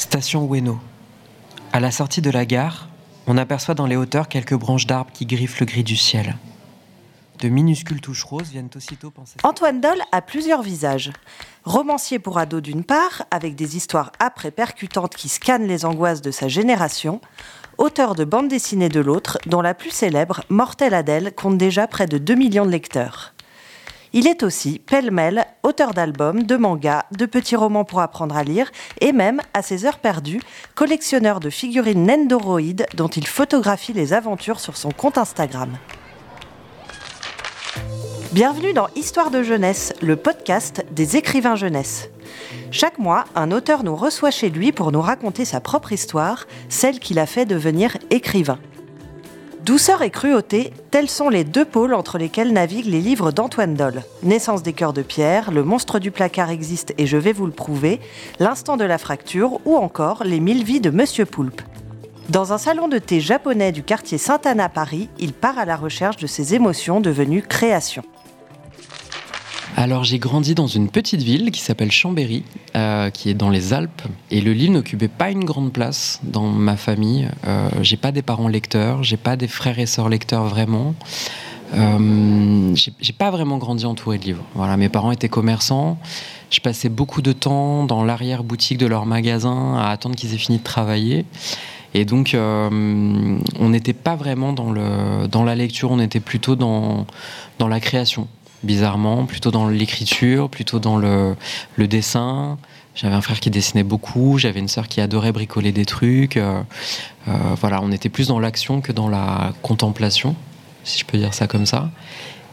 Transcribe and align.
Station 0.00 0.48
Ueno. 0.50 0.78
À 1.74 1.78
la 1.78 1.90
sortie 1.90 2.22
de 2.22 2.30
la 2.30 2.46
gare, 2.46 2.88
on 3.26 3.36
aperçoit 3.36 3.74
dans 3.74 3.86
les 3.86 3.96
hauteurs 3.96 4.28
quelques 4.28 4.54
branches 4.54 4.86
d'arbres 4.86 5.12
qui 5.12 5.26
griffent 5.26 5.60
le 5.60 5.66
gris 5.66 5.84
du 5.84 5.94
ciel. 5.94 6.36
De 7.38 7.50
minuscules 7.50 8.00
touches 8.00 8.24
roses 8.24 8.48
viennent 8.48 8.70
aussitôt 8.74 9.10
penser. 9.10 9.36
Antoine 9.42 9.82
Doll 9.82 10.00
a 10.10 10.22
plusieurs 10.22 10.62
visages. 10.62 11.12
Romancier 11.64 12.18
pour 12.18 12.38
ados 12.38 12.62
d'une 12.62 12.82
part, 12.82 13.26
avec 13.30 13.56
des 13.56 13.76
histoires 13.76 14.10
âpres 14.22 14.48
percutantes 14.48 15.14
qui 15.14 15.28
scannent 15.28 15.66
les 15.66 15.84
angoisses 15.84 16.22
de 16.22 16.30
sa 16.30 16.48
génération. 16.48 17.20
Auteur 17.76 18.14
de 18.14 18.24
bande 18.24 18.48
dessinée 18.48 18.88
de 18.88 19.00
l'autre, 19.00 19.36
dont 19.44 19.60
la 19.60 19.74
plus 19.74 19.90
célèbre, 19.90 20.44
Mortel 20.48 20.94
Adèle, 20.94 21.34
compte 21.34 21.58
déjà 21.58 21.86
près 21.86 22.06
de 22.06 22.16
2 22.16 22.34
millions 22.36 22.64
de 22.64 22.70
lecteurs. 22.70 23.34
Il 24.12 24.26
est 24.26 24.42
aussi, 24.42 24.80
pêle-mêle, 24.80 25.46
auteur 25.62 25.94
d'albums, 25.94 26.42
de 26.42 26.56
mangas, 26.56 27.04
de 27.16 27.26
petits 27.26 27.54
romans 27.54 27.84
pour 27.84 28.00
apprendre 28.00 28.36
à 28.36 28.42
lire 28.42 28.72
et 29.00 29.12
même, 29.12 29.40
à 29.54 29.62
ses 29.62 29.84
heures 29.84 30.00
perdues, 30.00 30.40
collectionneur 30.74 31.38
de 31.38 31.48
figurines 31.48 32.04
nendoroïdes 32.04 32.86
dont 32.96 33.06
il 33.06 33.24
photographie 33.24 33.92
les 33.92 34.12
aventures 34.12 34.58
sur 34.58 34.76
son 34.76 34.90
compte 34.90 35.16
Instagram. 35.16 35.78
Bienvenue 38.32 38.72
dans 38.72 38.88
Histoire 38.96 39.30
de 39.30 39.44
jeunesse, 39.44 39.92
le 40.02 40.16
podcast 40.16 40.84
des 40.90 41.16
écrivains 41.16 41.54
jeunesse. 41.54 42.10
Chaque 42.72 42.98
mois, 42.98 43.26
un 43.36 43.52
auteur 43.52 43.84
nous 43.84 43.94
reçoit 43.94 44.32
chez 44.32 44.50
lui 44.50 44.72
pour 44.72 44.90
nous 44.90 45.00
raconter 45.00 45.44
sa 45.44 45.60
propre 45.60 45.92
histoire, 45.92 46.46
celle 46.68 46.98
qui 46.98 47.14
l'a 47.14 47.26
fait 47.26 47.46
devenir 47.46 47.96
écrivain. 48.10 48.58
Douceur 49.64 50.00
et 50.00 50.10
cruauté, 50.10 50.72
tels 50.90 51.10
sont 51.10 51.28
les 51.28 51.44
deux 51.44 51.66
pôles 51.66 51.92
entre 51.92 52.16
lesquels 52.16 52.52
naviguent 52.52 52.86
les 52.86 53.00
livres 53.00 53.30
d'Antoine 53.30 53.74
Doll. 53.74 54.02
Naissance 54.22 54.62
des 54.62 54.72
cœurs 54.72 54.94
de 54.94 55.02
pierre, 55.02 55.50
Le 55.50 55.62
monstre 55.62 55.98
du 55.98 56.10
placard 56.10 56.50
existe 56.50 56.94
et 56.96 57.06
je 57.06 57.18
vais 57.18 57.34
vous 57.34 57.44
le 57.44 57.52
prouver, 57.52 58.00
L'instant 58.38 58.78
de 58.78 58.84
la 58.84 58.96
fracture 58.96 59.60
ou 59.66 59.76
encore 59.76 60.24
Les 60.24 60.40
mille 60.40 60.64
vies 60.64 60.80
de 60.80 60.88
Monsieur 60.88 61.26
Poulpe. 61.26 61.60
Dans 62.30 62.54
un 62.54 62.58
salon 62.58 62.88
de 62.88 62.98
thé 62.98 63.20
japonais 63.20 63.70
du 63.70 63.82
quartier 63.82 64.16
Sainte-Anne 64.16 64.60
à 64.60 64.70
Paris, 64.70 65.10
il 65.18 65.34
part 65.34 65.58
à 65.58 65.66
la 65.66 65.76
recherche 65.76 66.16
de 66.16 66.26
ses 66.26 66.54
émotions 66.54 67.00
devenues 67.00 67.42
créations. 67.42 68.04
Alors 69.76 70.04
j'ai 70.04 70.18
grandi 70.18 70.54
dans 70.54 70.66
une 70.66 70.88
petite 70.88 71.22
ville 71.22 71.50
qui 71.50 71.60
s'appelle 71.60 71.90
Chambéry, 71.90 72.42
euh, 72.76 73.10
qui 73.10 73.30
est 73.30 73.34
dans 73.34 73.50
les 73.50 73.72
Alpes, 73.72 74.02
et 74.30 74.40
le 74.40 74.52
livre 74.52 74.72
n'occupait 74.72 75.08
pas 75.08 75.30
une 75.30 75.44
grande 75.44 75.72
place 75.72 76.20
dans 76.22 76.46
ma 76.48 76.76
famille. 76.76 77.28
Euh, 77.46 77.68
j'ai 77.82 77.96
pas 77.96 78.12
des 78.12 78.22
parents 78.22 78.48
lecteurs, 78.48 79.02
j'ai 79.02 79.16
pas 79.16 79.36
des 79.36 79.48
frères 79.48 79.78
et 79.78 79.86
sœurs 79.86 80.08
lecteurs 80.08 80.44
vraiment. 80.46 80.94
Euh, 81.74 82.74
j'ai 82.74 83.12
pas 83.12 83.30
vraiment 83.30 83.58
grandi 83.58 83.86
entouré 83.86 84.18
de 84.18 84.24
livres. 84.24 84.44
Voilà, 84.54 84.76
mes 84.76 84.88
parents 84.88 85.12
étaient 85.12 85.28
commerçants. 85.28 85.98
Je 86.50 86.60
passais 86.60 86.88
beaucoup 86.88 87.22
de 87.22 87.32
temps 87.32 87.84
dans 87.84 88.02
l'arrière 88.02 88.42
boutique 88.42 88.78
de 88.78 88.86
leur 88.86 89.06
magasin 89.06 89.76
à 89.76 89.90
attendre 89.90 90.16
qu'ils 90.16 90.34
aient 90.34 90.38
fini 90.38 90.58
de 90.58 90.64
travailler. 90.64 91.24
Et 91.94 92.04
donc, 92.04 92.36
on 92.36 93.68
n'était 93.68 93.92
pas 93.92 94.16
vraiment 94.16 94.52
dans, 94.52 94.72
le, 94.72 95.28
dans 95.28 95.44
la 95.44 95.54
lecture, 95.54 95.92
on 95.92 96.00
était 96.00 96.20
plutôt 96.20 96.56
dans, 96.56 97.06
dans 97.58 97.68
la 97.68 97.78
création 97.78 98.26
bizarrement, 98.62 99.26
plutôt 99.26 99.50
dans 99.50 99.68
l'écriture, 99.68 100.48
plutôt 100.48 100.78
dans 100.78 100.96
le, 100.96 101.36
dessin. 101.78 102.58
J'avais 102.94 103.14
un 103.14 103.20
frère 103.20 103.40
qui 103.40 103.50
dessinait 103.50 103.84
beaucoup, 103.84 104.38
j'avais 104.38 104.60
une 104.60 104.68
sœur 104.68 104.88
qui 104.88 105.00
adorait 105.00 105.32
bricoler 105.32 105.72
des 105.72 105.86
trucs. 105.86 106.36
Euh, 106.36 106.60
euh, 107.28 107.32
voilà, 107.60 107.80
on 107.82 107.92
était 107.92 108.08
plus 108.08 108.28
dans 108.28 108.40
l'action 108.40 108.80
que 108.80 108.92
dans 108.92 109.08
la 109.08 109.52
contemplation, 109.62 110.34
si 110.84 110.98
je 110.98 111.04
peux 111.04 111.16
dire 111.16 111.32
ça 111.32 111.46
comme 111.46 111.66
ça. 111.66 111.90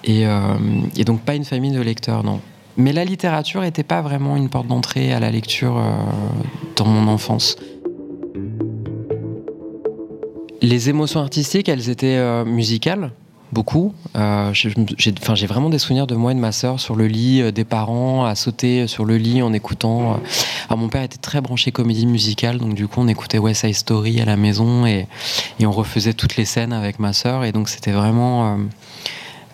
Et, 0.03 0.25
euh, 0.25 0.57
et 0.95 1.03
donc 1.03 1.21
pas 1.21 1.35
une 1.35 1.43
famille 1.43 1.71
de 1.71 1.81
lecteurs, 1.81 2.23
non. 2.23 2.39
Mais 2.77 2.93
la 2.93 3.03
littérature 3.03 3.61
n'était 3.61 3.83
pas 3.83 4.01
vraiment 4.01 4.37
une 4.37 4.49
porte 4.49 4.67
d'entrée 4.67 5.11
à 5.11 5.19
la 5.19 5.31
lecture 5.31 5.81
dans 6.75 6.85
mon 6.85 7.11
enfance. 7.11 7.55
Les 10.61 10.87
émotions 10.87 11.19
artistiques, 11.19 11.69
elles 11.69 11.89
étaient 11.89 12.45
musicales 12.45 13.11
beaucoup. 13.51 13.93
Euh, 14.15 14.51
j'ai 14.53 15.47
vraiment 15.47 15.69
des 15.69 15.79
souvenirs 15.79 16.07
de 16.07 16.15
moi 16.15 16.31
et 16.31 16.35
de 16.35 16.39
ma 16.39 16.51
sœur 16.51 16.79
sur 16.79 16.95
le 16.95 17.07
lit, 17.07 17.41
euh, 17.41 17.51
des 17.51 17.63
parents 17.63 18.25
à 18.25 18.35
sauter 18.35 18.87
sur 18.87 19.05
le 19.05 19.17
lit 19.17 19.41
en 19.41 19.53
écoutant. 19.53 20.13
Euh. 20.13 20.75
Mon 20.75 20.89
père 20.89 21.03
était 21.03 21.17
très 21.17 21.41
branché 21.41 21.71
comédie 21.71 22.05
musicale, 22.05 22.57
donc 22.57 22.73
du 22.73 22.87
coup 22.87 23.01
on 23.01 23.07
écoutait 23.07 23.37
West 23.37 23.61
Side 23.61 23.75
Story 23.75 24.19
à 24.21 24.25
la 24.25 24.37
maison 24.37 24.85
et, 24.85 25.07
on 25.61 25.71
refaisait 25.71 26.13
toutes 26.13 26.37
les 26.37 26.45
scènes 26.45 26.73
avec 26.73 26.99
ma 26.99 27.13
sœur. 27.13 27.43
Et 27.43 27.51
donc 27.51 27.69
c'était 27.69 27.91
vraiment 27.91 28.53
euh, 28.53 28.57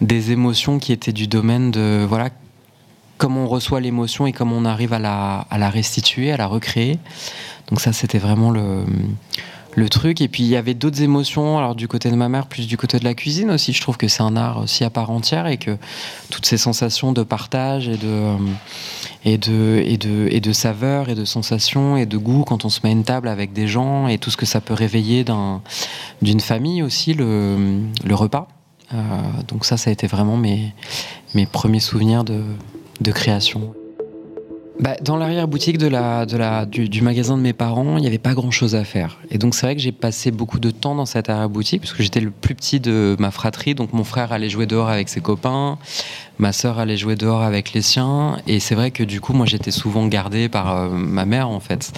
des 0.02 0.32
émotions 0.32 0.80
qui 0.80 0.92
étaient 0.92 1.14
du 1.14 1.28
domaine 1.28 1.72
de 1.72 2.06
voilà 2.08 2.30
comment 3.18 3.44
on 3.44 3.48
reçoit 3.48 3.80
l'émotion 3.80 4.28
et 4.28 4.34
comment 4.34 4.58
on 4.58 4.66
arrive 4.66 4.94
à 4.94 5.00
la 5.00 5.70
restituer, 5.70 6.32
à 6.32 6.38
la 6.38 6.48
recréer. 6.48 7.00
Donc 7.70 7.80
ça 7.80 7.94
c'était 7.94 8.18
vraiment 8.18 8.52
le 8.52 8.84
le 9.76 9.90
truc. 9.90 10.22
Et 10.22 10.28
puis 10.28 10.44
il 10.44 10.50
y 10.50 10.56
avait 10.56 10.74
d'autres 10.74 11.02
émotions, 11.02 11.58
alors 11.58 11.76
du 11.76 11.88
côté 11.88 12.10
de 12.10 12.16
ma 12.16 12.30
mère, 12.30 12.48
plus 12.48 12.68
du 12.68 12.78
côté 12.78 13.00
de 13.00 13.04
la 13.04 13.14
cuisine 13.14 13.52
aussi. 13.52 13.74
Je 13.74 13.82
trouve 13.82 13.98
que 13.98 14.08
c'est 14.08 14.24
un 14.24 14.36
art 14.36 14.60
aussi 14.60 14.84
à 14.84 14.90
part 14.90 15.10
entière 15.10 15.48
et 15.48 15.58
que 15.58 15.78
toutes 16.30 16.46
ces 16.46 16.58
sensations 16.58 17.12
de 17.12 17.24
partage 17.24 17.88
et 17.88 17.98
de, 17.98 18.08
euh, 18.08 18.38
et 19.26 19.38
de, 19.38 19.82
et 19.86 19.98
de, 19.98 20.28
et 20.30 20.40
de 20.40 20.54
saveur 20.54 21.10
et 21.10 21.16
de 21.16 21.26
sensations 21.26 21.98
et 21.98 22.06
de 22.06 22.18
goût 22.18 22.44
quand 22.44 22.66
on 22.66 22.70
se 22.70 22.82
met 22.84 22.90
à 22.90 22.94
une 22.94 23.04
table 23.04 23.28
avec 23.28 23.54
des 23.54 23.68
gens 23.68 24.08
et 24.08 24.18
tout 24.18 24.32
ce 24.32 24.38
que 24.38 24.46
ça 24.46 24.62
peut 24.62 24.74
réveiller 24.74 25.26
d'une 26.22 26.40
famille 26.40 26.84
aussi, 26.84 27.14
le, 27.14 27.82
le 28.04 28.16
repas. 28.16 28.48
Euh, 28.94 28.98
donc 29.48 29.66
ça, 29.66 29.78
ça 29.78 29.90
a 29.90 29.94
été 29.94 30.08
vraiment 30.08 30.38
mes, 30.38 30.74
mes 31.34 31.46
premiers 31.46 31.80
souvenirs 31.80 32.24
de, 32.24 32.44
de 33.02 33.12
création. 33.12 33.74
Bah, 34.80 34.96
dans 35.02 35.18
l'arrière-boutique 35.18 35.78
du, 35.78 37.02
magasin 37.02 37.38
de 37.38 37.42
mes 37.44 37.54
parents, 37.54 37.98
il 37.98 38.02
n'y 38.02 38.08
avait 38.08 38.18
pas 38.18 38.34
grand-chose 38.34 38.74
à 38.74 38.84
faire. 38.84 39.20
Et 39.30 39.38
donc 39.38 39.54
c'est 39.54 39.68
vrai 39.68 39.76
que 39.76 39.82
j'ai 39.82 39.92
passé 39.92 40.32
beaucoup 40.32 40.60
de 40.60 40.72
temps 40.72 40.96
dans 40.96 41.06
cette 41.06 41.30
arrière-boutique, 41.30 41.82
puisque 41.82 42.02
j'étais 42.02 42.20
le 42.20 42.32
plus 42.32 42.56
petit 42.56 42.80
de 42.80 43.16
ma 43.20 43.30
fratrie. 43.30 43.76
Donc 43.76 43.94
mon 43.94 44.04
frère 44.04 44.32
allait 44.32 44.50
jouer 44.50 44.66
dehors 44.66 44.90
avec 44.90 45.10
ses 45.10 45.22
copains, 45.22 45.78
ma 46.40 46.52
sœur 46.54 46.80
allait 46.80 46.98
jouer 46.98 47.16
dehors 47.16 47.44
avec 47.44 47.74
les 47.74 47.84
siens. 47.84 48.38
Et 48.48 48.60
c'est 48.60 48.74
vrai 48.74 48.90
que 48.90 49.04
du 49.04 49.22
coup, 49.22 49.34
moi 49.34 49.46
j'étais 49.46 49.70
souvent 49.70 50.08
gardé 50.08 50.50
par 50.50 50.76
euh, 50.76 50.90
ma 50.90 51.26
mère 51.26 51.50
en 51.50 51.60
fait. 51.60 51.92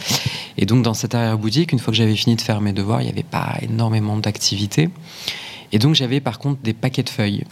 Et 0.57 0.65
donc 0.65 0.83
dans 0.83 0.93
cette 0.93 1.15
arrière-boutique, 1.15 1.71
une 1.71 1.79
fois 1.79 1.91
que 1.91 1.97
j'avais 1.97 2.15
fini 2.15 2.35
de 2.35 2.41
faire 2.41 2.59
mes 2.59 2.73
devoirs, 2.73 3.01
il 3.01 3.05
n'y 3.05 3.11
avait 3.11 3.23
pas 3.23 3.55
énormément 3.61 4.17
d'activités. 4.17 4.89
Et 5.71 5.79
donc 5.79 5.95
j'avais 5.95 6.19
par 6.19 6.39
contre 6.39 6.61
des 6.61 6.73
paquets 6.73 7.03
de 7.03 7.09
feuilles. 7.09 7.45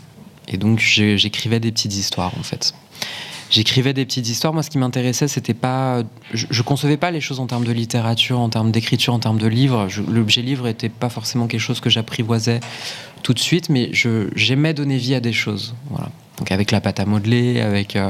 Et 0.49 0.57
donc 0.57 0.79
j'écrivais 0.79 1.61
des 1.61 1.71
petites 1.71 1.95
histoires 1.95 2.33
en 2.37 2.43
fait 2.43 2.73
j'écrivais 3.53 3.93
des 3.93 4.05
petites 4.05 4.27
histoires. 4.27 4.53
Moi, 4.53 4.63
ce 4.63 4.69
qui 4.69 4.77
m'intéressait, 4.77 5.27
c'était 5.27 5.53
pas. 5.53 6.03
Je, 6.33 6.47
je, 6.49 6.61
concevais 6.63 6.97
pas 6.97 7.11
les 7.11 7.21
choses 7.21 7.39
en 7.39 7.47
termes 7.47 7.65
de 7.65 7.71
littérature, 7.71 8.39
en 8.39 8.49
termes 8.49 8.71
d'écriture, 8.71 9.13
en 9.13 9.19
termes 9.19 9.37
de 9.37 9.47
livre. 9.47 9.87
L'objet 10.09 10.41
livre 10.41 10.67
était 10.67 10.89
pas 10.89 11.09
forcément 11.09 11.47
quelque 11.47 11.61
chose 11.61 11.79
que 11.79 11.89
j'apprivoisais 11.89 12.59
tout 13.21 13.33
de 13.33 13.39
suite, 13.39 13.69
mais 13.69 13.91
j'aimais 14.35 14.73
donner 14.73 14.97
vie 14.97 15.15
à 15.15 15.19
des 15.19 15.33
choses. 15.33 15.75
Voilà. 15.89 16.09
Donc 16.37 16.51
avec 16.51 16.71
la 16.71 16.81
pâte 16.81 16.99
à 16.99 17.05
modeler, 17.05 17.61
avec 17.61 17.95
euh, 17.95 18.09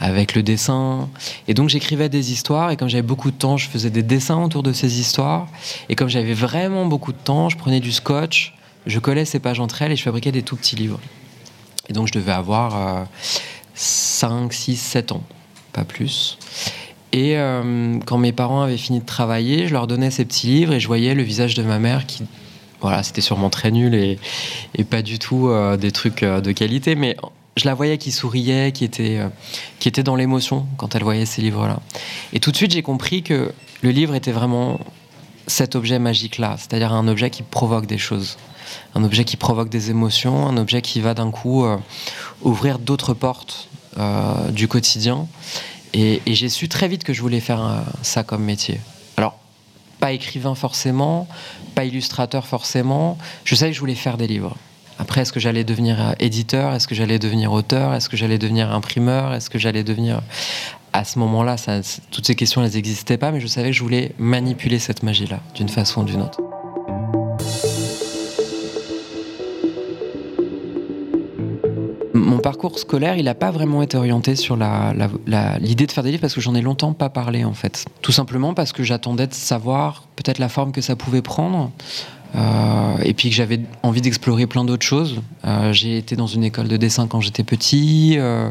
avec 0.00 0.34
le 0.34 0.42
dessin. 0.42 1.08
Et 1.46 1.54
donc 1.54 1.68
j'écrivais 1.68 2.08
des 2.08 2.32
histoires. 2.32 2.70
Et 2.72 2.76
comme 2.76 2.88
j'avais 2.88 3.02
beaucoup 3.02 3.30
de 3.30 3.36
temps, 3.36 3.56
je 3.56 3.68
faisais 3.68 3.90
des 3.90 4.02
dessins 4.02 4.42
autour 4.42 4.62
de 4.62 4.72
ces 4.72 4.98
histoires. 4.98 5.46
Et 5.88 5.94
comme 5.94 6.08
j'avais 6.08 6.34
vraiment 6.34 6.84
beaucoup 6.84 7.12
de 7.12 7.18
temps, 7.18 7.48
je 7.48 7.56
prenais 7.56 7.80
du 7.80 7.92
scotch, 7.92 8.54
je 8.86 8.98
collais 8.98 9.24
ces 9.24 9.38
pages 9.38 9.60
entre 9.60 9.82
elles 9.82 9.92
et 9.92 9.96
je 9.96 10.02
fabriquais 10.02 10.32
des 10.32 10.42
tout 10.42 10.56
petits 10.56 10.76
livres. 10.76 11.00
Et 11.88 11.92
donc 11.92 12.08
je 12.08 12.12
devais 12.12 12.32
avoir 12.32 12.76
euh, 12.76 13.04
5, 13.74 14.52
6, 14.52 14.76
7 14.76 15.12
ans, 15.12 15.22
pas 15.72 15.84
plus. 15.84 16.38
Et 17.12 17.36
euh, 17.36 17.98
quand 18.06 18.18
mes 18.18 18.32
parents 18.32 18.62
avaient 18.62 18.76
fini 18.76 19.00
de 19.00 19.04
travailler, 19.04 19.68
je 19.68 19.72
leur 19.72 19.86
donnais 19.86 20.10
ces 20.10 20.24
petits 20.24 20.48
livres 20.48 20.74
et 20.74 20.80
je 20.80 20.86
voyais 20.86 21.14
le 21.14 21.22
visage 21.22 21.54
de 21.54 21.62
ma 21.62 21.78
mère 21.78 22.06
qui, 22.06 22.24
voilà, 22.80 23.02
c'était 23.02 23.20
sûrement 23.20 23.50
très 23.50 23.70
nul 23.70 23.94
et, 23.94 24.18
et 24.74 24.84
pas 24.84 25.02
du 25.02 25.18
tout 25.18 25.48
euh, 25.48 25.76
des 25.76 25.92
trucs 25.92 26.24
euh, 26.24 26.40
de 26.40 26.50
qualité, 26.50 26.96
mais 26.96 27.16
je 27.56 27.66
la 27.66 27.74
voyais 27.74 27.98
qui 27.98 28.10
souriait, 28.10 28.72
qui 28.72 28.84
était, 28.84 29.20
qui 29.78 29.86
était 29.86 30.02
dans 30.02 30.16
l'émotion 30.16 30.66
quand 30.76 30.96
elle 30.96 31.04
voyait 31.04 31.24
ces 31.24 31.40
livres-là. 31.40 31.78
Et 32.32 32.40
tout 32.40 32.50
de 32.50 32.56
suite, 32.56 32.72
j'ai 32.72 32.82
compris 32.82 33.22
que 33.22 33.52
le 33.82 33.90
livre 33.90 34.16
était 34.16 34.32
vraiment 34.32 34.80
cet 35.46 35.76
objet 35.76 36.00
magique-là, 36.00 36.56
c'est-à-dire 36.58 36.92
un 36.92 37.06
objet 37.06 37.30
qui 37.30 37.44
provoque 37.44 37.86
des 37.86 37.98
choses 37.98 38.38
un 38.94 39.04
objet 39.04 39.24
qui 39.24 39.36
provoque 39.36 39.68
des 39.68 39.90
émotions, 39.90 40.46
un 40.46 40.56
objet 40.56 40.82
qui 40.82 41.00
va 41.00 41.14
d'un 41.14 41.30
coup 41.30 41.64
euh, 41.64 41.76
ouvrir 42.42 42.78
d'autres 42.78 43.14
portes 43.14 43.68
euh, 43.98 44.50
du 44.50 44.68
quotidien. 44.68 45.26
Et, 45.92 46.20
j'ai 46.26 46.48
su 46.48 46.68
très 46.68 46.88
vite 46.88 47.04
que 47.04 47.12
je 47.12 47.20
voulais 47.20 47.40
faire 47.40 47.64
euh, 47.64 47.80
ça 48.02 48.24
comme 48.24 48.42
métier. 48.42 48.80
Alors, 49.16 49.38
pas 50.00 50.12
écrivain 50.12 50.54
forcément, 50.54 51.28
pas 51.74 51.84
illustrateur 51.84 52.46
forcément. 52.46 53.18
Je 53.44 53.54
savais 53.54 53.70
que 53.70 53.76
je 53.76 53.80
voulais 53.80 53.94
faire 53.94 54.16
des 54.16 54.26
livres. 54.26 54.56
Après, 54.98 55.22
est-ce 55.22 55.32
que 55.32 55.40
j'allais 55.40 55.64
devenir 55.64 56.14
éditeur? 56.20 56.72
Est-ce 56.72 56.86
que 56.86 56.94
j'allais 56.94 57.18
devenir 57.18 57.52
auteur? 57.52 57.94
Est-ce 57.94 58.08
que 58.08 58.16
j'allais 58.16 58.38
devenir 58.38 58.72
imprimeur? 58.72 59.34
Est-ce 59.34 59.50
que 59.50 59.58
j'allais 59.58 59.84
devenir... 59.84 60.20
À 60.92 61.02
ce 61.02 61.18
moment-là, 61.18 61.56
toutes 62.12 62.24
ces 62.24 62.36
questions, 62.36 62.62
elles 62.62 62.74
n'existaient 62.74 63.18
pas, 63.18 63.32
mais 63.32 63.40
je 63.40 63.48
savais 63.48 63.70
que 63.70 63.76
je 63.76 63.82
voulais 63.82 64.14
manipuler 64.16 64.78
cette 64.78 65.02
magie-là, 65.02 65.40
d'une 65.56 65.68
façon 65.68 66.02
ou 66.02 66.04
d'une 66.04 66.22
autre. 66.22 66.38
Parcours 72.44 72.78
scolaire, 72.78 73.16
il 73.16 73.24
n'a 73.24 73.34
pas 73.34 73.50
vraiment 73.50 73.80
été 73.80 73.96
orienté 73.96 74.36
sur 74.36 74.54
l'idée 74.54 75.86
de 75.86 75.92
faire 75.92 76.04
des 76.04 76.10
livres 76.10 76.20
parce 76.20 76.34
que 76.34 76.42
j'en 76.42 76.54
ai 76.54 76.60
longtemps 76.60 76.92
pas 76.92 77.08
parlé 77.08 77.42
en 77.42 77.54
fait. 77.54 77.86
Tout 78.02 78.12
simplement 78.12 78.52
parce 78.52 78.74
que 78.74 78.82
j'attendais 78.82 79.26
de 79.26 79.32
savoir 79.32 80.04
peut-être 80.14 80.38
la 80.38 80.50
forme 80.50 80.70
que 80.70 80.82
ça 80.82 80.94
pouvait 80.94 81.22
prendre. 81.22 81.70
Euh, 82.36 82.96
et 83.04 83.14
puis 83.14 83.30
que 83.30 83.34
j'avais 83.34 83.60
envie 83.84 84.00
d'explorer 84.00 84.46
plein 84.46 84.64
d'autres 84.64 84.84
choses. 84.84 85.22
Euh, 85.46 85.72
j'ai 85.72 85.96
été 85.96 86.16
dans 86.16 86.26
une 86.26 86.42
école 86.42 86.66
de 86.66 86.76
dessin 86.76 87.06
quand 87.06 87.20
j'étais 87.20 87.44
petit. 87.44 88.16
Euh, 88.18 88.50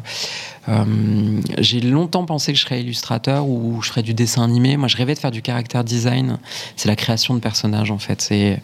j'ai 1.59 1.81
longtemps 1.81 2.23
pensé 2.23 2.53
que 2.53 2.57
je 2.57 2.63
serais 2.63 2.79
illustrateur 2.79 3.45
ou 3.45 3.81
je 3.81 3.89
ferais 3.89 4.01
du 4.01 4.13
dessin 4.13 4.41
animé. 4.41 4.77
Moi, 4.77 4.87
je 4.87 4.95
rêvais 4.95 5.13
de 5.13 5.19
faire 5.19 5.31
du 5.31 5.41
caractère 5.41 5.83
design. 5.83 6.37
C'est 6.77 6.87
la 6.87 6.95
création 6.95 7.35
de 7.35 7.41
personnages, 7.41 7.91
en 7.91 7.99
fait. 7.99 8.29
Et 8.31 8.57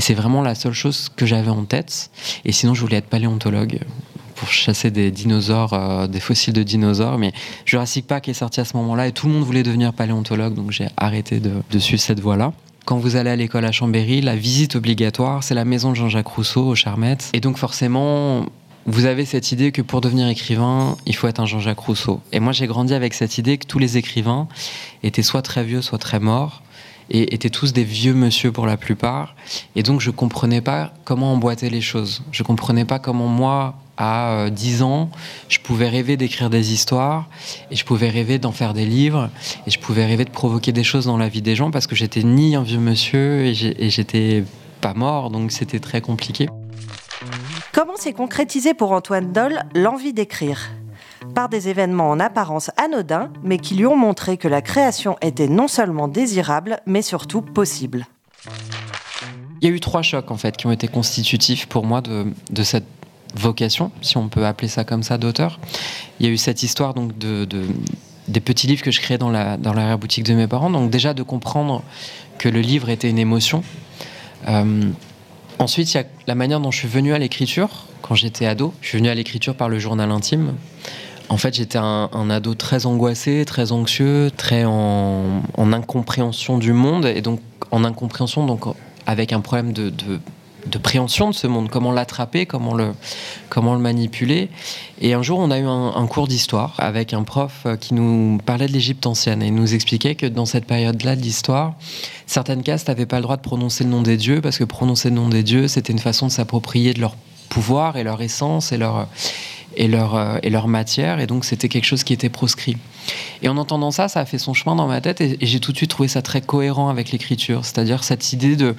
c'est 0.00 0.14
vraiment 0.14 0.42
la 0.42 0.56
seule 0.56 0.72
chose 0.72 1.10
que 1.14 1.24
j'avais 1.24 1.50
en 1.50 1.64
tête. 1.64 2.10
Et 2.44 2.50
sinon, 2.50 2.74
je 2.74 2.80
voulais 2.80 2.96
être 2.96 3.08
paléontologue 3.08 3.78
pour 4.36 4.48
chasser 4.48 4.90
des 4.90 5.10
dinosaures, 5.10 6.08
des 6.08 6.20
fossiles 6.20 6.54
de 6.54 6.62
dinosaures. 6.62 7.18
Mais 7.18 7.32
Jurassic 7.64 8.06
Park 8.06 8.28
est 8.28 8.34
sorti 8.34 8.60
à 8.60 8.64
ce 8.64 8.76
moment-là 8.76 9.08
et 9.08 9.12
tout 9.12 9.26
le 9.26 9.32
monde 9.32 9.44
voulait 9.44 9.62
devenir 9.62 9.92
paléontologue, 9.92 10.54
donc 10.54 10.70
j'ai 10.70 10.88
arrêté 10.96 11.40
de, 11.40 11.78
suivre 11.78 12.00
cette 12.00 12.20
voie-là. 12.20 12.52
Quand 12.84 12.98
vous 12.98 13.16
allez 13.16 13.30
à 13.30 13.36
l'école 13.36 13.64
à 13.64 13.72
Chambéry, 13.72 14.20
la 14.20 14.36
visite 14.36 14.76
obligatoire, 14.76 15.42
c'est 15.42 15.54
la 15.54 15.64
maison 15.64 15.90
de 15.90 15.96
Jean-Jacques 15.96 16.28
Rousseau 16.28 16.68
au 16.68 16.74
Charmettes. 16.76 17.30
Et 17.32 17.40
donc 17.40 17.58
forcément, 17.58 18.46
vous 18.86 19.06
avez 19.06 19.24
cette 19.24 19.50
idée 19.50 19.72
que 19.72 19.82
pour 19.82 20.00
devenir 20.00 20.28
écrivain, 20.28 20.96
il 21.06 21.16
faut 21.16 21.26
être 21.26 21.40
un 21.40 21.46
Jean-Jacques 21.46 21.80
Rousseau. 21.80 22.20
Et 22.30 22.38
moi, 22.38 22.52
j'ai 22.52 22.68
grandi 22.68 22.94
avec 22.94 23.14
cette 23.14 23.36
idée 23.38 23.58
que 23.58 23.66
tous 23.66 23.80
les 23.80 23.96
écrivains 23.96 24.46
étaient 25.02 25.24
soit 25.24 25.42
très 25.42 25.64
vieux, 25.64 25.82
soit 25.82 25.98
très 25.98 26.20
morts, 26.20 26.62
et 27.10 27.34
étaient 27.34 27.50
tous 27.50 27.72
des 27.72 27.82
vieux 27.82 28.14
monsieur 28.14 28.52
pour 28.52 28.66
la 28.66 28.76
plupart. 28.76 29.34
Et 29.74 29.82
donc, 29.82 30.00
je 30.00 30.12
comprenais 30.12 30.60
pas 30.60 30.92
comment 31.04 31.32
emboîter 31.32 31.68
les 31.68 31.80
choses. 31.80 32.22
Je 32.30 32.44
comprenais 32.44 32.84
pas 32.84 33.00
comment 33.00 33.26
moi, 33.26 33.74
à 33.96 34.50
10 34.50 34.82
euh, 34.82 34.84
ans, 34.84 35.10
je 35.48 35.58
pouvais 35.58 35.88
rêver 35.88 36.16
d'écrire 36.16 36.50
des 36.50 36.72
histoires 36.72 37.26
et 37.70 37.76
je 37.76 37.84
pouvais 37.84 38.08
rêver 38.08 38.38
d'en 38.38 38.52
faire 38.52 38.74
des 38.74 38.84
livres 38.84 39.30
et 39.66 39.70
je 39.70 39.78
pouvais 39.78 40.04
rêver 40.04 40.24
de 40.24 40.30
provoquer 40.30 40.72
des 40.72 40.84
choses 40.84 41.06
dans 41.06 41.16
la 41.16 41.28
vie 41.28 41.42
des 41.42 41.54
gens 41.54 41.70
parce 41.70 41.86
que 41.86 41.96
j'étais 41.96 42.22
ni 42.22 42.56
un 42.56 42.62
vieux 42.62 42.78
monsieur 42.78 43.44
et 43.44 43.54
j'étais 43.54 44.44
pas 44.80 44.94
mort, 44.94 45.30
donc 45.30 45.52
c'était 45.52 45.80
très 45.80 46.00
compliqué. 46.00 46.48
Comment 47.72 47.96
s'est 47.96 48.12
concrétisé 48.12 48.74
pour 48.74 48.92
Antoine 48.92 49.32
Doll 49.32 49.62
l'envie 49.74 50.12
d'écrire? 50.12 50.70
Par 51.34 51.48
des 51.48 51.68
événements 51.68 52.10
en 52.10 52.20
apparence 52.20 52.70
anodins, 52.76 53.30
mais 53.42 53.58
qui 53.58 53.74
lui 53.74 53.86
ont 53.86 53.96
montré 53.96 54.36
que 54.36 54.48
la 54.48 54.62
création 54.62 55.16
était 55.20 55.48
non 55.48 55.68
seulement 55.68 56.08
désirable, 56.08 56.80
mais 56.86 57.02
surtout 57.02 57.42
possible. 57.42 58.06
Il 59.60 59.68
y 59.68 59.72
a 59.72 59.74
eu 59.74 59.80
trois 59.80 60.02
chocs 60.02 60.30
en 60.30 60.36
fait 60.36 60.56
qui 60.56 60.66
ont 60.66 60.72
été 60.72 60.88
constitutifs 60.88 61.66
pour 61.66 61.84
moi 61.84 62.00
de, 62.00 62.26
de 62.50 62.62
cette 62.62 62.86
vocation, 63.40 63.90
si 64.02 64.16
on 64.16 64.28
peut 64.28 64.46
appeler 64.46 64.68
ça 64.68 64.84
comme 64.84 65.02
ça, 65.02 65.18
d'auteur. 65.18 65.58
Il 66.18 66.26
y 66.26 66.28
a 66.28 66.32
eu 66.32 66.36
cette 66.36 66.62
histoire 66.62 66.94
donc 66.94 67.16
de, 67.18 67.46
des 68.28 68.40
petits 68.40 68.66
livres 68.66 68.82
que 68.82 68.90
je 68.90 69.00
créais 69.00 69.18
dans 69.18 69.30
la 69.30 69.56
dans 69.56 69.72
l'arrière-boutique 69.72 70.24
de 70.24 70.34
mes 70.34 70.46
parents. 70.46 70.70
Donc 70.70 70.90
déjà 70.90 71.14
de 71.14 71.22
comprendre 71.22 71.82
que 72.38 72.48
le 72.48 72.60
livre 72.60 72.88
était 72.88 73.10
une 73.10 73.18
émotion. 73.18 73.62
Euh, 74.48 74.82
ensuite, 75.58 75.92
il 75.94 75.96
y 75.96 76.00
a 76.00 76.04
la 76.26 76.34
manière 76.34 76.60
dont 76.60 76.70
je 76.70 76.78
suis 76.78 76.88
venu 76.88 77.14
à 77.14 77.18
l'écriture 77.18 77.86
quand 78.02 78.14
j'étais 78.14 78.46
ado. 78.46 78.72
Je 78.80 78.88
suis 78.88 78.98
venu 78.98 79.08
à 79.08 79.14
l'écriture 79.14 79.54
par 79.54 79.68
le 79.68 79.78
journal 79.78 80.10
intime. 80.10 80.54
En 81.28 81.38
fait, 81.38 81.54
j'étais 81.54 81.78
un, 81.78 82.30
ado 82.30 82.54
très 82.54 82.86
angoissé, 82.86 83.44
très 83.44 83.72
anxieux, 83.72 84.30
très 84.36 84.64
en, 84.64 85.42
en, 85.56 85.72
incompréhension 85.72 86.56
du 86.56 86.72
monde, 86.72 87.04
et 87.04 87.20
donc 87.20 87.40
en 87.72 87.82
incompréhension, 87.82 88.46
donc 88.46 88.64
avec 89.06 89.32
un 89.32 89.40
problème 89.40 89.72
de 89.72 89.92
de 90.70 90.78
préhension 90.78 91.30
de 91.30 91.34
ce 91.34 91.46
monde, 91.46 91.68
comment 91.70 91.92
l'attraper, 91.92 92.46
comment 92.46 92.74
le, 92.74 92.92
comment 93.48 93.74
le 93.74 93.80
manipuler. 93.80 94.48
Et 95.00 95.14
un 95.14 95.22
jour, 95.22 95.38
on 95.38 95.50
a 95.50 95.58
eu 95.58 95.66
un, 95.66 96.06
cours 96.06 96.28
d'histoire 96.28 96.74
avec 96.78 97.12
un 97.12 97.22
prof 97.22 97.62
euh, 97.66 97.76
qui 97.76 97.94
nous 97.94 98.38
parlait 98.44 98.66
de 98.66 98.72
l'Égypte 98.72 99.06
ancienne 99.06 99.42
et 99.42 99.50
nous 99.50 99.74
expliquait 99.74 100.14
que 100.14 100.26
dans 100.26 100.46
cette 100.46 100.66
période-là 100.66 101.16
de 101.16 101.20
l'histoire, 101.20 101.74
certaines 102.26 102.62
castes 102.62 102.88
n'avaient 102.88 103.06
pas 103.06 103.16
le 103.16 103.22
droit 103.22 103.36
de 103.36 103.42
prononcer 103.42 103.84
le 103.84 103.90
nom 103.90 104.02
des 104.02 104.16
dieux 104.16 104.40
parce 104.40 104.58
que 104.58 104.64
prononcer 104.64 105.10
le 105.10 105.16
nom 105.16 105.28
des 105.28 105.42
dieux, 105.42 105.68
c'était 105.68 105.92
une 105.92 105.98
façon 105.98 106.26
de 106.26 106.32
s'approprier 106.32 106.94
de 106.94 107.00
leur 107.00 107.16
pouvoir 107.48 107.96
et 107.96 108.04
leur 108.04 108.20
essence 108.22 108.72
et 108.72 108.78
leur 108.78 109.06
et 109.76 109.88
leur, 109.88 110.14
euh, 110.14 110.38
et 110.42 110.50
leur 110.50 110.68
matière, 110.68 111.20
et 111.20 111.26
donc 111.26 111.44
c'était 111.44 111.68
quelque 111.68 111.84
chose 111.84 112.02
qui 112.02 112.12
était 112.12 112.28
proscrit. 112.28 112.76
Et 113.42 113.48
en 113.48 113.56
entendant 113.56 113.90
ça, 113.90 114.08
ça 114.08 114.20
a 114.20 114.24
fait 114.24 114.38
son 114.38 114.54
chemin 114.54 114.74
dans 114.74 114.86
ma 114.86 115.00
tête, 115.00 115.20
et, 115.20 115.36
et 115.40 115.46
j'ai 115.46 115.60
tout 115.60 115.72
de 115.72 115.76
suite 115.76 115.90
trouvé 115.90 116.08
ça 116.08 116.22
très 116.22 116.40
cohérent 116.40 116.88
avec 116.88 117.12
l'écriture, 117.12 117.64
c'est-à-dire 117.64 118.02
cette 118.02 118.32
idée 118.32 118.56
de 118.56 118.74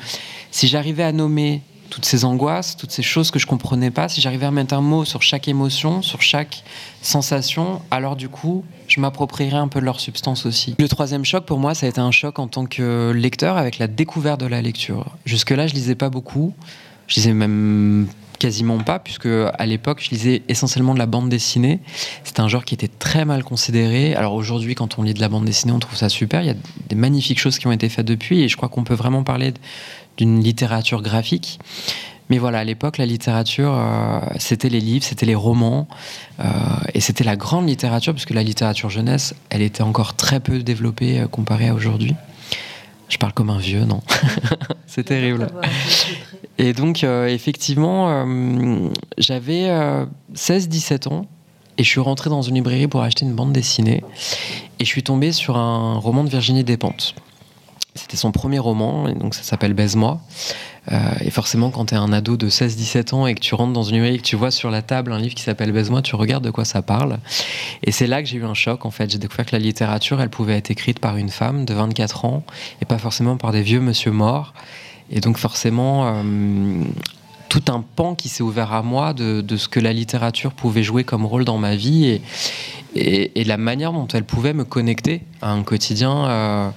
si 0.51 0.67
j'arrivais 0.67 1.03
à 1.03 1.11
nommer 1.11 1.61
toutes 1.89 2.05
ces 2.05 2.25
angoisses, 2.25 2.77
toutes 2.77 2.91
ces 2.91 3.03
choses 3.03 3.31
que 3.31 3.39
je 3.39 3.47
comprenais 3.47 3.91
pas, 3.91 4.09
si 4.09 4.21
j'arrivais 4.21 4.45
à 4.45 4.51
mettre 4.51 4.73
un 4.73 4.81
mot 4.81 5.05
sur 5.05 5.21
chaque 5.21 5.47
émotion, 5.47 6.01
sur 6.01 6.21
chaque 6.21 6.63
sensation, 7.01 7.81
alors 7.91 8.15
du 8.15 8.29
coup, 8.29 8.63
je 8.87 8.99
m'approprierais 8.99 9.57
un 9.57 9.67
peu 9.67 9.79
de 9.79 9.85
leur 9.85 9.99
substance 9.99 10.45
aussi. 10.45 10.75
Le 10.79 10.87
troisième 10.87 11.25
choc 11.25 11.45
pour 11.45 11.59
moi, 11.59 11.73
ça 11.73 11.85
a 11.85 11.89
été 11.89 11.99
un 11.99 12.11
choc 12.11 12.39
en 12.39 12.47
tant 12.47 12.65
que 12.65 13.11
lecteur 13.11 13.57
avec 13.57 13.77
la 13.77 13.87
découverte 13.87 14.39
de 14.39 14.47
la 14.47 14.61
lecture. 14.61 15.15
Jusque-là, 15.25 15.67
je 15.67 15.73
lisais 15.73 15.95
pas 15.95 16.09
beaucoup. 16.09 16.53
Je 17.07 17.15
lisais 17.15 17.33
même 17.33 18.07
quasiment 18.37 18.77
pas, 18.77 18.99
puisque 18.99 19.27
à 19.27 19.65
l'époque, 19.65 19.99
je 20.03 20.11
lisais 20.11 20.43
essentiellement 20.47 20.93
de 20.93 20.99
la 20.99 21.05
bande 21.05 21.29
dessinée. 21.29 21.79
C'était 22.23 22.41
un 22.41 22.47
genre 22.47 22.65
qui 22.65 22.75
était 22.75 22.87
très 22.87 23.25
mal 23.25 23.43
considéré. 23.43 24.13
Alors 24.13 24.33
aujourd'hui, 24.33 24.75
quand 24.75 24.99
on 24.99 25.03
lit 25.03 25.13
de 25.13 25.19
la 25.19 25.29
bande 25.29 25.45
dessinée, 25.45 25.73
on 25.73 25.79
trouve 25.79 25.97
ça 25.97 26.09
super. 26.09 26.41
Il 26.41 26.47
y 26.47 26.51
a 26.51 26.55
des 26.89 26.95
magnifiques 26.95 27.39
choses 27.39 27.57
qui 27.57 27.67
ont 27.67 27.71
été 27.71 27.89
faites 27.89 28.05
depuis, 28.05 28.41
et 28.41 28.47
je 28.47 28.55
crois 28.55 28.69
qu'on 28.69 28.83
peut 28.83 28.93
vraiment 28.93 29.23
parler 29.23 29.53
d'une 30.17 30.41
littérature 30.41 31.01
graphique. 31.01 31.59
Mais 32.29 32.39
voilà, 32.39 32.59
à 32.59 32.63
l'époque, 32.63 32.97
la 32.97 33.05
littérature, 33.05 33.73
euh, 33.73 34.19
c'était 34.37 34.69
les 34.69 34.81
livres, 34.81 35.05
c'était 35.05 35.25
les 35.25 35.35
romans, 35.35 35.87
euh, 36.39 36.43
et 36.93 36.99
c'était 36.99 37.23
la 37.23 37.37
grande 37.37 37.67
littérature, 37.67 38.13
puisque 38.13 38.31
la 38.31 38.43
littérature 38.43 38.89
jeunesse, 38.89 39.33
elle 39.49 39.61
était 39.61 39.83
encore 39.83 40.15
très 40.15 40.39
peu 40.39 40.59
développée 40.59 41.21
euh, 41.21 41.27
comparée 41.27 41.69
à 41.69 41.73
aujourd'hui. 41.73 42.15
Je 43.07 43.17
parle 43.17 43.31
comme 43.31 43.49
un 43.49 43.59
vieux, 43.59 43.85
non 43.85 44.01
C'est 44.87 45.05
terrible. 45.05 45.47
Et 46.57 46.73
donc, 46.73 47.03
effectivement, 47.03 48.25
j'avais 49.17 49.69
16-17 50.35 51.07
ans, 51.07 51.25
et 51.77 51.83
je 51.83 51.87
suis 51.87 52.01
rentré 52.01 52.29
dans 52.29 52.41
une 52.41 52.55
librairie 52.55 52.87
pour 52.87 53.01
acheter 53.03 53.23
une 53.23 53.33
bande 53.33 53.53
dessinée, 53.53 54.03
et 54.79 54.83
je 54.83 54.89
suis 54.89 55.03
tombé 55.03 55.31
sur 55.31 55.55
un 55.55 55.93
roman 55.99 56.25
de 56.25 56.29
Virginie 56.29 56.65
Despentes. 56.65 57.15
C'était 57.97 58.17
son 58.17 58.31
premier 58.31 58.59
roman, 58.59 59.11
donc 59.13 59.33
ça 59.33 59.43
s'appelle 59.43 59.73
Baise-moi. 59.73 60.21
Euh, 60.91 60.97
et 61.19 61.31
forcément, 61.31 61.69
quand 61.69 61.87
tu 61.87 61.95
es 61.95 61.97
un 61.97 62.13
ado 62.13 62.37
de 62.37 62.49
16-17 62.49 63.13
ans 63.13 63.27
et 63.27 63.35
que 63.35 63.41
tu 63.41 63.55
rentres 63.55 63.73
dans 63.73 63.83
une 63.83 63.95
librairie 63.95 64.15
et 64.15 64.19
que 64.19 64.23
tu 64.23 64.35
vois 64.35 64.51
sur 64.51 64.71
la 64.71 64.81
table 64.81 65.11
un 65.11 65.19
livre 65.19 65.35
qui 65.35 65.43
s'appelle 65.43 65.71
Baise-moi, 65.71 66.01
tu 66.01 66.15
regardes 66.15 66.43
de 66.43 66.51
quoi 66.51 66.63
ça 66.63 66.81
parle. 66.81 67.19
Et 67.83 67.91
c'est 67.91 68.07
là 68.07 68.21
que 68.21 68.29
j'ai 68.29 68.37
eu 68.37 68.45
un 68.45 68.53
choc, 68.53 68.85
en 68.85 68.91
fait. 68.91 69.09
J'ai 69.09 69.17
découvert 69.17 69.45
que 69.45 69.55
la 69.55 69.59
littérature, 69.59 70.21
elle 70.21 70.29
pouvait 70.29 70.57
être 70.57 70.71
écrite 70.71 70.99
par 70.99 71.17
une 71.17 71.29
femme 71.29 71.65
de 71.65 71.73
24 71.73 72.25
ans 72.25 72.43
et 72.81 72.85
pas 72.85 72.97
forcément 72.97 73.35
par 73.37 73.51
des 73.51 73.61
vieux 73.61 73.81
monsieur 73.81 74.11
morts. 74.11 74.53
Et 75.09 75.19
donc, 75.19 75.37
forcément, 75.37 76.07
euh, 76.07 76.83
tout 77.49 77.63
un 77.67 77.83
pan 77.95 78.15
qui 78.15 78.29
s'est 78.29 78.43
ouvert 78.43 78.73
à 78.73 78.81
moi 78.81 79.13
de, 79.13 79.43
ce 79.57 79.67
que 79.67 79.79
la 79.79 79.93
littérature 79.93 80.53
pouvait 80.53 80.83
jouer 80.83 81.03
comme 81.03 81.25
rôle 81.25 81.45
dans 81.45 81.57
ma 81.57 81.75
vie 81.75 82.19
et, 82.95 83.39
et, 83.39 83.43
la 83.43 83.57
manière 83.57 83.93
dont 83.93 84.07
elle 84.07 84.23
pouvait 84.23 84.53
me 84.53 84.63
connecter 84.63 85.21
à 85.41 85.51
un 85.51 85.63
quotidien. 85.63 86.25
Euh, 86.27 86.69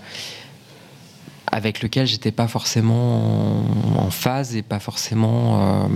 avec 1.52 1.82
lequel 1.82 2.06
j'étais 2.06 2.32
pas 2.32 2.48
forcément 2.48 3.64
en 3.98 4.10
phase 4.10 4.56
et 4.56 4.62
pas 4.62 4.78
forcément 4.78 5.84
euh, 5.84 5.88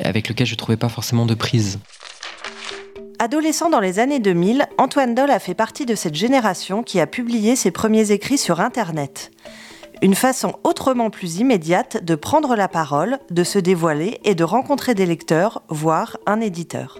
avec 0.00 0.28
lequel 0.28 0.46
je 0.46 0.54
trouvais 0.54 0.76
pas 0.76 0.88
forcément 0.88 1.26
de 1.26 1.34
prise. 1.34 1.78
Adolescent 3.18 3.70
dans 3.70 3.80
les 3.80 4.00
années 4.00 4.18
2000, 4.18 4.66
Antoine 4.76 5.14
Doll 5.14 5.30
a 5.30 5.38
fait 5.38 5.54
partie 5.54 5.86
de 5.86 5.94
cette 5.94 6.14
génération 6.14 6.82
qui 6.82 7.00
a 7.00 7.06
publié 7.06 7.56
ses 7.56 7.70
premiers 7.70 8.10
écrits 8.10 8.38
sur 8.38 8.60
Internet. 8.60 9.30
Une 10.02 10.14
façon 10.14 10.56
autrement 10.64 11.08
plus 11.08 11.38
immédiate 11.38 12.04
de 12.04 12.16
prendre 12.16 12.56
la 12.56 12.68
parole, 12.68 13.18
de 13.30 13.44
se 13.44 13.58
dévoiler 13.58 14.20
et 14.24 14.34
de 14.34 14.44
rencontrer 14.44 14.94
des 14.94 15.06
lecteurs, 15.06 15.62
voire 15.68 16.18
un 16.26 16.40
éditeur. 16.40 16.98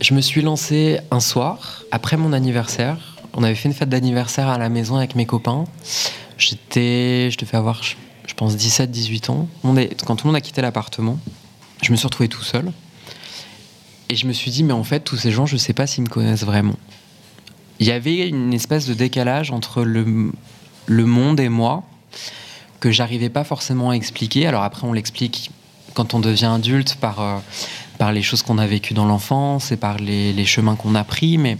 Je 0.00 0.14
me 0.14 0.20
suis 0.20 0.42
lancé 0.42 1.00
un 1.10 1.20
soir, 1.20 1.84
après 1.90 2.16
mon 2.16 2.32
anniversaire. 2.32 3.16
On 3.34 3.42
avait 3.42 3.54
fait 3.54 3.68
une 3.68 3.74
fête 3.74 3.88
d'anniversaire 3.88 4.48
à 4.48 4.56
la 4.56 4.68
maison 4.68 4.96
avec 4.96 5.14
mes 5.16 5.26
copains. 5.26 5.64
J'étais, 6.38 7.30
je 7.30 7.38
devais 7.38 7.56
avoir, 7.56 7.82
je 7.82 8.34
pense, 8.34 8.56
17, 8.56 8.90
18 8.90 9.30
ans. 9.30 9.48
Quand 10.04 10.16
tout 10.16 10.26
le 10.26 10.28
monde 10.28 10.36
a 10.36 10.40
quitté 10.40 10.60
l'appartement, 10.60 11.18
je 11.82 11.90
me 11.90 11.96
suis 11.96 12.06
retrouvé 12.06 12.28
tout 12.28 12.42
seul. 12.42 12.72
Et 14.08 14.16
je 14.16 14.26
me 14.26 14.32
suis 14.32 14.50
dit, 14.50 14.62
mais 14.62 14.72
en 14.72 14.84
fait, 14.84 15.00
tous 15.00 15.16
ces 15.16 15.32
gens, 15.32 15.46
je 15.46 15.54
ne 15.54 15.58
sais 15.58 15.72
pas 15.72 15.86
s'ils 15.86 16.04
me 16.04 16.08
connaissent 16.08 16.44
vraiment. 16.44 16.76
Il 17.80 17.86
y 17.86 17.92
avait 17.92 18.28
une 18.28 18.54
espèce 18.54 18.86
de 18.86 18.94
décalage 18.94 19.50
entre 19.50 19.82
le, 19.82 20.32
le 20.86 21.06
monde 21.06 21.40
et 21.40 21.48
moi 21.48 21.82
que 22.80 22.90
j'arrivais 22.90 23.28
pas 23.28 23.44
forcément 23.44 23.90
à 23.90 23.94
expliquer. 23.94 24.46
Alors 24.46 24.62
après, 24.62 24.86
on 24.86 24.92
l'explique 24.92 25.50
quand 25.94 26.14
on 26.14 26.20
devient 26.20 26.52
adulte 26.54 26.96
par, 26.96 27.20
euh, 27.20 27.38
par 27.98 28.12
les 28.12 28.22
choses 28.22 28.42
qu'on 28.42 28.58
a 28.58 28.66
vécues 28.66 28.94
dans 28.94 29.06
l'enfance 29.06 29.72
et 29.72 29.76
par 29.76 29.98
les, 29.98 30.32
les 30.32 30.44
chemins 30.44 30.76
qu'on 30.76 30.94
a 30.94 31.04
pris. 31.04 31.38
Mais 31.38 31.58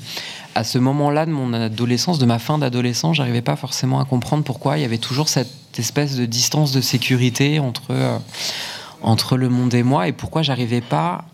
à 0.57 0.65
ce 0.65 0.79
moment-là 0.79 1.27
de 1.27 1.33
mon 1.33 1.53
adolescence, 1.53 2.19
de 2.19 2.25
ma 2.25 2.39
fin 2.39 2.57
d'adolescence, 2.57 3.17
j'arrivais 3.17 3.43
pas 3.43 3.57
forcément 3.57 4.01
à 4.01 4.07
comprendre 4.07 4.43
pourquoi 4.43 4.79
il 4.79 4.81
y 4.81 4.85
avait 4.87 4.97
toujours 4.97 5.29
cette 5.29 5.79
espèce 5.79 6.17
de 6.17 6.25
distance 6.25 6.73
de 6.73 6.81
sécurité 6.81 7.59
entre, 7.59 7.91
euh, 7.91 8.17
entre 9.03 9.37
le 9.37 9.51
monde 9.51 9.75
et 9.75 9.83
moi 9.83 10.09
et 10.09 10.13
pourquoi 10.13 10.41
j'arrivais 10.41 10.81
pas 10.81 11.27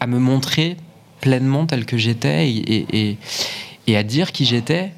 à 0.00 0.08
me 0.08 0.18
montrer 0.18 0.76
pleinement 1.20 1.64
tel 1.64 1.86
que 1.86 1.96
j'étais 1.96 2.50
et, 2.50 3.96
à 3.96 4.02
dire 4.02 4.32
qui 4.32 4.46
j'étais. 4.46 4.92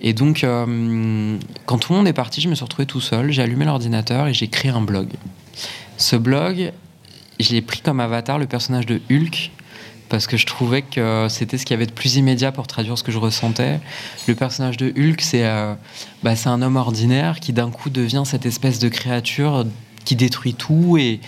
Et 0.00 0.14
donc, 0.14 0.42
euh, 0.42 1.36
quand 1.66 1.76
tout 1.76 1.92
le 1.92 1.98
monde 1.98 2.08
est 2.08 2.14
parti, 2.14 2.40
je 2.40 2.48
me 2.48 2.54
suis 2.54 2.64
retrouvé 2.64 2.86
tout 2.86 3.02
seul. 3.02 3.32
J'ai 3.32 3.42
allumé 3.42 3.66
l'ordinateur 3.66 4.28
et 4.28 4.32
j'ai 4.32 4.48
créé 4.48 4.70
un 4.70 4.80
blog. 4.80 5.08
Ce 5.98 6.16
blog, 6.16 6.72
je 7.38 7.50
l'ai 7.50 7.60
pris 7.60 7.82
comme 7.82 8.00
avatar 8.00 8.38
le 8.38 8.46
personnage 8.46 8.86
de 8.86 9.02
Hulk 9.10 9.50
parce 10.08 10.26
que 10.26 10.36
je 10.36 10.46
trouvais 10.46 10.82
que 10.82 11.26
c'était 11.28 11.58
ce 11.58 11.64
qu'il 11.64 11.74
y 11.74 11.76
avait 11.76 11.86
de 11.86 11.92
plus 11.92 12.16
immédiat 12.16 12.52
pour 12.52 12.66
traduire 12.66 12.96
ce 12.96 13.02
que 13.02 13.12
je 13.12 13.18
ressentais. 13.18 13.80
Le 14.26 14.34
personnage 14.34 14.76
de 14.76 14.92
Hulk, 14.96 15.20
c'est 15.20 15.44
euh, 15.44 15.74
bah, 16.22 16.34
un 16.46 16.62
homme 16.62 16.76
ordinaire 16.76 17.40
qui 17.40 17.52
d'un 17.52 17.70
coup 17.70 17.90
devient 17.90 18.22
cette 18.24 18.46
espèce 18.46 18.78
de 18.78 18.88
créature 18.88 19.64
qui 20.04 20.16
détruit 20.16 20.54
tout 20.54 20.96
et, 20.98 21.20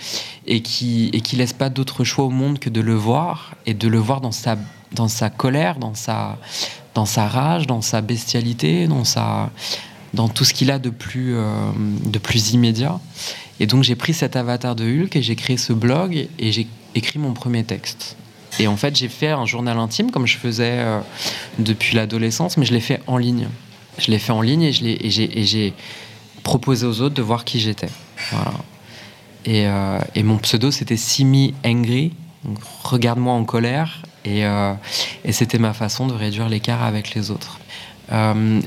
qui 0.61 1.11
et 1.13 1.35
laisse 1.35 1.53
pas 1.53 1.69
d'autre 1.69 2.03
choix 2.03 2.25
au 2.25 2.29
monde 2.29 2.59
que 2.59 2.69
de 2.69 2.79
le 2.79 2.95
voir 2.95 3.55
et 3.65 3.73
de 3.73 3.87
le 3.87 3.97
voir 3.97 4.21
dans 4.21 4.31
sa 4.31 5.29
colère, 5.29 5.77
dans 5.79 5.93
sa 5.93 7.27
rage, 7.27 7.67
dans 7.67 7.81
sa 7.81 8.01
bestialité, 8.01 8.87
dans 8.87 10.29
tout 10.29 10.45
ce 10.45 10.53
qu'il 10.53 10.71
a 10.71 10.79
euh, 10.79 11.71
de 12.05 12.19
plus 12.19 12.53
immédiat. 12.53 12.99
Et 13.59 13.67
donc 13.67 13.83
j'ai 13.83 13.95
pris 13.95 14.13
cet 14.13 14.37
avatar 14.37 14.75
de 14.75 14.85
Hulk 14.85 15.15
et 15.17 15.21
j'ai 15.21 15.35
créé 15.35 15.57
ce 15.57 15.73
blog 15.73 16.29
et 16.39 16.51
j'ai 16.53 16.67
écrit 16.95 17.19
mon 17.19 17.33
premier 17.33 17.65
texte. 17.65 18.15
Et 18.59 18.67
en 18.67 18.75
fait, 18.75 18.95
j'ai 18.95 19.07
fait 19.07 19.29
un 19.29 19.45
journal 19.45 19.77
intime 19.79 20.11
comme 20.11 20.27
je 20.27 20.37
faisais 20.37 20.79
euh, 20.79 20.99
depuis 21.57 21.95
l'adolescence, 21.95 22.57
mais 22.57 22.65
je 22.65 22.73
l'ai 22.73 22.81
fait 22.81 23.01
en 23.07 23.17
ligne. 23.17 23.47
Je 23.97 24.11
l'ai 24.11 24.19
fait 24.19 24.33
en 24.33 24.41
ligne 24.41 24.63
et 24.63 24.71
j'ai 24.71 25.73
proposé 26.43 26.85
aux 26.85 27.01
autres 27.01 27.15
de 27.15 27.21
voir 27.21 27.45
qui 27.45 27.59
j'étais. 27.59 27.89
Voilà. 28.31 28.53
Et, 29.45 29.65
euh, 29.67 29.99
mon 30.23 30.37
pseudo, 30.37 30.71
c'était 30.71 30.97
Simi 30.97 31.53
Angry, 31.65 32.13
regarde-moi 32.83 33.33
en 33.33 33.45
colère. 33.45 34.01
Euh, 34.27 34.73
et 35.23 35.31
c'était 35.31 35.57
ma 35.57 35.73
façon 35.73 36.05
de 36.07 36.13
réduire 36.13 36.49
l'écart 36.49 36.83
avec 36.83 37.15
les 37.15 37.31
autres. 37.31 37.59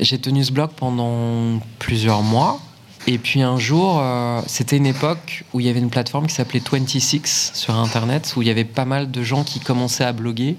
j'ai 0.00 0.18
tenu 0.18 0.44
ce 0.44 0.52
blog 0.52 0.70
pendant 0.76 1.60
plusieurs 1.78 2.22
mois. 2.22 2.60
Et 3.06 3.18
puis 3.18 3.42
un 3.42 3.58
jour, 3.58 3.98
euh, 4.00 4.40
c'était 4.46 4.76
une 4.76 4.86
époque 4.86 5.44
où 5.52 5.60
il 5.60 5.66
y 5.66 5.68
avait 5.68 5.80
une 5.80 5.90
plateforme 5.90 6.28
qui 6.28 6.34
s'appelait 6.34 6.62
26 6.64 7.50
sur 7.52 7.74
Internet, 7.74 8.34
où 8.36 8.42
il 8.42 8.48
y 8.48 8.50
avait 8.50 8.64
pas 8.64 8.84
mal 8.84 9.10
de 9.10 9.22
gens 9.22 9.42
qui 9.42 9.58
commençaient 9.58 10.04
à 10.04 10.12
bloguer. 10.12 10.56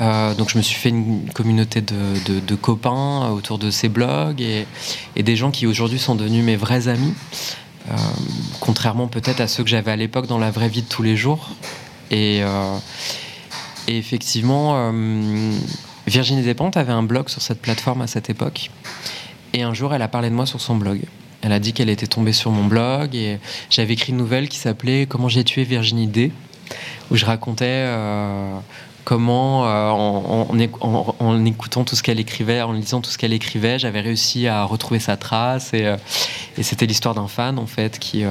Euh, 0.00 0.34
donc 0.34 0.50
je 0.50 0.58
me 0.58 0.62
suis 0.62 0.76
fait 0.76 0.90
une 0.90 1.30
communauté 1.32 1.80
de, 1.80 2.54
copains 2.56 3.30
autour 3.30 3.58
de 3.58 3.70
ces 3.70 3.88
blogs 3.88 4.42
et, 4.42 4.66
des 5.16 5.36
gens 5.36 5.50
qui 5.50 5.66
aujourd'hui 5.66 5.98
sont 5.98 6.16
devenus 6.16 6.44
mes 6.44 6.56
vrais 6.56 6.88
amis, 6.88 7.14
euh, 7.88 7.96
contrairement 8.60 9.06
peut-être 9.06 9.40
à 9.40 9.46
ceux 9.46 9.62
que 9.62 9.70
j'avais 9.70 9.92
à 9.92 9.96
l'époque 9.96 10.26
dans 10.26 10.38
la 10.38 10.50
vraie 10.50 10.68
vie 10.68 10.82
de 10.82 10.88
tous 10.88 11.02
les 11.02 11.16
jours. 11.16 11.50
Et, 12.10 12.42
et 13.88 13.98
effectivement, 13.98 14.92
Virginie 16.06 16.42
Despentes 16.42 16.76
avait 16.76 16.92
un 16.92 17.02
blog 17.02 17.28
sur 17.28 17.40
cette 17.40 17.62
plateforme 17.62 18.02
à 18.02 18.06
cette 18.06 18.28
époque. 18.28 18.70
Et 19.54 19.62
un 19.62 19.72
jour, 19.72 19.94
elle 19.94 20.02
a 20.02 20.08
parlé 20.08 20.28
de 20.28 20.34
moi 20.34 20.46
sur 20.46 20.60
son 20.60 20.76
blog. 20.76 21.00
Elle 21.44 21.52
a 21.52 21.58
dit 21.58 21.74
qu'elle 21.74 21.90
était 21.90 22.06
tombée 22.06 22.32
sur 22.32 22.50
mon 22.50 22.64
blog 22.64 23.14
et 23.14 23.38
j'avais 23.68 23.92
écrit 23.92 24.12
une 24.12 24.16
nouvelle 24.16 24.48
qui 24.48 24.56
s'appelait 24.56 25.04
Comment 25.04 25.28
j'ai 25.28 25.44
tué 25.44 25.64
Virginie 25.64 26.06
D, 26.06 26.32
où 27.10 27.16
je 27.16 27.26
racontais 27.26 27.66
euh, 27.68 28.56
comment, 29.04 29.66
euh, 29.66 29.90
en, 29.90 31.44
écoutant 31.44 31.84
tout 31.84 31.96
ce 31.96 32.02
qu'elle 32.02 32.18
écrivait, 32.18 32.62
en 32.62 32.72
lisant 32.72 33.02
tout 33.02 33.10
ce 33.10 33.18
qu'elle 33.18 33.34
écrivait, 33.34 33.78
j'avais 33.78 34.00
réussi 34.00 34.48
à 34.48 34.64
retrouver 34.64 35.00
sa 35.00 35.18
trace. 35.18 35.74
Et, 35.74 35.84
euh, 35.84 35.98
c'était 36.62 36.86
l'histoire 36.86 37.14
d'un 37.14 37.28
fan, 37.28 37.58
en 37.58 37.66
fait, 37.66 37.98
qui, 37.98 38.24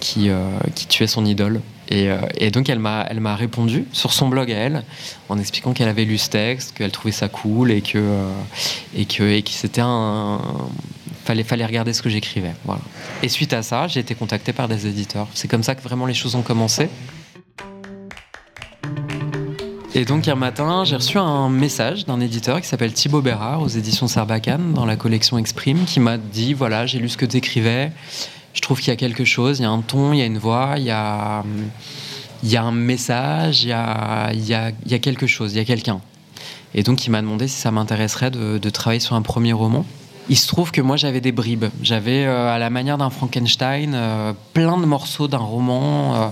qui, 0.00 0.30
qui, 0.74 0.86
tuait 0.86 1.06
son 1.06 1.26
idole. 1.26 1.60
Et, 1.90 2.08
et 2.38 2.50
donc, 2.50 2.70
elle 2.70 2.78
m'a, 2.78 3.06
elle 3.10 3.20
m'a 3.20 3.36
répondu 3.36 3.84
sur 3.92 4.14
son 4.14 4.28
blog 4.28 4.50
à 4.50 4.56
elle, 4.56 4.84
en 5.28 5.38
expliquant 5.38 5.74
qu'elle 5.74 5.88
avait 5.88 6.06
lu 6.06 6.16
ce 6.16 6.30
texte, 6.30 6.74
qu'elle 6.74 6.90
trouvait 6.90 7.12
ça 7.12 7.28
cool 7.28 7.70
et 7.70 7.82
que, 7.82 8.02
et 8.96 9.04
que, 9.04 9.24
et 9.24 9.42
que 9.42 9.50
c'était 9.50 9.82
un 9.84 10.40
fallait, 11.28 11.44
fallait 11.44 11.66
regarder 11.66 11.92
ce 11.92 12.00
que 12.00 12.08
j'écrivais. 12.08 12.54
Voilà. 12.64 12.80
Et 13.22 13.28
suite 13.28 13.52
à 13.52 13.62
ça, 13.62 13.86
j'ai 13.86 14.00
été 14.00 14.14
contacté 14.14 14.54
par 14.54 14.66
des 14.66 14.86
éditeurs. 14.86 15.28
C'est 15.34 15.46
comme 15.46 15.62
ça 15.62 15.74
que 15.74 15.82
vraiment 15.82 16.06
les 16.06 16.14
choses 16.14 16.34
ont 16.34 16.42
commencé. 16.42 16.88
Et 19.94 20.06
donc 20.06 20.26
un 20.26 20.36
matin, 20.36 20.84
j'ai 20.84 20.96
reçu 20.96 21.18
un 21.18 21.50
message 21.50 22.06
d'un 22.06 22.20
éditeur 22.20 22.60
qui 22.62 22.66
s'appelle 22.66 22.94
Thibaut 22.94 23.20
Bérard 23.20 23.60
aux 23.60 23.68
éditions 23.68 24.08
Sarbacane 24.08 24.72
dans 24.72 24.86
la 24.86 24.96
collection 24.96 25.36
Exprime 25.36 25.84
qui 25.84 26.00
m'a 26.00 26.16
dit 26.16 26.54
voilà, 26.54 26.86
j'ai 26.86 26.98
lu 26.98 27.10
ce 27.10 27.18
que 27.18 27.26
tu 27.26 27.36
écrivais, 27.36 27.92
je 28.54 28.60
trouve 28.60 28.78
qu'il 28.78 28.88
y 28.88 28.92
a 28.92 28.96
quelque 28.96 29.24
chose, 29.24 29.58
il 29.58 29.62
y 29.62 29.66
a 29.66 29.70
un 29.70 29.80
ton, 29.82 30.12
il 30.12 30.20
y 30.20 30.22
a 30.22 30.26
une 30.26 30.38
voix, 30.38 30.74
il 30.76 30.84
y 30.84 30.90
a, 30.90 31.42
il 32.42 32.48
y 32.48 32.56
a 32.56 32.62
un 32.62 32.72
message, 32.72 33.64
il 33.64 33.70
y 33.70 33.72
a, 33.72 34.30
il 34.32 34.46
y, 34.46 34.54
a, 34.54 34.98
quelque 34.98 35.26
chose, 35.26 35.52
il 35.52 35.56
y 35.56 35.60
a 35.60 35.64
quelqu'un. 35.64 36.00
Et 36.74 36.82
donc 36.82 37.06
il 37.06 37.10
m'a 37.10 37.20
demandé 37.20 37.48
si 37.48 37.58
ça 37.58 37.70
m'intéresserait 37.70 38.30
de 38.30 38.70
travailler 38.70 39.00
sur 39.00 39.14
un 39.14 39.22
premier 39.22 39.52
roman. 39.52 39.84
Il 40.30 40.36
se 40.36 40.46
trouve 40.46 40.72
que 40.72 40.82
moi 40.82 40.96
j'avais 40.96 41.22
des 41.22 41.32
bribes. 41.32 41.66
J'avais, 41.82 42.26
euh, 42.26 42.54
à 42.54 42.58
la 42.58 42.68
manière 42.68 42.98
d'un 42.98 43.08
Frankenstein, 43.08 43.94
euh, 43.94 44.32
plein 44.52 44.76
de 44.76 44.84
morceaux 44.84 45.26
d'un 45.26 45.38
roman 45.38 46.16
euh, 46.16 46.28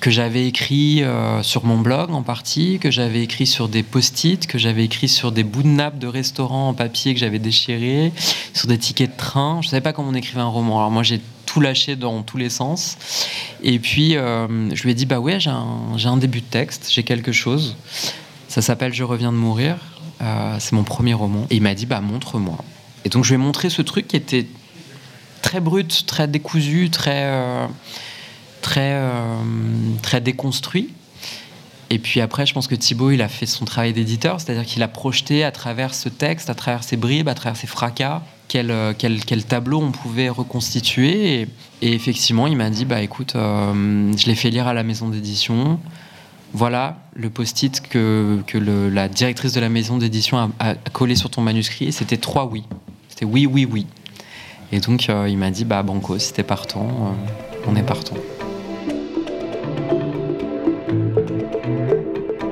que 0.00 0.10
j'avais 0.10 0.46
écrit 0.46 1.02
sur 1.42 1.64
mon 1.64 1.78
blog 1.78 2.12
en 2.12 2.22
partie, 2.22 2.78
que 2.78 2.90
j'avais 2.90 3.22
écrit 3.22 3.46
sur 3.46 3.68
des 3.68 3.82
post-it, 3.82 4.46
que 4.46 4.58
j'avais 4.58 4.84
écrit 4.84 5.08
sur 5.08 5.32
des 5.32 5.42
bouts 5.42 5.62
de 5.62 5.68
nappes 5.68 5.98
de 5.98 6.06
restaurant 6.06 6.68
en 6.68 6.74
papier 6.74 7.14
que 7.14 7.18
j'avais 7.18 7.38
déchirés, 7.38 8.12
sur 8.52 8.68
des 8.68 8.78
tickets 8.78 9.12
de 9.12 9.16
train. 9.16 9.58
Je 9.62 9.68
ne 9.68 9.70
savais 9.70 9.80
pas 9.80 9.92
comment 9.92 10.10
on 10.10 10.14
écrivait 10.14 10.42
un 10.42 10.48
roman. 10.48 10.78
Alors 10.78 10.90
moi 10.90 11.02
j'ai 11.02 11.20
tout 11.46 11.60
lâché 11.60 11.96
dans 11.96 12.22
tous 12.22 12.36
les 12.36 12.50
sens. 12.50 12.98
Et 13.62 13.78
puis 13.78 14.12
je 14.12 14.82
lui 14.82 14.90
ai 14.90 14.94
dit 14.94 15.06
bah 15.06 15.18
ouais 15.18 15.40
j'ai 15.40 15.50
un, 15.50 15.96
un 16.04 16.16
début 16.18 16.40
de 16.40 16.46
texte, 16.46 16.88
j'ai 16.92 17.02
quelque 17.02 17.32
chose. 17.32 17.74
Ça 18.48 18.60
s'appelle 18.62 18.92
Je 18.92 19.02
reviens 19.02 19.32
de 19.32 19.38
mourir. 19.38 19.76
c'est 20.58 20.72
mon 20.72 20.84
premier 20.84 21.14
roman. 21.14 21.46
Et 21.50 21.56
il 21.56 21.62
m'a 21.62 21.74
dit 21.74 21.86
bah 21.86 22.02
montre-moi. 22.02 22.58
Et 23.06 23.08
donc 23.08 23.22
je 23.22 23.28
lui 23.28 23.34
ai 23.36 23.38
montré 23.38 23.70
ce 23.70 23.82
truc 23.82 24.08
qui 24.08 24.16
était 24.16 24.48
très 25.40 25.60
brut, 25.60 26.06
très 26.06 26.26
décousu, 26.26 26.90
très, 26.90 27.22
euh, 27.26 27.64
très, 28.62 28.94
euh, 28.94 29.36
très 30.02 30.20
déconstruit. 30.20 30.90
Et 31.88 32.00
puis 32.00 32.20
après, 32.20 32.46
je 32.46 32.52
pense 32.52 32.66
que 32.66 32.74
Thibaut, 32.74 33.12
il 33.12 33.22
a 33.22 33.28
fait 33.28 33.46
son 33.46 33.64
travail 33.64 33.92
d'éditeur, 33.92 34.40
c'est-à-dire 34.40 34.64
qu'il 34.64 34.82
a 34.82 34.88
projeté 34.88 35.44
à 35.44 35.52
travers 35.52 35.94
ce 35.94 36.08
texte, 36.08 36.50
à 36.50 36.56
travers 36.56 36.82
ses 36.82 36.96
bribes, 36.96 37.28
à 37.28 37.34
travers 37.34 37.56
ses 37.56 37.68
fracas, 37.68 38.24
quel, 38.48 38.72
euh, 38.72 38.92
quel, 38.98 39.24
quel 39.24 39.44
tableau 39.44 39.78
on 39.80 39.92
pouvait 39.92 40.28
reconstituer. 40.28 41.42
Et, 41.82 41.92
effectivement, 41.94 42.48
il 42.48 42.56
m'a 42.56 42.70
dit, 42.70 42.86
bah 42.86 43.02
écoute, 43.02 43.34
je 43.36 44.26
l'ai 44.26 44.34
fait 44.34 44.50
lire 44.50 44.66
à 44.66 44.74
la 44.74 44.82
maison 44.82 45.08
d'édition. 45.10 45.78
Voilà 46.52 46.98
le 47.14 47.30
post-it 47.30 47.80
que, 47.88 48.42
que 48.48 48.58
la 48.58 49.08
directrice 49.08 49.52
de 49.52 49.60
la 49.60 49.68
maison 49.68 49.96
d'édition 49.96 50.38
a, 50.38 50.50
a, 50.58 50.74
collé 50.92 51.14
sur 51.14 51.30
ton 51.30 51.42
manuscrit. 51.42 51.92
C'était 51.92 52.16
trois 52.16 52.46
oui. 52.46 52.64
C'était 53.16 53.32
oui, 53.32 53.46
oui, 53.46 53.66
oui. 53.70 53.86
Et 54.72 54.78
donc 54.78 55.08
euh, 55.08 55.26
il 55.26 55.38
m'a 55.38 55.50
dit 55.50 55.64
bah 55.64 55.82
banco, 55.82 56.18
si 56.18 56.34
t'es 56.34 56.42
partant, 56.42 56.86
euh, 56.86 57.66
on 57.66 57.74
est 57.74 57.82
partant. 57.82 58.16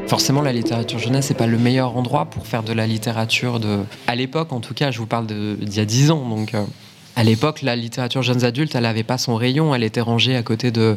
Forcément, 0.07 0.41
la 0.41 0.55
littérature 0.55 0.99
jeunesse 0.99 1.29
n'est 1.29 1.37
pas 1.37 1.47
le 1.47 1.59
meilleur 1.59 1.95
endroit 1.99 2.25
pour 2.25 2.47
faire 2.47 2.63
de 2.63 2.73
la 2.73 2.87
littérature 2.87 3.61
de. 3.61 3.81
À 4.07 4.15
l'époque, 4.15 4.55
en 4.55 4.61
tout 4.61 4.73
cas, 4.73 4.91
je 4.91 5.01
vous 5.01 5.07
parle 5.07 5.27
d'il 5.27 5.75
y 5.75 5.81
a 5.81 5.85
dix 5.85 6.11
ans, 6.11 6.27
donc. 6.27 6.55
Euh, 6.55 6.65
à 7.17 7.23
l'époque, 7.23 7.63
la 7.63 7.77
littérature 7.77 8.23
jeunes 8.23 8.45
adultes, 8.45 8.75
elle 8.75 8.83
n'avait 8.83 9.05
pas 9.05 9.19
son 9.19 9.37
rayon. 9.37 9.75
Elle 9.75 9.85
était 9.85 10.01
rangée 10.01 10.35
à 10.35 10.43
côté 10.43 10.73
de 10.73 10.97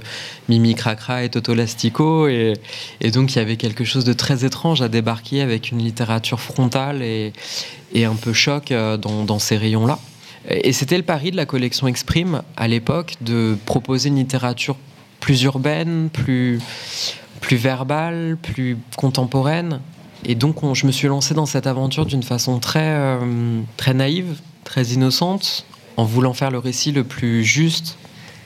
Mimi 0.50 0.74
Cracra 0.74 1.24
et 1.24 1.30
Toto 1.30 1.54
Lastico. 1.54 2.28
Et, 2.28 2.54
donc, 3.14 3.36
il 3.36 3.38
y 3.38 3.42
avait 3.42 3.58
quelque 3.58 3.84
chose 3.84 4.04
de 4.04 4.14
très 4.14 4.44
étrange 4.44 4.82
à 4.82 4.88
débarquer 4.88 5.42
avec 5.42 5.72
une 5.72 5.78
littérature 5.78 6.40
frontale 6.40 7.04
et, 7.04 7.34
et 7.94 8.06
un 8.06 8.16
peu 8.16 8.34
choc 8.34 8.72
euh, 8.72 8.98
dans, 8.98 9.40
ces 9.40 9.58
rayons-là. 9.58 10.00
Et 10.50 10.74
c'était 10.74 10.98
le 10.98 11.04
pari 11.04 11.30
de 11.30 11.36
la 11.36 11.46
collection 11.46 11.88
Exprime 11.88 12.42
à 12.56 12.68
l'époque 12.68 13.16
de 13.22 13.56
proposer 13.66 14.10
une 14.10 14.16
littérature 14.16 14.78
plus 15.20 15.44
urbaine, 15.44 16.10
plus, 16.12 16.60
plus 17.42 17.58
verbale, 17.58 18.38
plus 18.42 18.78
contemporaine. 18.96 19.82
Et 20.26 20.36
donc 20.36 20.56
je 20.74 20.88
me 20.88 20.92
suis 20.92 21.08
lancé 21.08 21.34
dans 21.34 21.46
cette 21.46 21.68
aventure 21.68 22.06
d'une 22.06 22.24
façon 22.24 22.60
très, 22.60 22.80
euh, 22.96 23.62
très 23.76 23.94
naïve, 23.94 24.40
très 24.64 24.86
innocente, 24.86 25.66
en 25.98 26.06
voulant 26.06 26.34
faire 26.34 26.52
le 26.52 26.60
récit 26.60 26.92
le 26.92 27.04
plus 27.04 27.44
juste 27.44 27.98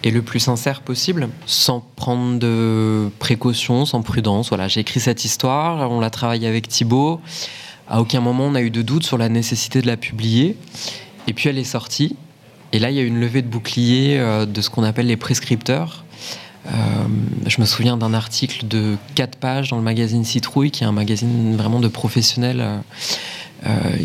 et 0.04 0.10
le 0.10 0.22
plus 0.22 0.40
sincère 0.40 0.82
possible, 0.82 1.30
sans 1.46 1.86
prendre 1.96 2.40
de 2.40 3.10
précautions, 3.20 3.86
sans 3.86 4.02
prudence. 4.02 4.50
Voilà, 4.50 4.68
j'ai 4.68 4.80
écrit 4.80 5.00
cette 5.00 5.26
histoire, 5.26 5.92
on 5.92 6.00
l'a 6.00 6.10
travaillé 6.10 6.48
avec 6.48 6.68
Thibaut. 6.68 7.22
À 7.88 8.02
aucun 8.02 8.22
moment 8.22 8.46
on 8.46 8.56
a 8.56 8.62
eu 8.62 8.72
de 8.72 8.82
doute 8.82 9.04
sur 9.04 9.18
la 9.18 9.30
nécessité 9.30 9.82
de 9.82 9.88
la 9.88 9.98
publier. 9.98 10.58
Et 11.28 11.34
puis 11.34 11.50
elle 11.50 11.58
est 11.58 11.64
sortie. 11.64 12.16
Et 12.74 12.80
là, 12.80 12.90
il 12.90 12.96
y 12.96 13.00
a 13.00 13.04
une 13.04 13.20
levée 13.20 13.42
de 13.42 13.48
bouclier 13.48 14.18
euh, 14.18 14.46
de 14.46 14.62
ce 14.62 14.70
qu'on 14.70 14.84
appelle 14.84 15.08
les 15.08 15.18
prescripteurs. 15.18 16.06
Euh, 16.68 16.72
je 17.48 17.60
me 17.60 17.66
souviens 17.66 17.98
d'un 17.98 18.14
article 18.14 18.68
de 18.68 18.96
4 19.16 19.38
pages 19.38 19.70
dans 19.70 19.78
le 19.78 19.84
magazine 19.84 20.24
Citrouille, 20.24 20.72
qui 20.72 20.84
est 20.84 20.88
un 20.88 20.92
magazine 20.92 21.58
vraiment 21.58 21.80
de 21.80 21.88
professionnels, 21.88 22.62
euh, 22.62 22.78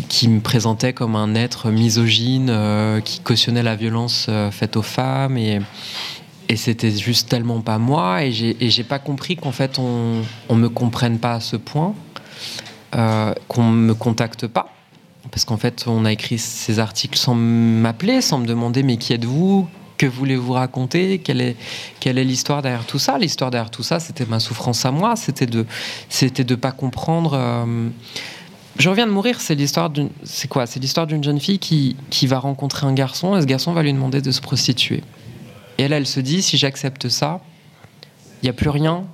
qui 0.07 0.27
me 0.27 0.39
présentait 0.39 0.93
comme 0.93 1.15
un 1.15 1.33
être 1.33 1.71
misogyne, 1.71 2.51
qui 3.03 3.19
cautionnait 3.19 3.63
la 3.63 3.75
violence 3.75 4.29
faite 4.51 4.77
aux 4.77 4.83
femmes. 4.83 5.37
Et, 5.37 5.59
c'était 6.55 6.91
juste 6.91 7.27
tellement 7.27 7.61
pas 7.61 7.77
moi, 7.77 8.23
et 8.23 8.31
j'ai 8.31 8.83
pas 8.83 8.99
compris 8.99 9.35
qu'en 9.35 9.51
fait 9.51 9.79
on, 9.79 10.21
on 10.47 10.55
me 10.55 10.69
comprenne 10.69 11.19
pas 11.19 11.33
à 11.33 11.39
ce 11.39 11.57
point, 11.57 11.93
euh, 12.95 13.33
qu'on 13.49 13.69
me 13.69 13.93
contacte 13.93 14.47
pas. 14.47 14.69
Parce 15.29 15.43
qu'en 15.43 15.57
fait, 15.57 15.83
on 15.87 16.05
a 16.05 16.11
écrit 16.13 16.37
ces 16.37 16.79
articles 16.79 17.17
sans 17.17 17.35
m'appeler, 17.35 18.21
sans 18.21 18.39
me 18.39 18.45
demander 18.45 18.81
mais 18.81 18.95
qui 18.95 19.11
êtes-vous? 19.11 19.67
Que 19.97 20.05
voulez-vous 20.05 20.53
raconter? 20.53 21.19
Quelle 21.19 21.41
est 21.41 22.23
l'histoire 22.23 22.61
derrière 22.61 22.85
tout 22.85 22.99
ça? 22.99 23.17
L'histoire 23.17 23.51
derrière 23.51 23.71
tout 23.71 23.83
ça, 23.83 23.99
c'était 23.99 24.25
ma 24.25 24.39
souffrance 24.39 24.85
à 24.85 24.91
moi, 24.91 25.17
c'était 25.17 25.47
de 25.47 25.65
c'était 26.07 26.45
de 26.45 26.55
pas 26.55 26.71
comprendre. 26.71 27.33
Euh, 27.33 27.89
je 28.77 28.89
reviens 28.89 29.07
de 29.07 29.11
mourir, 29.11 29.41
c'est 29.41 29.55
l'histoire 29.55 29.89
d'une 29.89 30.09
c'est 30.23 30.47
quoi? 30.47 30.65
C'est 30.67 30.79
l'histoire 30.79 31.07
d'une 31.07 31.23
jeune 31.23 31.39
fille 31.39 31.59
qui, 31.59 31.95
qui 32.09 32.27
va 32.27 32.39
rencontrer 32.39 32.85
un 32.85 32.93
garçon 32.93 33.35
et 33.35 33.41
ce 33.41 33.45
garçon 33.45 33.73
va 33.73 33.81
lui 33.81 33.93
demander 33.93 34.21
de 34.21 34.31
se 34.31 34.41
prostituer. 34.41 35.03
Et 35.77 35.83
elle, 35.83 35.93
elle 35.93 36.07
se 36.07 36.19
dit, 36.19 36.41
si 36.41 36.57
j'accepte 36.57 37.09
ça, 37.09 37.41
il 38.41 38.45
n'y 38.45 38.49
a 38.49 38.53
plus 38.53 38.69
rien 38.69 39.05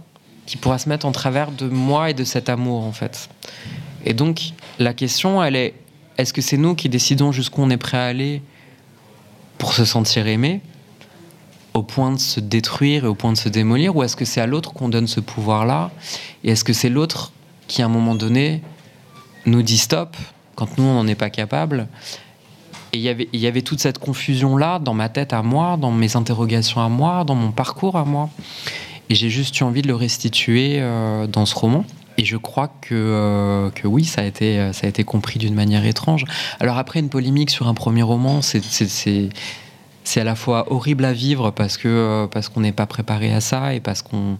qui 0.45 0.57
pourra 0.57 0.77
se 0.77 0.89
mettre 0.89 1.05
en 1.05 1.11
travers 1.11 1.51
de 1.51 1.67
moi 1.67 2.09
et 2.09 2.13
de 2.13 2.23
cet 2.23 2.49
amour, 2.49 2.83
en 2.83 2.91
fait. 2.91 3.29
Et 4.05 4.13
donc, 4.13 4.51
la 4.79 4.93
question, 4.93 5.41
elle 5.41 5.55
est, 5.55 5.73
est-ce 6.17 6.33
que 6.33 6.41
c'est 6.41 6.57
nous 6.57 6.75
qui 6.75 6.89
décidons 6.89 7.31
jusqu'où 7.31 7.61
on 7.61 7.69
est 7.69 7.77
prêt 7.77 7.97
à 7.97 8.05
aller 8.05 8.41
pour 9.57 9.73
se 9.73 9.85
sentir 9.85 10.27
aimé, 10.27 10.61
au 11.73 11.83
point 11.83 12.11
de 12.11 12.19
se 12.19 12.39
détruire 12.39 13.05
et 13.05 13.07
au 13.07 13.15
point 13.15 13.31
de 13.31 13.37
se 13.37 13.49
démolir, 13.49 13.95
ou 13.95 14.03
est-ce 14.03 14.15
que 14.15 14.25
c'est 14.25 14.41
à 14.41 14.45
l'autre 14.45 14.73
qu'on 14.73 14.89
donne 14.89 15.07
ce 15.07 15.19
pouvoir-là 15.19 15.91
Et 16.43 16.51
est-ce 16.51 16.63
que 16.63 16.73
c'est 16.73 16.89
l'autre 16.89 17.31
qui, 17.67 17.81
à 17.81 17.85
un 17.85 17.89
moment 17.89 18.15
donné, 18.15 18.61
nous 19.45 19.61
dit 19.61 19.77
stop 19.77 20.15
quand 20.55 20.77
nous, 20.77 20.83
on 20.83 20.93
n'en 20.93 21.07
est 21.07 21.15
pas 21.15 21.29
capable 21.29 21.87
et 22.93 22.99
il 23.33 23.39
y 23.39 23.47
avait 23.47 23.61
toute 23.63 23.79
cette 23.79 23.97
confusion-là 23.97 24.77
dans 24.77 24.93
ma 24.93 25.09
tête 25.09 25.33
à 25.33 25.41
moi, 25.41 25.77
dans 25.77 25.89
mes 25.89 26.15
interrogations 26.15 26.79
à 26.79 26.89
moi, 26.89 27.23
dans 27.23 27.33
mon 27.33 27.51
parcours 27.51 27.95
à 27.97 28.05
moi. 28.05 28.29
Et 29.09 29.15
j'ai 29.15 29.31
juste 29.31 29.59
eu 29.59 29.63
envie 29.63 29.81
de 29.81 29.87
le 29.87 29.95
restituer 29.95 30.77
euh, 30.79 31.25
dans 31.25 31.47
ce 31.47 31.55
roman. 31.55 31.85
Et 32.19 32.25
je 32.25 32.37
crois 32.37 32.67
que, 32.81 32.93
euh, 32.93 33.71
que 33.71 33.87
oui, 33.87 34.05
ça 34.05 34.21
a 34.21 34.25
été, 34.25 34.71
ça 34.73 34.85
a 34.85 34.89
été 34.89 35.03
compris 35.03 35.39
d'une 35.39 35.55
manière 35.55 35.83
étrange. 35.85 36.25
Alors 36.59 36.77
après, 36.77 36.99
une 36.99 37.09
polémique 37.09 37.49
sur 37.49 37.67
un 37.67 37.73
premier 37.73 38.03
roman, 38.03 38.41
c'est 38.43 40.19
à 40.19 40.23
la 40.23 40.35
fois 40.35 40.71
horrible 40.71 41.05
à 41.05 41.13
vivre 41.13 41.49
parce 41.49 41.79
euh, 41.85 42.27
parce 42.27 42.49
qu'on 42.49 42.61
n'est 42.61 42.71
pas 42.71 42.85
préparé 42.85 43.33
à 43.33 43.41
ça 43.41 43.73
et 43.73 43.79
parce 43.79 44.03
qu'on 44.03 44.37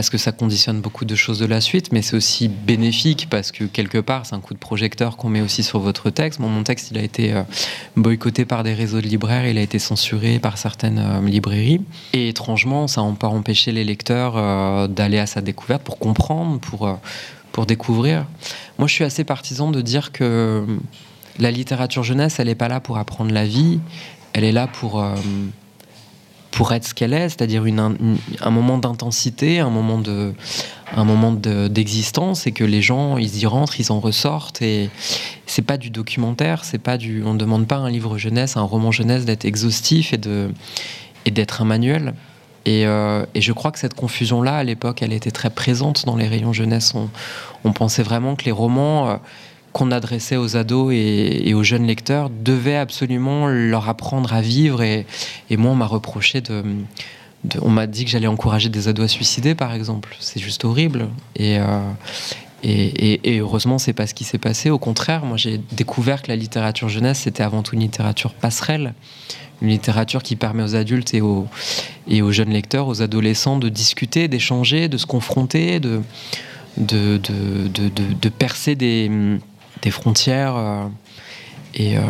parce 0.00 0.08
que 0.08 0.16
ça 0.16 0.32
conditionne 0.32 0.80
beaucoup 0.80 1.04
de 1.04 1.14
choses 1.14 1.38
de 1.38 1.44
la 1.44 1.60
suite, 1.60 1.92
mais 1.92 2.00
c'est 2.00 2.16
aussi 2.16 2.48
bénéfique 2.48 3.26
parce 3.28 3.52
que 3.52 3.64
quelque 3.64 3.98
part, 3.98 4.24
c'est 4.24 4.34
un 4.34 4.40
coup 4.40 4.54
de 4.54 4.58
projecteur 4.58 5.18
qu'on 5.18 5.28
met 5.28 5.42
aussi 5.42 5.62
sur 5.62 5.78
votre 5.78 6.08
texte. 6.08 6.40
mon 6.40 6.62
texte, 6.62 6.90
il 6.90 6.96
a 6.96 7.02
été 7.02 7.34
euh, 7.34 7.42
boycotté 7.96 8.46
par 8.46 8.62
des 8.62 8.72
réseaux 8.72 9.02
de 9.02 9.06
libraires, 9.06 9.46
il 9.46 9.58
a 9.58 9.60
été 9.60 9.78
censuré 9.78 10.38
par 10.38 10.56
certaines 10.56 10.98
euh, 10.98 11.20
librairies. 11.20 11.82
Et 12.14 12.30
étrangement, 12.30 12.88
ça 12.88 13.02
n'a 13.02 13.12
pas 13.12 13.28
empêché 13.28 13.72
les 13.72 13.84
lecteurs 13.84 14.38
euh, 14.38 14.88
d'aller 14.88 15.18
à 15.18 15.26
sa 15.26 15.42
découverte 15.42 15.82
pour 15.82 15.98
comprendre, 15.98 16.60
pour, 16.60 16.98
pour 17.52 17.66
découvrir. 17.66 18.24
Moi, 18.78 18.88
je 18.88 18.94
suis 18.94 19.04
assez 19.04 19.24
partisan 19.24 19.70
de 19.70 19.82
dire 19.82 20.12
que 20.12 20.64
la 21.38 21.50
littérature 21.50 22.04
jeunesse, 22.04 22.40
elle 22.40 22.46
n'est 22.46 22.54
pas 22.54 22.68
là 22.68 22.80
pour 22.80 22.96
apprendre 22.96 23.34
la 23.34 23.44
vie, 23.44 23.80
elle 24.32 24.44
est 24.44 24.52
là 24.52 24.66
pour 24.66 25.04
pour 26.50 26.72
être 26.72 26.84
ce 26.84 26.94
qu'elle 26.94 27.12
est, 27.12 27.28
c'est-à-dire 27.28 27.64
un 27.64 28.50
moment 28.50 28.78
d'intensité, 28.78 29.60
un 29.60 29.70
moment 29.70 29.98
de, 29.98 30.34
un 30.96 31.04
moment 31.04 31.32
d'existence, 31.32 32.46
et 32.46 32.52
que 32.52 32.64
les 32.64 32.82
gens 32.82 33.18
ils 33.18 33.38
y 33.38 33.46
rentrent, 33.46 33.78
ils 33.80 33.92
en 33.92 34.00
ressortent, 34.00 34.60
et 34.62 34.90
c'est 35.46 35.62
pas 35.62 35.76
du 35.76 35.90
documentaire, 35.90 36.64
c'est 36.64 36.78
pas 36.78 36.98
du, 36.98 37.22
on 37.24 37.34
ne 37.34 37.38
demande 37.38 37.66
pas 37.66 37.76
un 37.76 37.90
livre 37.90 38.18
jeunesse, 38.18 38.56
un 38.56 38.62
roman 38.62 38.90
jeunesse 38.90 39.24
d'être 39.24 39.44
exhaustif 39.44 40.12
et 40.12 40.18
de 40.18 40.50
et 41.26 41.30
d'être 41.30 41.60
un 41.60 41.66
manuel. 41.66 42.14
Et, 42.66 42.86
euh, 42.86 43.24
et, 43.34 43.40
je 43.40 43.52
crois 43.52 43.72
que 43.72 43.78
cette 43.78 43.94
confusion-là, 43.94 44.56
à 44.56 44.64
l'époque, 44.64 45.02
elle 45.02 45.12
était 45.12 45.30
très 45.30 45.50
présente 45.50 46.04
dans 46.04 46.16
les 46.16 46.28
rayons 46.28 46.52
jeunesse. 46.52 46.92
On, 46.94 47.08
on 47.64 47.72
pensait 47.72 48.02
vraiment 48.02 48.36
que 48.36 48.44
les 48.44 48.52
romans 48.52 49.08
euh, 49.08 49.16
qu'on 49.72 49.90
adressait 49.90 50.36
aux 50.36 50.56
ados 50.56 50.92
et, 50.92 51.54
aux 51.54 51.62
jeunes 51.62 51.86
lecteurs 51.86 52.30
devait 52.30 52.76
absolument 52.76 53.46
leur 53.48 53.88
apprendre 53.88 54.32
à 54.32 54.40
vivre. 54.40 54.82
Et, 54.82 55.06
moi, 55.50 55.72
on 55.72 55.76
m'a 55.76 55.86
reproché 55.86 56.40
de, 56.40 56.64
On 57.62 57.70
m'a 57.70 57.86
dit 57.86 58.04
que 58.04 58.10
j'allais 58.10 58.26
encourager 58.26 58.68
des 58.68 58.88
ados 58.88 59.04
à 59.04 59.08
suicider, 59.08 59.54
par 59.54 59.72
exemple. 59.72 60.16
C'est 60.20 60.40
juste 60.40 60.64
horrible. 60.64 61.08
Et. 61.36 61.58
Euh, 61.58 61.80
et, 62.62 63.38
heureusement, 63.38 63.78
c'est 63.78 63.94
pas 63.94 64.06
ce 64.06 64.12
qui 64.12 64.24
s'est 64.24 64.36
passé. 64.36 64.68
Au 64.68 64.78
contraire, 64.78 65.24
moi, 65.24 65.38
j'ai 65.38 65.62
découvert 65.72 66.20
que 66.20 66.28
la 66.28 66.36
littérature 66.36 66.90
jeunesse, 66.90 67.20
c'était 67.20 67.42
avant 67.42 67.62
tout 67.62 67.74
une 67.74 67.80
littérature 67.80 68.34
passerelle, 68.34 68.92
une 69.62 69.68
littérature 69.68 70.22
qui 70.22 70.36
permet 70.36 70.62
aux 70.62 70.74
adultes 70.74 71.14
et 71.14 71.22
aux, 71.22 71.48
jeunes 72.32 72.50
lecteurs, 72.50 72.86
aux 72.86 73.00
adolescents, 73.00 73.56
de 73.56 73.70
discuter, 73.70 74.28
d'échanger, 74.28 74.88
de 74.88 74.98
se 74.98 75.06
confronter, 75.06 75.80
de, 75.80 76.02
de 76.76 78.28
percer 78.28 78.74
des, 78.74 79.10
des 79.82 79.90
frontières. 79.90 80.56
Euh, 80.56 80.84
euh, 81.80 82.00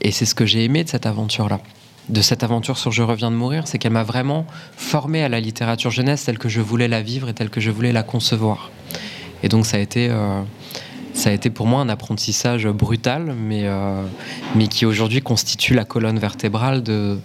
et, 0.00 0.10
c'est 0.10 0.26
ce 0.26 0.34
que 0.34 0.46
j'ai 0.46 0.64
aimé 0.64 0.84
de 0.84 0.88
cette 0.88 1.06
aventure-là 1.06 1.60
de 2.08 2.22
cette 2.22 2.42
aventure 2.42 2.78
sur 2.78 2.90
Je 2.90 3.02
reviens 3.02 3.30
de 3.30 3.36
mourir, 3.36 3.66
c'est 3.66 3.76
qu'elle 3.76 3.92
m'a 3.92 4.02
vraiment 4.02 4.46
formé 4.78 5.22
à 5.22 5.28
la 5.28 5.40
littérature 5.40 5.90
jeunesse 5.90 6.24
telle 6.24 6.38
que 6.38 6.48
je 6.48 6.62
voulais 6.62 6.88
la 6.88 7.02
vivre 7.02 7.28
et 7.28 7.34
telle 7.34 7.50
que 7.50 7.60
je 7.60 7.70
voulais 7.70 7.92
la 7.92 8.02
concevoir. 8.02 8.70
Et 9.42 9.50
donc 9.50 9.66
ça 9.66 9.76
a 9.76 9.80
été, 9.80 10.08
euh, 10.08 10.40
ça 11.12 11.28
a 11.28 11.34
été 11.34 11.50
pour 11.50 11.66
moi 11.66 11.82
un 11.82 11.90
apprentissage 11.90 12.66
brutal, 12.66 13.34
mais, 13.38 13.66
mais 14.54 14.68
qui 14.68 14.86
aujourd'hui 14.86 15.20
constitue 15.20 15.74
la 15.74 15.84
colonne 15.84 16.18
vertébrale 16.18 16.82
de, 16.82 17.18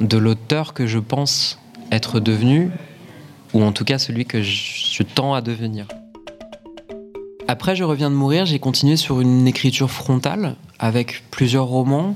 de 0.00 0.16
l'auteur 0.16 0.72
que 0.72 0.86
je 0.86 1.00
pense 1.00 1.58
être 1.90 2.20
devenu, 2.20 2.70
ou 3.54 3.64
en 3.64 3.72
tout 3.72 3.84
cas 3.84 3.98
celui 3.98 4.24
que 4.24 4.40
je 4.40 5.02
tends 5.02 5.34
à 5.34 5.40
devenir. 5.40 5.88
Après, 7.50 7.74
je 7.74 7.82
reviens 7.82 8.10
de 8.10 8.14
mourir, 8.14 8.44
j'ai 8.44 8.58
continué 8.58 8.96
sur 8.96 9.22
une 9.22 9.48
écriture 9.48 9.90
frontale 9.90 10.56
avec 10.78 11.24
plusieurs 11.30 11.64
romans 11.64 12.14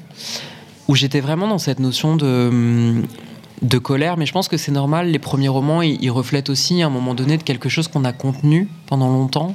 où 0.88 0.95
j'étais 0.95 1.21
vraiment 1.21 1.49
dans 1.49 1.57
cette 1.57 1.81
notion 1.81 2.16
de, 2.16 2.49
hum, 2.51 3.07
de 3.62 3.79
colère, 3.79 4.18
mais 4.18 4.27
je 4.27 4.33
pense 4.33 4.49
que 4.49 4.59
c'est 4.59 4.73
normal. 4.73 5.09
Les 5.09 5.18
premiers 5.18 5.49
romans, 5.49 5.81
ils, 5.81 6.11
reflètent 6.11 6.51
aussi 6.51 6.83
à 6.83 6.87
un 6.88 6.90
moment 6.90 7.14
donné 7.14 7.38
de 7.38 7.42
quelque 7.42 7.71
chose 7.71 7.88
qu'on 7.88 8.05
a 8.05 8.12
contenu 8.12 8.68
pendant 8.85 9.09
longtemps 9.09 9.55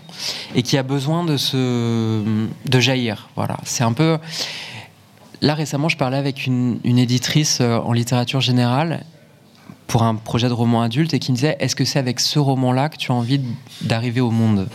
et 0.55 0.63
qui 0.63 0.79
a 0.79 0.83
besoin 0.83 1.23
de 1.23 1.37
se 1.37 2.23
de 2.65 2.79
jaillir. 2.79 3.29
Voilà, 3.35 3.57
c'est 3.63 3.83
un 3.83 3.93
peu. 3.93 4.17
Là 5.41 5.53
récemment, 5.53 5.89
je 5.89 5.97
parlais 5.97 6.17
avec 6.17 6.47
une, 6.47 6.79
une 6.85 6.97
éditrice 6.97 7.59
euh, 7.61 7.77
en 7.77 7.93
littérature 7.93 8.41
générale 8.41 9.05
pour 9.85 10.01
un 10.01 10.15
projet 10.15 10.47
de 10.47 10.53
roman 10.53 10.81
adulte 10.81 11.13
et 11.13 11.19
qui 11.19 11.31
me 11.31 11.35
disait 11.35 11.55
est-ce 11.59 11.75
que 11.75 11.85
c'est 11.85 11.99
avec 11.99 12.19
ce 12.19 12.39
roman-là 12.39 12.89
que 12.89 12.97
tu 12.97 13.11
as 13.11 13.15
envie 13.15 13.41
d'arriver 13.83 14.21
au 14.21 14.31
monde? 14.31 14.67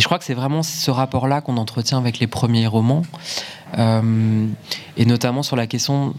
Et 0.00 0.02
je 0.02 0.06
crois 0.06 0.18
que 0.18 0.24
c'est 0.24 0.32
vraiment 0.32 0.62
ce 0.62 0.90
rapport-là 0.90 1.42
qu'on 1.42 1.58
entretient 1.58 1.98
avec 1.98 2.20
les 2.20 2.26
premiers 2.26 2.66
romans, 2.66 3.02
euh, 3.76 4.46
et 4.96 5.04
notamment 5.04 5.42
sur 5.42 5.56
la 5.56 5.66
question 5.66 6.14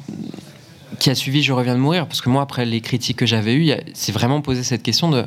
qui 1.00 1.10
a 1.10 1.15
suivi 1.15 1.41
Je 1.41 1.52
reviens 1.52 1.74
de 1.74 1.80
mourir, 1.80 2.06
parce 2.06 2.22
que 2.22 2.30
moi, 2.30 2.44
après 2.44 2.63
les 2.63 2.80
critiques 2.82 3.17
que 3.17 3.26
j'avais 3.26 3.56
eues, 3.56 3.72
c'est 3.96 4.12
vraiment 4.12 4.41
posé 4.41 4.62
cette 4.62 4.84
question 4.84 5.10
de 5.10 5.26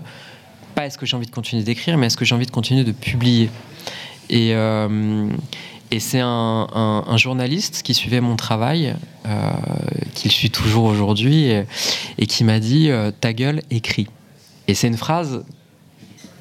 pas 0.76 0.86
est-ce 0.86 0.98
que 0.98 1.04
j'ai 1.04 1.16
envie 1.16 1.26
de 1.26 1.32
continuer 1.32 1.64
d'écrire, 1.64 1.98
mais 1.98 2.06
est-ce 2.06 2.16
que 2.16 2.24
j'ai 2.24 2.36
envie 2.36 2.46
de 2.46 2.52
continuer 2.52 2.84
de 2.84 2.92
publier. 2.92 3.50
Et, 4.30 4.54
euh, 4.54 5.28
c'est 5.98 6.20
un, 6.20 7.16
journaliste 7.16 7.82
qui 7.82 7.92
suivait 7.92 8.20
mon 8.20 8.36
travail, 8.36 8.94
euh, 9.26 9.50
qui 10.14 10.28
le 10.28 10.32
suit 10.32 10.50
toujours 10.50 10.84
aujourd'hui, 10.84 11.46
et, 11.46 11.64
et, 12.18 12.26
qui 12.26 12.44
m'a 12.44 12.60
dit 12.60 12.88
Ta 13.20 13.32
gueule, 13.32 13.62
écrit. 13.72 14.06
Et 14.68 14.74
c'est 14.74 14.86
une 14.86 14.96
phrase 14.96 15.44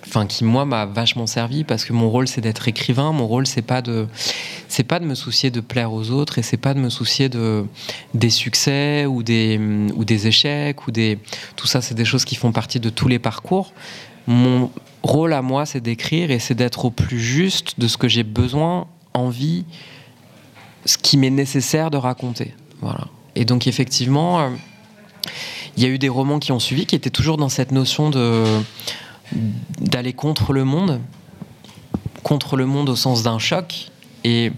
enfin 0.05 0.25
qui 0.25 0.43
moi 0.43 0.65
m'a 0.65 0.85
vachement 0.85 1.27
servi 1.27 1.63
parce 1.63 1.85
que 1.85 1.93
mon 1.93 2.09
rôle 2.09 2.27
c'est 2.27 2.41
d'être 2.41 2.67
écrivain. 2.67 3.11
Mon 3.11 3.27
rôle 3.27 3.47
c'est 3.47 3.61
pas 3.61 3.81
de 3.81 4.07
c'est 4.67 4.83
pas 4.83 4.99
de 4.99 5.05
me 5.05 5.15
soucier 5.15 5.51
de 5.51 5.59
plaire 5.59 5.93
aux 5.93 6.11
autres 6.11 6.39
et 6.39 6.43
c'est 6.43 6.57
pas 6.57 6.73
de 6.73 6.79
me 6.79 6.89
soucier 6.89 7.29
de 7.29 7.65
des 8.13 8.29
succès 8.29 9.05
ou 9.05 9.23
des 9.23 9.59
ou 9.95 10.05
des 10.05 10.27
échecs 10.27 10.87
ou 10.87 10.91
des 10.91 11.19
tout 11.55 11.67
ça 11.67 11.81
c'est 11.81 11.95
des 11.95 12.05
choses 12.05 12.25
qui 12.25 12.35
font 12.35 12.51
partie 12.51 12.79
de 12.79 12.89
tous 12.89 13.07
les 13.07 13.19
parcours. 13.19 13.73
Mon 14.27 14.71
rôle 15.01 15.33
à 15.33 15.41
moi 15.41 15.65
c'est 15.65 15.81
d'écrire 15.81 16.31
et 16.31 16.39
c'est 16.39 16.55
d'être 16.55 16.85
au 16.85 16.91
plus 16.91 17.19
juste 17.19 17.79
de 17.79 17.87
ce 17.87 17.97
que 17.97 18.07
j'ai 18.07 18.23
besoin 18.23 18.87
envie 19.13 19.65
ce 20.85 20.97
qui 20.97 21.17
m'est 21.17 21.29
nécessaire 21.29 21.91
de 21.91 21.97
raconter. 21.97 22.53
Voilà. 22.81 23.07
Et 23.35 23.45
donc 23.45 23.67
effectivement 23.67 24.41
euh, 24.41 24.49
il 25.77 25.83
y 25.83 25.85
a 25.85 25.89
eu 25.89 25.97
des 25.97 26.09
romans 26.09 26.39
qui 26.39 26.51
ont 26.51 26.59
suivi 26.59 26.85
qui 26.85 26.95
étaient 26.95 27.09
toujours 27.09 27.37
dans 27.37 27.49
cette 27.49 27.71
notion 27.71 28.09
de 28.09 28.43
d'aller 29.79 30.13
contre 30.13 30.53
le 30.53 30.63
monde, 30.63 30.99
contre 32.23 32.55
le 32.55 32.65
monde 32.65 32.89
au 32.89 32.95
sens 32.95 33.23
d'un 33.23 33.39
choc. 33.39 33.91
Et, 34.23 34.51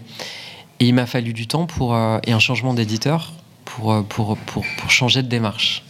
il 0.78 0.92
m'a 0.92 1.06
fallu 1.06 1.32
du 1.32 1.46
temps 1.46 1.64
pour, 1.64 1.94
euh, 1.94 2.18
et 2.24 2.32
un 2.32 2.38
changement 2.38 2.74
d'éditeur 2.74 3.32
pour, 3.64 3.92
euh, 3.92 4.02
pour, 4.02 4.36
pour, 4.36 4.62
pour, 4.76 4.90
changer 4.90 5.22
de 5.22 5.28
démarche. 5.28 5.82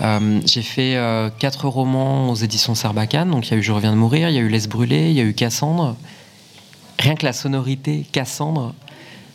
Euh, 0.00 0.40
j'ai 0.44 0.62
fait 0.62 0.98
quatre 1.38 1.68
romans 1.68 2.28
aux 2.30 2.34
éditions 2.34 2.74
Sarbacane. 2.74 3.30
Donc 3.30 3.46
il 3.46 3.52
y 3.52 3.54
a 3.54 3.58
eu 3.58 3.62
Je 3.62 3.70
reviens 3.70 3.92
de 3.92 3.96
mourir, 3.96 4.28
il 4.28 4.34
y 4.34 4.38
a 4.38 4.40
eu 4.40 4.48
Laisse 4.48 4.68
brûler, 4.68 5.10
il 5.10 5.16
y 5.16 5.20
a 5.20 5.24
eu 5.24 5.34
Cassandre. 5.34 5.96
Rien 6.98 7.14
que 7.14 7.24
la 7.24 7.32
sonorité 7.32 8.06
Cassandre, 8.10 8.74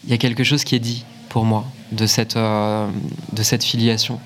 il 0.03 0.09
y 0.09 0.13
a 0.13 0.17
quelque 0.17 0.43
chose 0.43 0.65
qui 0.65 0.75
est 0.75 0.79
dit 0.79 1.05
pour 1.33 1.45
moi 1.45 1.65
de 1.91 2.05
cette, 2.05 2.37
de 2.37 3.43
cette 3.43 3.63
filiation. 3.63 4.19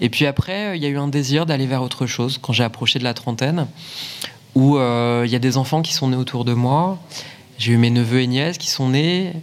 Et 0.00 0.08
puis 0.08 0.24
après, 0.24 0.78
il 0.78 0.82
y 0.82 0.86
a 0.86 0.88
eu 0.88 0.96
un 0.96 1.08
désir 1.08 1.44
d'aller 1.44 1.66
vers 1.66 1.82
autre 1.82 2.06
chose 2.06 2.38
quand 2.40 2.54
j'ai 2.54 2.64
approché 2.64 2.98
de 2.98 3.04
la 3.04 3.12
trentaine, 3.12 3.66
où 4.54 4.78
il 4.78 5.30
y 5.30 5.36
a 5.36 5.38
des 5.38 5.58
enfants 5.58 5.82
qui 5.82 5.92
sont 5.92 6.08
nés 6.08 6.16
autour 6.16 6.46
de 6.46 6.54
moi. 6.54 6.98
J'ai 7.58 7.72
eu 7.72 7.76
mes 7.76 7.90
neveux 7.90 8.22
et 8.22 8.26
nièces 8.26 8.56
qui 8.56 8.70
sont 8.70 8.88
nés. 8.88 9.34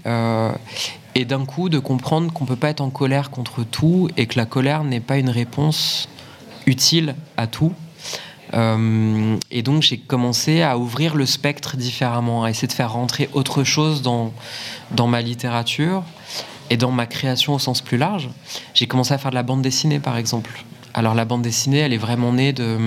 et 1.13 1.25
d'un 1.25 1.45
coup, 1.45 1.69
de 1.69 1.77
comprendre 1.77 2.33
qu'on 2.33 2.45
ne 2.45 2.49
peut 2.49 2.55
pas 2.55 2.69
être 2.69 2.81
en 2.81 2.89
colère 2.89 3.29
contre 3.29 3.63
tout 3.63 4.09
et 4.17 4.25
que 4.25 4.39
la 4.39 4.47
colère 4.47 4.83
n'est 4.83 4.99
pas 4.99 5.17
une 5.17 5.29
réponse 5.29 6.09
utile 6.65 7.13
à 7.37 7.45
tout. 7.45 7.73
Euh, 8.53 9.37
et 9.51 9.61
donc 9.61 9.81
j'ai 9.81 9.97
commencé 9.97 10.61
à 10.61 10.77
ouvrir 10.77 11.15
le 11.15 11.25
spectre 11.25 11.77
différemment, 11.77 12.43
à 12.43 12.49
essayer 12.49 12.67
de 12.67 12.73
faire 12.73 12.93
rentrer 12.93 13.29
autre 13.33 13.63
chose 13.63 14.01
dans, 14.01 14.31
dans 14.91 15.07
ma 15.07 15.21
littérature 15.21 16.03
et 16.69 16.77
dans 16.77 16.91
ma 16.91 17.05
création 17.05 17.53
au 17.53 17.59
sens 17.59 17.81
plus 17.81 17.97
large. 17.97 18.29
J'ai 18.73 18.87
commencé 18.87 19.13
à 19.13 19.17
faire 19.17 19.31
de 19.31 19.35
la 19.35 19.43
bande 19.43 19.61
dessinée 19.61 19.99
par 19.99 20.17
exemple. 20.17 20.63
Alors 20.93 21.13
la 21.13 21.25
bande 21.25 21.41
dessinée, 21.41 21.79
elle 21.79 21.93
est 21.93 21.97
vraiment 21.97 22.33
née 22.33 22.53
de 22.53 22.77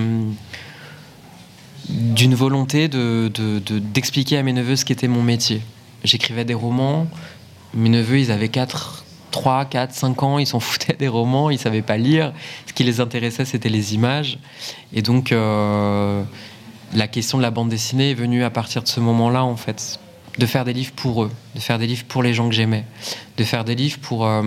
d'une 1.89 2.35
volonté 2.35 2.87
d'expliquer 2.87 4.35
de, 4.35 4.39
à 4.39 4.43
mes 4.43 4.53
neveux 4.53 4.75
ce 4.75 4.85
qu'était 4.85 5.07
mon 5.07 5.23
métier. 5.23 5.61
J'écrivais 6.03 6.45
des 6.45 6.53
romans, 6.53 7.07
mes 7.73 7.89
neveux, 7.89 8.19
ils 8.19 8.31
avaient 8.31 8.49
4, 8.49 9.05
3, 9.31 9.65
4, 9.65 9.93
5 9.93 10.23
ans, 10.23 10.39
ils 10.39 10.47
s'en 10.47 10.59
foutaient 10.59 10.95
des 10.97 11.07
romans, 11.07 11.49
ils 11.49 11.57
savaient 11.57 11.81
pas 11.81 11.97
lire. 11.97 12.33
Ce 12.67 12.73
qui 12.73 12.83
les 12.83 12.99
intéressait, 12.99 13.45
c'était 13.45 13.69
les 13.69 13.95
images. 13.95 14.39
Et 14.93 15.01
donc, 15.01 15.31
euh, 15.31 16.23
la 16.93 17.07
question 17.07 17.37
de 17.37 17.43
la 17.43 17.51
bande 17.51 17.69
dessinée 17.69 18.11
est 18.11 18.15
venue 18.15 18.43
à 18.43 18.49
partir 18.49 18.83
de 18.83 18.87
ce 18.87 18.99
moment-là, 18.99 19.43
en 19.43 19.55
fait. 19.55 19.99
De 20.39 20.45
faire 20.45 20.65
des 20.65 20.73
livres 20.73 20.93
pour 20.95 21.23
eux, 21.23 21.31
de 21.53 21.59
faire 21.59 21.77
des 21.77 21.85
livres 21.85 22.05
pour 22.07 22.23
les 22.23 22.33
gens 22.33 22.47
que 22.47 22.55
j'aimais, 22.55 22.85
de 23.37 23.43
faire 23.43 23.63
des 23.65 23.75
livres 23.75 23.99
pour. 23.99 24.25
Euh, 24.25 24.41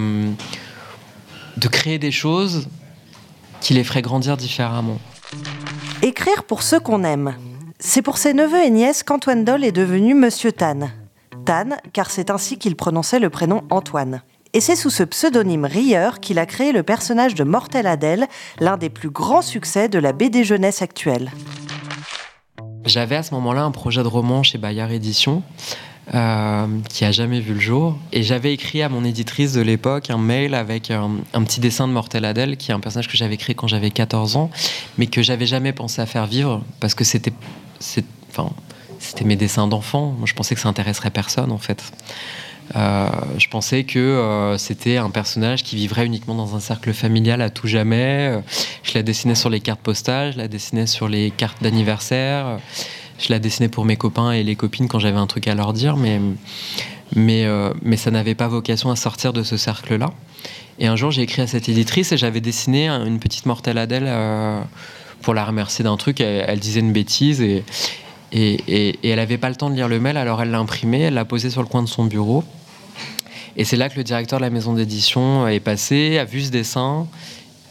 de 1.57 1.69
créer 1.69 1.99
des 1.99 2.11
choses 2.11 2.69
qui 3.61 3.75
les 3.75 3.85
feraient 3.85 4.03
grandir 4.03 4.37
différemment. 4.37 4.99
Écrire 6.03 6.45
pour 6.45 6.63
ceux 6.63 6.81
qu'on 6.81 7.05
aime. 7.05 7.37
C'est 7.79 8.03
pour 8.03 8.19
ses 8.19 8.35
neveux 8.35 8.65
et 8.65 8.71
nièces 8.71 9.03
qu'Antoine 9.03 9.45
Doll 9.45 9.65
est 9.65 9.73
devenu 9.73 10.15
Monsieur 10.15 10.53
Tan. 10.53 10.91
Tan, 11.45 11.77
car 11.93 12.11
c'est 12.11 12.31
ainsi 12.31 12.59
qu'il 12.59 12.77
prononçait 12.77 13.19
le 13.19 13.31
prénom 13.31 13.63
Antoine. 13.71 14.23
Et 14.55 14.61
c'est 14.61 14.77
sous 14.77 14.91
ce 14.91 15.03
pseudonyme 15.03 15.65
Rieur 15.65 16.21
qu'il 16.21 16.39
a 16.39 16.47
créé 16.47 16.73
le 16.73 16.83
personnage 16.83 17.35
de 17.35 17.45
Mortel 17.45 17.87
Adèle, 17.87 18.27
l'un 18.61 18.77
des 18.77 18.91
plus 18.91 19.11
grands 19.11 19.43
succès 19.43 19.89
de 19.89 19.99
la 19.99 20.13
BD 20.13 20.45
jeunesse 20.45 20.83
actuelle. 20.83 21.31
J'avais 22.85 23.17
à 23.17 23.23
ce 23.23 23.35
moment-là 23.35 23.63
un 23.63 23.71
projet 23.71 24.03
de 24.03 24.09
roman 24.09 24.43
chez 24.43 24.59
Bayard 24.59 24.91
Édition. 24.91 25.43
Euh, 26.15 26.67
qui 26.89 27.05
a 27.05 27.13
jamais 27.13 27.39
vu 27.39 27.55
le 27.55 27.61
jour. 27.61 27.97
Et 28.13 28.25
j'avais 28.25 28.53
écrit 28.53 28.83
à 28.83 28.89
mon 28.89 29.05
éditrice 29.05 29.53
de 29.53 29.61
l'époque 29.61 30.11
un 30.11 30.19
mail 30.19 30.53
avec 30.53 30.91
un, 30.91 31.21
petit 31.45 31.61
dessin 31.61 31.87
de 31.87 31.93
Mortel 31.93 32.25
Adèle, 32.25 32.57
qui 32.57 32.73
est 32.73 32.75
un 32.75 32.81
personnage 32.81 33.07
que 33.07 33.17
j'avais 33.17 33.37
créé 33.37 33.55
quand 33.55 33.69
j'avais 33.69 33.91
14 33.91 34.35
ans, 34.35 34.51
mais 34.99 35.07
que 35.07 35.23
j'avais 35.23 35.47
jamais 35.47 35.73
pensé 35.73 36.03
à 36.03 36.07
faire 36.07 36.27
vivre, 36.27 36.65
parce 36.81 36.97
que 36.97 37.05
c'était, 37.05 37.33
enfin, 38.31 38.51
c'était 38.99 39.25
mes 39.25 39.37
dessins 39.37 39.69
d'enfant. 39.69 40.13
Moi, 40.19 40.27
je 40.27 40.35
pensais 40.35 40.57
que 40.57 40.61
ça 40.61 40.69
intéresserait 40.69 41.11
personne, 41.11 41.53
en 41.53 41.59
fait. 41.59 41.93
Euh, 42.77 43.09
je 43.39 43.49
pensais 43.49 43.85
que 43.85 43.99
euh, 43.99 44.57
c'était 44.57 44.97
un 44.97 45.11
personnage 45.11 45.63
qui 45.63 45.77
vivrait 45.77 46.07
uniquement 46.07 46.35
dans 46.35 46.57
un 46.57 46.61
cercle 46.61 46.93
familial 46.93 47.43
à 47.43 47.51
tout 47.51 47.67
jamais. 47.67 48.31
Euh, 48.31 48.41
je 48.83 48.95
la 48.95 49.03
dessinais 49.03 49.35
sur 49.35 49.51
les 49.51 49.61
cartes 49.61 49.81
postales, 49.81 50.33
je 50.33 50.39
la 50.39 50.49
dessinais 50.49 50.87
sur 50.87 51.09
les 51.09 51.31
cartes 51.31 51.63
d'anniversaire, 51.63 52.59
je 53.19 53.29
la 53.31 53.39
dessinais 53.39 53.69
pour 53.69 53.85
mes 53.85 53.97
copains 53.97 54.33
et 54.33 54.43
les 54.43 54.57
copines 54.57 54.89
quand 54.89 54.99
j'avais 54.99 55.19
un 55.19 55.27
truc 55.27 55.49
à 55.49 55.55
leur 55.55 55.73
dire, 55.73 55.97
mais, 55.97 56.21
mais, 57.15 57.47
mais 57.83 57.97
ça 57.97 58.11
n'avait 58.11 58.35
pas 58.35 58.49
vocation 58.49 58.91
à 58.91 58.97
sortir 58.97 59.33
de 59.33 59.43
ce 59.43 59.57
cercle-là. 59.57 60.11
Et 60.79 60.87
un 60.87 60.97
jour, 60.97 61.11
j'ai 61.11 61.23
écrit 61.23 61.43
à 61.43 61.47
cette 61.47 61.69
éditrice 61.69 62.13
et 62.13 62.17
j'avais 62.17 62.41
dessiné 62.41 62.89
une 62.89 63.19
petite 63.19 63.47
mortelle 63.47 63.79
Adèle 63.79 64.11
pour 65.21 65.35
la 65.35 65.45
remercier 65.45 65.85
d'un 65.85 65.97
truc. 65.97 66.21
Elle, 66.21 66.59
disait 66.59 66.81
une 66.81 66.93
bêtise 66.93 67.41
et, 67.41 67.65
et, 68.33 68.99
elle 69.05 69.17
n'avait 69.17 69.39
pas 69.39 69.51
le 69.51 69.57
temps 69.57 69.71
de 69.71 69.75
lire 69.75 69.89
le 69.89 70.01
mail, 70.01 70.17
alors 70.17 70.41
elle 70.43 70.51
l'a 70.51 70.59
imprimé, 70.59 71.01
elle 71.01 71.15
l'a 71.15 71.25
posé 71.25 71.51
sur 71.51 71.63
le 71.63 71.69
coin 71.69 71.83
de 71.83 71.89
son 71.89 72.05
bureau. 72.05 72.45
Et 73.57 73.65
c'est 73.65 73.77
là 73.77 73.91
que 73.91 73.97
le 73.97 74.05
directeur 74.05 74.39
de 74.39 74.45
la 74.45 74.51
maison 74.51 74.73
d'édition 74.73 75.47
est 75.47 75.61
passé, 75.61 76.19
a 76.19 76.25
vu 76.25 76.43
ce 76.43 76.51
dessin 76.51 77.07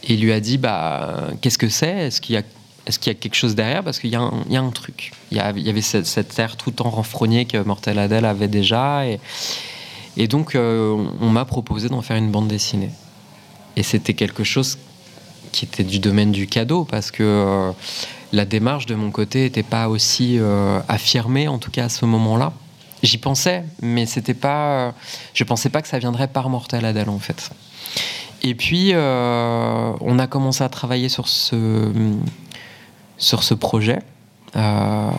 et 0.04 0.16
lui 0.16 0.32
a 0.32 0.40
dit 0.40 0.58
bah, 0.58 1.30
Qu'est-ce 1.40 1.58
que 1.58 1.68
c'est? 1.68 2.06
Est-ce 2.06 2.20
qu'il 2.20 2.34
y 2.34 2.36
a 2.36 3.14
quelque 3.14 3.34
chose 3.34 3.56
derrière? 3.56 3.82
Parce 3.82 3.98
qu'il 3.98 4.10
y, 4.10 4.16
a 4.16 4.20
un 4.20 4.70
truc. 4.70 5.12
Il 5.32 5.38
y, 5.38 5.40
avait 5.40 5.80
cette, 5.80 6.38
air 6.38 6.56
tout 6.56 6.80
en 6.82 6.90
renfrogné 6.90 7.46
que 7.46 7.58
Mortel 7.58 7.98
Adèle 7.98 8.24
avait 8.24 8.48
déjà. 8.48 9.06
Et, 9.06 9.18
et 10.16 10.28
donc, 10.28 10.54
euh, 10.54 10.96
on 11.20 11.30
m'a 11.30 11.44
proposé 11.44 11.88
d'en 11.88 12.02
faire 12.02 12.16
une 12.16 12.30
bande 12.30 12.48
dessinée. 12.48 12.90
Et 13.74 13.82
c'était 13.82 14.14
quelque 14.14 14.44
chose 14.44 14.78
qui 15.50 15.64
était 15.64 15.84
du 15.84 15.98
domaine 15.98 16.32
du 16.32 16.46
cadeau, 16.46 16.84
parce 16.84 17.10
que 17.10 17.22
euh, 17.22 17.72
la 18.32 18.44
démarche 18.44 18.86
de 18.86 18.94
mon 18.94 19.10
côté 19.10 19.42
n'était 19.42 19.62
pas 19.62 19.88
aussi 19.88 20.38
euh, 20.38 20.80
affirmée, 20.88 21.48
en 21.48 21.58
tout 21.58 21.70
cas 21.70 21.84
à 21.84 21.88
ce 21.88 22.04
moment-là. 22.06 22.52
J'y 23.02 23.18
pensais, 23.18 23.64
mais 23.80 24.06
c'était 24.06 24.34
pas. 24.34 24.94
Je 25.34 25.44
pensais 25.44 25.68
pas 25.68 25.82
que 25.82 25.88
ça 25.88 25.98
viendrait 25.98 26.28
par 26.28 26.48
Mortel 26.48 26.84
Adèle 26.84 27.08
en 27.08 27.18
fait. 27.18 27.50
Et 28.42 28.54
puis, 28.54 28.90
euh, 28.92 29.92
on 30.00 30.18
a 30.18 30.26
commencé 30.26 30.64
à 30.64 30.68
travailler 30.68 31.08
sur 31.08 31.28
ce, 31.28 31.92
sur 33.16 33.42
ce 33.44 33.54
projet. 33.54 34.00
Euh, 34.56 35.10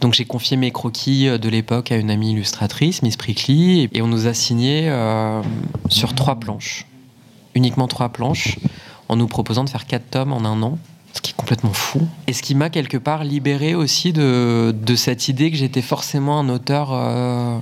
donc, 0.00 0.14
j'ai 0.14 0.26
confié 0.26 0.56
mes 0.56 0.70
croquis 0.70 1.26
de 1.26 1.48
l'époque 1.48 1.90
à 1.92 1.96
une 1.96 2.10
amie 2.10 2.32
illustratrice, 2.32 3.02
Miss 3.02 3.16
Prickly, 3.16 3.88
et 3.92 4.02
on 4.02 4.06
nous 4.06 4.26
a 4.26 4.34
signé 4.34 4.88
euh, 4.88 5.42
sur 5.88 6.14
trois 6.14 6.36
planches, 6.36 6.86
uniquement 7.54 7.88
trois 7.88 8.10
planches, 8.10 8.58
en 9.08 9.16
nous 9.16 9.28
proposant 9.28 9.64
de 9.64 9.70
faire 9.70 9.86
quatre 9.86 10.10
tomes 10.10 10.32
en 10.32 10.44
un 10.44 10.62
an 10.62 10.78
ce 11.16 11.22
qui 11.22 11.32
est 11.32 11.34
complètement 11.36 11.72
fou. 11.72 12.06
Et 12.26 12.32
ce 12.32 12.42
qui 12.42 12.54
m'a 12.54 12.70
quelque 12.70 12.98
part 12.98 13.24
libéré 13.24 13.74
aussi 13.74 14.12
de, 14.12 14.74
cette 14.96 15.28
idée 15.28 15.50
que 15.50 15.56
j'étais 15.56 15.82
forcément 15.82 16.38
un 16.38 16.48
auteur, 16.48 16.90
euh, 16.92 17.58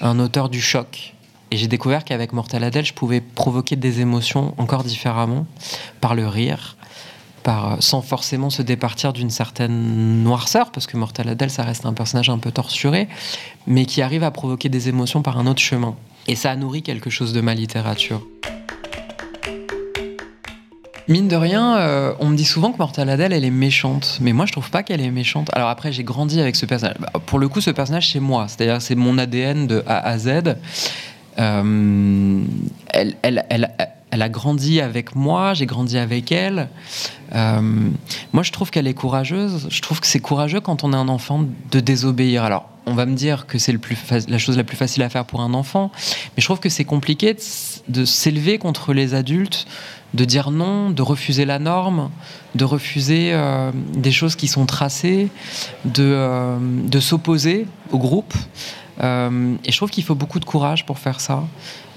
un 0.00 0.18
auteur 0.18 0.48
du 0.48 0.60
choc. 0.60 1.14
Et 1.52 1.56
j'ai 1.56 1.68
découvert 1.68 2.04
qu'avec 2.04 2.32
Mortal 2.32 2.64
Adèle, 2.64 2.84
je 2.84 2.92
pouvais 2.92 3.20
provoquer 3.20 3.76
des 3.76 4.00
émotions 4.00 4.54
encore 4.58 4.84
différemment, 4.84 5.46
par 6.00 6.14
le 6.14 6.26
rire, 6.26 6.76
par, 7.42 7.82
sans 7.82 8.02
forcément 8.02 8.50
se 8.50 8.62
départir 8.62 9.12
d'une 9.12 9.30
certaine 9.30 10.22
noirceur, 10.22 10.70
parce 10.70 10.86
que 10.86 10.96
Mortal 10.96 11.28
Adèle, 11.28 11.50
ça 11.50 11.62
reste 11.62 11.86
un 11.86 11.92
personnage 11.92 12.28
un 12.28 12.38
peu 12.38 12.52
torturé, 12.52 13.08
mais 13.66 13.84
qui 13.84 14.02
arrive 14.02 14.24
à 14.24 14.30
provoquer 14.30 14.68
des 14.68 14.88
émotions 14.88 15.22
par 15.22 15.38
un 15.38 15.46
autre 15.46 15.62
chemin. 15.62 15.96
Et 16.26 16.36
ça 16.36 16.50
a 16.50 16.56
nourri 16.56 16.82
quelque 16.82 17.10
chose 17.10 17.32
de 17.32 17.40
ma 17.40 17.54
littérature. 17.54 18.22
Mine 21.10 21.26
de 21.26 21.34
rien, 21.34 21.76
euh, 21.76 22.14
on 22.20 22.28
me 22.28 22.36
dit 22.36 22.44
souvent 22.44 22.70
que 22.70 22.78
Mortal 22.78 23.10
Adèle, 23.10 23.32
elle 23.32 23.44
est 23.44 23.50
méchante. 23.50 24.18
Mais 24.20 24.32
moi, 24.32 24.46
je 24.46 24.52
trouve 24.52 24.70
pas 24.70 24.84
qu'elle 24.84 25.00
est 25.00 25.10
méchante. 25.10 25.50
Alors 25.52 25.68
après, 25.68 25.90
j'ai 25.90 26.04
grandi 26.04 26.40
avec 26.40 26.54
ce 26.54 26.66
personnage. 26.66 26.98
Bah, 27.00 27.10
pour 27.26 27.40
le 27.40 27.48
coup, 27.48 27.60
ce 27.60 27.72
personnage, 27.72 28.12
c'est 28.12 28.20
moi. 28.20 28.46
C'est-à-dire, 28.46 28.80
c'est 28.80 28.94
mon 28.94 29.18
ADN 29.18 29.66
de 29.66 29.82
A 29.88 29.98
à 29.98 30.18
Z. 30.18 30.54
Euh, 31.40 32.42
elle, 32.90 33.16
elle, 33.22 33.44
elle, 33.50 33.70
elle, 34.12 34.22
a 34.22 34.28
grandi 34.28 34.80
avec 34.80 35.16
moi, 35.16 35.52
j'ai 35.52 35.66
grandi 35.66 35.98
avec 35.98 36.30
elle. 36.30 36.68
Euh, 37.34 37.60
moi, 38.32 38.44
je 38.44 38.52
trouve 38.52 38.70
qu'elle 38.70 38.86
est 38.86 38.94
courageuse. 38.94 39.66
Je 39.68 39.82
trouve 39.82 39.98
que 39.98 40.06
c'est 40.06 40.20
courageux 40.20 40.60
quand 40.60 40.84
on 40.84 40.92
est 40.92 40.96
un 40.96 41.08
enfant 41.08 41.44
de 41.72 41.80
désobéir. 41.80 42.44
Alors, 42.44 42.68
on 42.86 42.94
va 42.94 43.04
me 43.04 43.16
dire 43.16 43.48
que 43.48 43.58
c'est 43.58 43.74
la 44.28 44.38
chose 44.38 44.56
la 44.56 44.64
plus 44.64 44.76
facile 44.76 45.02
à 45.02 45.08
faire 45.08 45.24
pour 45.24 45.40
un 45.40 45.54
enfant, 45.54 45.90
mais 46.36 46.40
je 46.40 46.44
trouve 46.44 46.60
que 46.60 46.68
c'est 46.68 46.84
compliqué 46.84 47.34
de, 47.34 47.40
de 47.88 48.04
s'élever 48.04 48.58
contre 48.58 48.92
les 48.92 49.14
adultes 49.14 49.66
de 50.14 50.24
dire 50.24 50.50
non, 50.50 50.90
de 50.90 51.02
refuser 51.02 51.44
la 51.44 51.58
norme, 51.58 52.10
de 52.54 52.64
refuser 52.64 53.30
euh, 53.32 53.70
des 53.94 54.12
choses 54.12 54.36
qui 54.36 54.48
sont 54.48 54.66
tracées, 54.66 55.28
de, 55.84 56.02
euh, 56.04 56.58
de 56.60 57.00
s'opposer 57.00 57.66
au 57.92 57.98
groupe. 57.98 58.34
Euh, 59.02 59.54
et 59.64 59.72
je 59.72 59.76
trouve 59.76 59.90
qu'il 59.90 60.04
faut 60.04 60.14
beaucoup 60.14 60.40
de 60.40 60.44
courage 60.44 60.84
pour 60.84 60.98
faire 60.98 61.20
ça. 61.20 61.44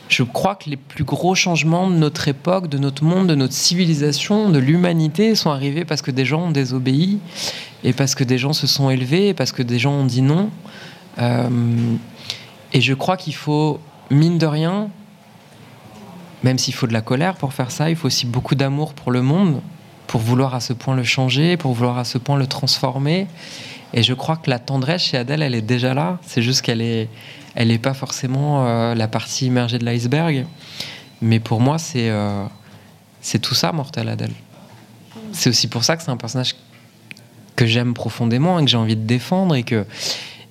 Je 0.09 0.21
crois 0.21 0.55
que 0.55 0.69
les 0.69 0.77
plus 0.77 1.03
gros 1.03 1.33
changements 1.33 1.89
de 1.89 1.95
notre 1.95 2.27
époque, 2.27 2.67
de 2.67 2.77
notre 2.77 3.03
monde, 3.03 3.27
de 3.27 3.35
notre 3.35 3.53
civilisation, 3.53 4.49
de 4.49 4.59
l'humanité 4.59 5.33
sont 5.33 5.49
arrivés 5.49 5.85
parce 5.85 6.01
que 6.01 6.11
des 6.11 6.25
gens 6.25 6.43
ont 6.43 6.51
désobéi, 6.51 7.19
et 7.83 7.93
parce 7.93 8.13
que 8.13 8.23
des 8.23 8.37
gens 8.37 8.53
se 8.53 8.67
sont 8.67 8.89
élevés, 8.89 9.29
et 9.29 9.33
parce 9.33 9.51
que 9.51 9.63
des 9.63 9.79
gens 9.79 9.93
ont 9.93 10.05
dit 10.05 10.21
non. 10.21 10.51
et 11.17 12.81
je 12.81 12.93
crois 12.93 13.17
qu'il 13.17 13.33
faut, 13.33 13.79
mine 14.11 14.37
de 14.37 14.45
rien, 14.45 14.89
même 16.43 16.57
s'il 16.57 16.73
faut 16.73 16.87
de 16.87 16.93
la 16.93 17.01
colère 17.01 17.35
pour 17.35 17.53
faire 17.53 17.71
ça, 17.71 17.89
il 17.89 17.95
faut 17.95 18.07
aussi 18.07 18.25
beaucoup 18.25 18.55
d'amour 18.55 18.93
pour 18.93 19.11
le 19.11 19.21
monde, 19.21 19.61
pour 20.07 20.21
vouloir 20.21 20.53
à 20.53 20.59
ce 20.59 20.73
point 20.73 20.95
le 20.95 21.03
changer, 21.03 21.57
pour 21.57 21.73
vouloir 21.73 21.97
à 21.97 22.03
ce 22.03 22.17
point 22.17 22.37
le 22.37 22.47
transformer. 22.47 23.27
Et 23.93 24.03
je 24.03 24.13
crois 24.13 24.37
que 24.37 24.49
la 24.49 24.59
tendresse 24.59 25.03
chez 25.03 25.17
Adèle, 25.17 25.41
elle 25.41 25.55
est 25.55 25.61
déjà 25.61 25.93
là. 25.93 26.19
C'est 26.25 26.41
juste 26.41 26.61
qu'elle 26.61 26.81
est, 26.81 27.09
elle 27.55 27.69
n'est 27.69 27.77
pas 27.77 27.93
forcément 27.93 28.65
euh, 28.67 28.95
la 28.95 29.07
partie 29.07 29.45
immergée 29.45 29.79
de 29.79 29.85
l'iceberg. 29.85 30.45
Mais 31.21 31.39
pour 31.39 31.61
moi, 31.61 31.77
c'est 31.77 32.09
euh, 32.09 32.43
c'est 33.21 33.39
tout 33.39 33.55
ça, 33.55 33.71
Mortel 33.71 34.09
Adèle. 34.09 34.33
C'est 35.31 35.49
aussi 35.49 35.67
pour 35.67 35.83
ça 35.83 35.95
que 35.95 36.03
c'est 36.03 36.11
un 36.11 36.17
personnage 36.17 36.55
que 37.55 37.65
j'aime 37.65 37.93
profondément 37.93 38.59
et 38.59 38.65
que 38.65 38.69
j'ai 38.69 38.77
envie 38.77 38.95
de 38.95 39.05
défendre 39.05 39.55
et 39.55 39.63
que 39.63 39.85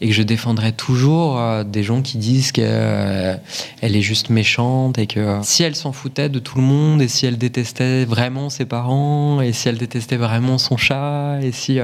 et 0.02 0.08
que 0.08 0.12
je 0.12 0.22
défendrai 0.22 0.72
toujours 0.72 1.38
euh, 1.38 1.62
des 1.62 1.84
gens 1.84 2.02
qui 2.02 2.18
disent 2.18 2.50
qu'elle 2.50 2.66
euh, 2.66 3.36
est 3.80 4.00
juste 4.00 4.30
méchante 4.30 4.98
et 4.98 5.06
que 5.06 5.38
si 5.42 5.62
elle 5.62 5.76
s'en 5.76 5.92
foutait 5.92 6.28
de 6.28 6.40
tout 6.40 6.58
le 6.58 6.64
monde 6.64 7.00
et 7.00 7.08
si 7.08 7.24
elle 7.24 7.38
détestait 7.38 8.04
vraiment 8.04 8.50
ses 8.50 8.64
parents 8.64 9.40
et 9.40 9.52
si 9.52 9.68
elle 9.68 9.78
détestait 9.78 10.16
vraiment 10.16 10.58
son 10.58 10.76
chat 10.76 11.38
et 11.40 11.52
si 11.52 11.78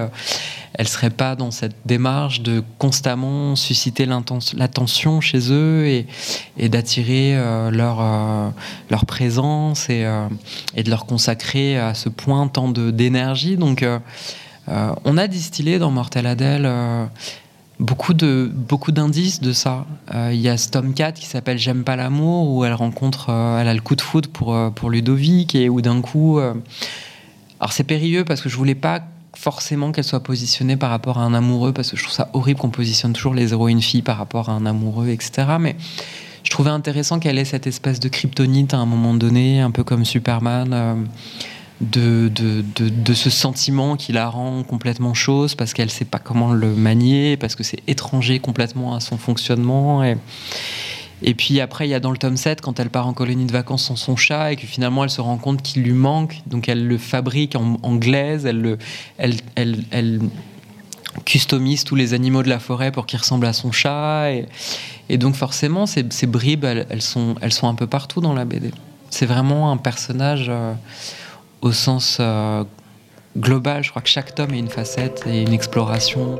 elle 0.75 0.89
serait 0.89 1.11
pas 1.11 1.37
dans 1.37 1.53
cette 1.53 1.77
démarche 1.87 2.41
de 2.41 2.63
constamment 2.79 3.55
susciter 3.55 4.05
l'attention 4.07 5.21
chez 5.21 5.53
eux 5.53 5.87
et, 5.87 6.07
et 6.59 6.69
d'attirer 6.69 7.37
leur, 7.71 8.03
leur 8.91 9.07
présence 9.07 9.89
et, 9.91 10.07
et, 10.75 10.83
de 10.83 10.91
leur 10.91 11.07
consacrer 11.07 11.79
à 11.79 11.95
ce 11.95 12.09
point 12.09 12.49
tant 12.49 12.69
d'énergie. 12.69 13.57
Donc 13.57 13.85
euh, 14.69 14.95
on 15.05 15.17
a 15.17 15.27
distillé 15.29 15.79
dans 15.79 15.91
Mortel 15.91 16.27
Adèle 16.27 16.67
euh, 16.67 17.07
beaucoup 17.81 18.15
de 18.15 18.51
beaucoup 18.53 18.93
d'indices 18.93 19.41
de 19.41 19.53
ça. 19.53 19.87
Euh, 20.15 20.31
il 20.33 20.41
y 20.41 20.49
a 20.49 20.57
ce 20.57 20.69
tome 20.69 20.95
4 20.95 21.19
qui 21.19 21.27
s'appelle 21.27 21.59
J'aime 21.59 21.85
pas 21.85 21.97
l'amour 21.97 22.51
où 22.51 22.65
elle 22.65 22.75
rencontre, 22.75 23.31
elle 23.31 23.69
a 23.69 23.75
le 23.75 23.81
coup 23.81 23.97
de 23.97 24.01
foot 24.01 24.27
pour 24.29 24.57
pour 24.75 24.91
Ludovic 24.91 25.55
et 25.55 25.69
où 25.69 25.81
d'un 25.81 26.01
coup, 26.01 26.39
alors 26.39 27.73
c'est 27.73 27.85
périlleux 27.85 28.25
parce 28.25 28.41
que 28.41 28.49
je 28.49 28.57
voulais 28.57 28.75
pas 28.75 29.03
forcément 29.37 29.93
qu'elle 29.93 30.05
soit 30.05 30.23
positionnée 30.23 30.77
par 30.77 30.91
rapport 30.91 31.19
à 31.19 31.23
un 31.23 31.33
amoureux 31.33 31.73
parce 31.73 31.91
que 31.91 31.97
je 31.97 32.03
trouve 32.03 32.15
ça 32.15 32.29
horrible 32.33 32.59
qu'on 32.59 32.71
positionne 32.71 33.13
toujours 33.13 33.35
les 33.35 33.53
héroïnes 33.53 33.81
filles 33.81 34.03
par 34.03 34.19
rapport 34.19 34.49
à 34.49 34.53
un 34.53 34.67
amoureux, 34.67 35.09
etc. 35.09 35.47
Mais 35.61 35.77
je 36.43 36.51
trouvais 36.51 36.71
intéressant 36.71 37.21
qu'elle 37.21 37.39
ait 37.39 37.45
cette 37.45 37.67
espèce 37.67 38.01
de 38.01 38.09
kryptonite 38.09 38.75
à 38.75 38.79
un 38.79 38.87
moment 38.87 39.15
donné, 39.15 39.61
un 39.61 39.71
peu 39.71 39.85
comme 39.85 40.05
Superman 40.05 41.07
de, 41.81 42.29
de, 42.29 42.63
de, 42.89 43.15
ce 43.15 43.31
sentiment 43.31 43.97
qui 43.97 44.13
la 44.13 44.29
rend 44.29 44.65
complètement 44.65 45.15
chose 45.15 45.55
parce 45.55 45.75
qu'elle 45.75 45.87
ne 45.87 45.93
sait 45.93 46.05
pas 46.05 46.19
comment 46.19 46.53
le 46.53 46.75
manier, 46.75 47.37
parce 47.37 47.55
que 47.55 47.63
c'est 47.63 47.81
étranger 47.87 48.41
complètement 48.41 48.97
à 48.97 49.01
son 49.01 49.17
fonctionnement. 49.17 50.03
Et, 50.03 50.17
et 51.23 51.35
puis 51.35 51.61
après, 51.61 51.87
il 51.87 51.91
y 51.91 51.95
a 51.95 52.01
dans 52.01 52.11
le 52.11 52.19
tome 52.19 52.37
7, 52.37 52.61
quand 52.61 52.81
elle 52.81 52.91
part 52.91 53.07
en 53.07 53.13
colonie 53.13 53.47
de 53.47 53.53
vacances 53.53 53.85
sans 53.85 53.97
son 53.97 54.17
chat 54.17 54.53
et 54.53 54.57
que 54.57 54.67
finalement 54.67 55.05
elle 55.05 55.11
se 55.11 55.21
rend 55.21 55.37
compte 55.37 55.63
qu'il 55.63 55.83
lui 55.83 55.93
manque, 55.93 56.41
donc 56.47 56.69
elle 56.69 56.85
le 56.85 56.99
fabrique 56.99 57.55
en, 57.55 57.79
anglaise, 57.85 58.45
elle, 58.45 58.61
le, 58.61 58.79
elle, 59.17 59.37
elle, 59.55 59.85
elle 59.93 60.21
customise 61.25 61.85
tous 61.85 61.95
les 61.95 62.13
animaux 62.13 62.43
de 62.43 62.49
la 62.49 62.59
forêt 62.59 62.91
pour 62.91 63.07
qu'ils 63.07 63.21
ressemblent 63.21 63.47
à 63.47 63.53
son 63.53 63.71
chat. 63.71 64.33
Et, 64.33 64.47
et 65.09 65.17
donc 65.17 65.37
forcément, 65.37 65.87
ces, 65.87 66.05
ces 66.11 66.27
bribes, 66.27 66.65
elles, 66.65 67.03
sont, 67.03 67.37
elles 67.41 67.53
sont 67.53 67.69
un 67.69 67.75
peu 67.75 67.87
partout 67.87 68.21
dans 68.21 68.35
la 68.35 68.45
BD. 68.45 68.73
C'est 69.11 69.27
vraiment 69.27 69.71
un 69.71 69.77
personnage... 69.77 70.47
Euh, 70.49 70.75
au 71.63 71.73
sens 71.73 72.19
euh, 72.21 72.65
global, 73.37 73.83
je 73.83 73.91
crois 73.91 74.03
que 74.03 74.09
chaque 74.09 74.35
tome 74.35 74.55
est 74.55 74.59
une 74.59 74.69
facette 74.69 75.25
et 75.27 75.43
une 75.43 75.53
exploration. 75.53 76.39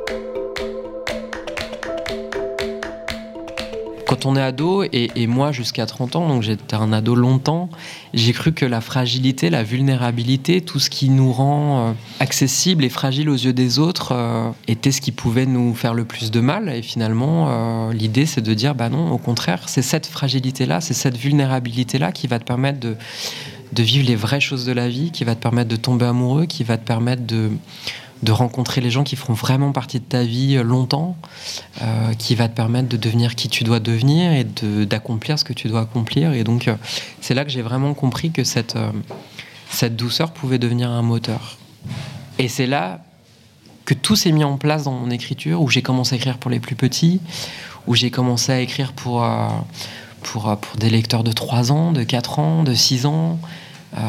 Quand 4.07 4.25
on 4.25 4.35
est 4.35 4.41
ado, 4.41 4.83
et, 4.91 5.27
moi 5.27 5.51
jusqu'à 5.51 5.85
30 5.85 6.15
ans, 6.15 6.27
donc 6.27 6.41
j'étais 6.41 6.75
un 6.75 6.91
ado 6.91 7.13
longtemps, 7.13 7.69
j'ai 8.15 8.33
cru 8.33 8.53
que 8.53 8.65
la 8.65 8.81
fragilité, 8.81 9.51
la 9.51 9.61
vulnérabilité, 9.61 10.61
tout 10.61 10.79
ce 10.79 10.89
qui 10.89 11.09
nous 11.09 11.31
rend 11.31 11.89
euh, 11.89 11.91
accessible 12.19 12.83
et 12.83 12.89
fragile 12.89 13.29
aux 13.29 13.35
yeux 13.35 13.53
des 13.53 13.77
autres, 13.77 14.13
euh, 14.13 14.49
était 14.67 14.91
ce 14.91 14.99
qui 14.99 15.11
pouvait 15.11 15.45
nous 15.45 15.75
faire 15.75 15.93
le 15.93 16.05
plus 16.05 16.31
de 16.31 16.39
mal. 16.39 16.69
Et 16.69 16.81
finalement, 16.81 17.91
l'idée 17.91 18.25
c'est 18.25 18.41
de 18.41 18.53
dire, 18.55 18.73
bah 18.73 18.89
non, 18.89 19.11
au 19.11 19.19
contraire, 19.19 19.69
c'est 19.69 19.83
cette 19.83 20.07
fragilité-là, 20.07 20.81
c'est 20.81 20.95
cette 20.95 21.15
vulnérabilité-là 21.15 22.11
qui 22.11 22.25
va 22.25 22.39
te 22.39 22.45
permettre 22.45 22.79
de 22.79 22.97
de 23.73 23.83
vivre 23.83 24.07
les 24.07 24.15
vraies 24.15 24.39
choses 24.39 24.65
de 24.65 24.71
la 24.71 24.89
vie, 24.89 25.11
qui 25.11 25.23
va 25.23 25.35
te 25.35 25.41
permettre 25.41 25.69
de 25.69 25.75
tomber 25.75 26.05
amoureux, 26.05 26.45
qui 26.45 26.63
va 26.63 26.77
te 26.77 26.85
permettre 26.85 27.25
de, 27.25 27.51
de 28.23 28.31
rencontrer 28.31 28.81
les 28.81 28.91
gens 28.91 29.03
qui 29.03 29.15
feront 29.15 29.33
vraiment 29.33 29.71
partie 29.71 29.99
de 29.99 30.05
ta 30.05 30.23
vie 30.23 30.57
euh, 30.57 30.63
longtemps, 30.63 31.15
euh, 31.81 32.13
qui 32.13 32.35
va 32.35 32.49
te 32.49 32.55
permettre 32.55 32.89
de 32.89 32.97
devenir 32.97 33.35
qui 33.35 33.47
tu 33.49 33.63
dois 33.63 33.79
devenir 33.79 34.31
et 34.31 34.43
d'accomplir 34.85 35.39
ce 35.39 35.43
que 35.43 35.53
tu 35.53 35.67
dois 35.67 35.81
accomplir. 35.81 36.33
Et 36.33 36.43
donc, 36.43 36.67
euh, 36.67 36.75
c'est 37.21 37.33
là 37.33 37.45
que 37.45 37.51
j'ai 37.51 37.61
vraiment 37.61 37.93
compris 37.93 38.31
que 38.31 38.43
cette, 38.43 38.77
cette 39.69 39.95
douceur 39.95 40.31
pouvait 40.31 40.59
devenir 40.59 40.89
un 40.89 41.01
moteur. 41.01 41.57
Et 42.37 42.47
c'est 42.47 42.67
là 42.67 43.01
que 43.85 43.93
tout 43.93 44.15
s'est 44.15 44.31
mis 44.31 44.43
en 44.43 44.57
place 44.57 44.83
dans 44.83 44.93
mon 44.93 45.09
écriture, 45.09 45.61
où 45.61 45.69
j'ai 45.69 45.81
commencé 45.81 46.15
à 46.15 46.17
écrire 46.17 46.37
pour 46.37 46.51
les 46.51 46.59
plus 46.59 46.75
petits, 46.75 47.21
où 47.87 47.95
j'ai 47.95 48.11
commencé 48.11 48.51
à 48.51 48.59
écrire 48.59 48.93
pour 48.93 49.25
pour, 50.23 50.55
pour 50.57 50.77
des 50.77 50.89
lecteurs 50.89 51.23
de 51.23 51.31
3 51.31 51.71
ans, 51.71 51.91
de 51.91 52.03
4 52.03 52.39
ans, 52.39 52.63
de 52.63 52.73
6 52.73 53.05
ans, 53.05 53.39
euh, 53.97 53.99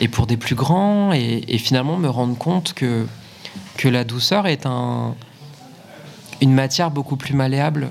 et 0.00 0.08
pour 0.08 0.26
des 0.26 0.36
plus 0.36 0.54
grands, 0.54 1.12
et, 1.12 1.58
finalement 1.58 1.96
me 1.96 2.08
rendre 2.08 2.36
compte 2.36 2.72
que, 2.72 3.06
que 3.76 3.88
la 3.88 4.04
douceur 4.04 4.46
est 4.46 4.66
un, 4.66 5.14
une 6.40 6.52
matière 6.52 6.90
beaucoup 6.90 7.16
plus 7.16 7.34
malléable 7.34 7.90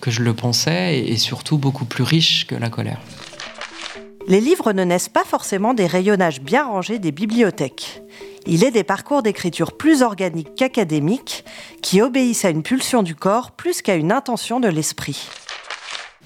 que 0.00 0.10
je 0.10 0.22
le 0.22 0.34
pensais, 0.34 0.98
et 0.98 1.16
surtout 1.16 1.58
beaucoup 1.58 1.84
plus 1.84 2.04
riche 2.04 2.46
que 2.46 2.54
la 2.54 2.70
colère. 2.70 3.00
Les 4.28 4.40
livres 4.40 4.72
ne 4.72 4.84
naissent 4.84 5.08
pas 5.08 5.24
forcément 5.24 5.72
des 5.72 5.86
rayonnages 5.86 6.42
bien 6.42 6.66
rangés 6.66 6.98
des 6.98 7.12
bibliothèques. 7.12 8.02
Il 8.46 8.62
est 8.62 8.70
des 8.70 8.84
parcours 8.84 9.22
d'écriture 9.22 9.76
plus 9.76 10.02
organiques 10.02 10.54
qu'académiques, 10.54 11.44
qui 11.82 12.02
obéissent 12.02 12.44
à 12.44 12.50
une 12.50 12.62
pulsion 12.62 13.02
du 13.02 13.14
corps 13.14 13.52
plus 13.52 13.82
qu'à 13.82 13.94
une 13.94 14.12
intention 14.12 14.60
de 14.60 14.68
l'esprit. 14.68 15.28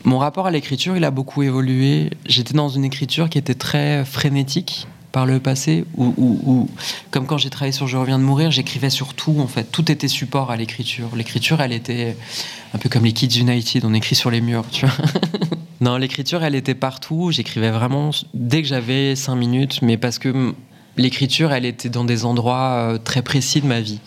Mon 0.05 0.19
rapport 0.19 0.47
à 0.47 0.51
l'écriture, 0.51 0.97
il 0.97 1.05
a 1.05 1.11
beaucoup 1.11 1.43
évolué. 1.43 2.11
J'étais 2.27 2.55
dans 2.55 2.69
une 2.69 2.85
écriture 2.85 3.29
qui 3.31 3.39
était 3.39 3.55
très 3.55 4.05
frénétique 4.05 4.87
par 5.13 5.27
le 5.27 5.39
passé, 5.41 5.85
où, 5.99 6.69
comme 7.11 7.27
quand 7.27 7.37
j'ai 7.37 7.51
travaillé 7.51 7.73
sur 7.73 7.87
Je 7.87 7.99
reviens 7.99 8.19
de 8.19 8.25
mourir, 8.25 8.51
j'écrivais 8.51 8.89
sur 8.89 9.13
tout, 9.13 9.37
en 9.39 9.47
fait. 9.47 9.65
Tout 9.71 9.93
était 9.93 10.09
support 10.09 10.51
à 10.51 10.57
l'écriture. 10.57 11.15
L'écriture, 11.15 11.61
elle 11.61 11.73
était 11.73 12.17
un 12.73 12.79
peu 12.79 12.89
comme 12.89 13.05
les 13.05 13.13
Kids 13.13 13.39
United, 13.39 13.85
on 13.85 13.93
écrit 13.93 14.15
sur 14.15 14.31
les 14.31 14.41
murs, 14.41 14.65
tu 14.71 14.87
vois. 14.87 14.97
non, 15.83 15.99
l'écriture, 15.99 16.43
elle 16.43 16.55
était 16.55 16.75
partout. 16.75 17.31
J'écrivais 17.31 17.71
vraiment 17.71 18.11
dès 18.33 18.63
que 18.63 18.69
j'avais 18.69 19.15
cinq 19.15 19.37
minutes, 19.37 19.83
mais 19.83 19.99
parce 19.99 20.19
que 20.19 20.55
l'écriture, 20.97 21.53
elle 21.53 21.65
était 21.65 21.89
dans 21.89 22.05
des 22.05 22.25
endroits 22.25 22.73
euh, 22.73 22.99
très 22.99 23.23
précis 23.23 23.61
de 23.61 23.67
ma 23.67 23.81
vie. 23.81 24.01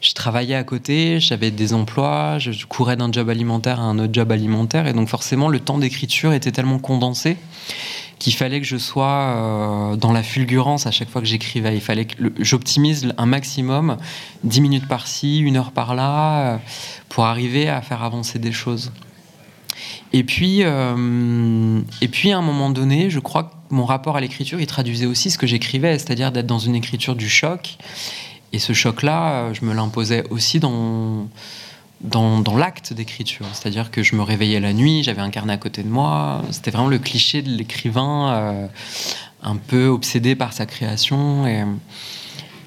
Je 0.00 0.12
travaillais 0.12 0.54
à 0.54 0.64
côté, 0.64 1.20
j'avais 1.20 1.50
des 1.50 1.72
emplois, 1.72 2.38
je 2.38 2.66
courais 2.66 2.96
d'un 2.96 3.10
job 3.10 3.30
alimentaire 3.30 3.80
à 3.80 3.84
un 3.84 3.98
autre 3.98 4.12
job 4.12 4.30
alimentaire, 4.30 4.86
et 4.86 4.92
donc 4.92 5.08
forcément 5.08 5.48
le 5.48 5.60
temps 5.60 5.78
d'écriture 5.78 6.32
était 6.32 6.52
tellement 6.52 6.78
condensé 6.78 7.36
qu'il 8.18 8.32
fallait 8.32 8.60
que 8.60 8.66
je 8.66 8.78
sois 8.78 9.06
euh, 9.06 9.96
dans 9.96 10.12
la 10.12 10.22
fulgurance 10.22 10.86
à 10.86 10.90
chaque 10.90 11.10
fois 11.10 11.20
que 11.20 11.26
j'écrivais. 11.26 11.74
Il 11.74 11.82
fallait 11.82 12.06
que 12.06 12.16
j'optimise 12.38 13.12
un 13.18 13.26
maximum, 13.26 13.98
10 14.44 14.60
minutes 14.62 14.88
par-ci, 14.88 15.38
une 15.38 15.58
heure 15.58 15.72
par-là, 15.72 16.54
euh, 16.54 16.56
pour 17.10 17.24
arriver 17.24 17.68
à 17.68 17.82
faire 17.82 18.02
avancer 18.02 18.38
des 18.38 18.52
choses. 18.52 18.90
Et 20.14 20.24
puis, 20.24 20.60
et 20.60 22.08
puis, 22.08 22.32
à 22.32 22.38
un 22.38 22.42
moment 22.42 22.70
donné, 22.70 23.10
je 23.10 23.18
crois 23.18 23.42
que 23.42 23.55
mon 23.70 23.84
rapport 23.84 24.16
à 24.16 24.20
l'écriture, 24.20 24.60
il 24.60 24.66
traduisait 24.66 25.06
aussi 25.06 25.30
ce 25.30 25.38
que 25.38 25.46
j'écrivais, 25.46 25.98
c'est-à-dire 25.98 26.32
d'être 26.32 26.46
dans 26.46 26.58
une 26.58 26.74
écriture 26.74 27.16
du 27.16 27.28
choc. 27.28 27.76
Et 28.52 28.58
ce 28.58 28.72
choc-là, 28.72 29.30
euh, 29.30 29.54
je 29.54 29.64
me 29.64 29.74
l'imposais 29.74 30.24
aussi 30.30 30.60
dans, 30.60 31.28
dans, 32.00 32.56
l'acte 32.56 32.92
d'écriture. 32.92 33.46
C'est-à-dire 33.52 33.90
que 33.90 34.02
je 34.02 34.14
me 34.14 34.22
réveillais 34.22 34.60
la 34.60 34.72
nuit, 34.72 35.02
j'avais 35.02 35.20
un 35.20 35.30
carnet 35.30 35.52
à 35.52 35.58
côté 35.58 35.82
de 35.82 35.88
moi. 35.88 36.42
C'était 36.50 36.70
vraiment 36.70 36.88
le 36.88 36.98
cliché 36.98 37.42
de 37.42 37.50
l'écrivain 37.50 38.30
euh, 38.30 38.66
un 39.42 39.56
peu 39.56 39.88
obsédé 39.88 40.34
par 40.34 40.52
sa 40.52 40.66
création. 40.66 41.46
Et, 41.46 41.64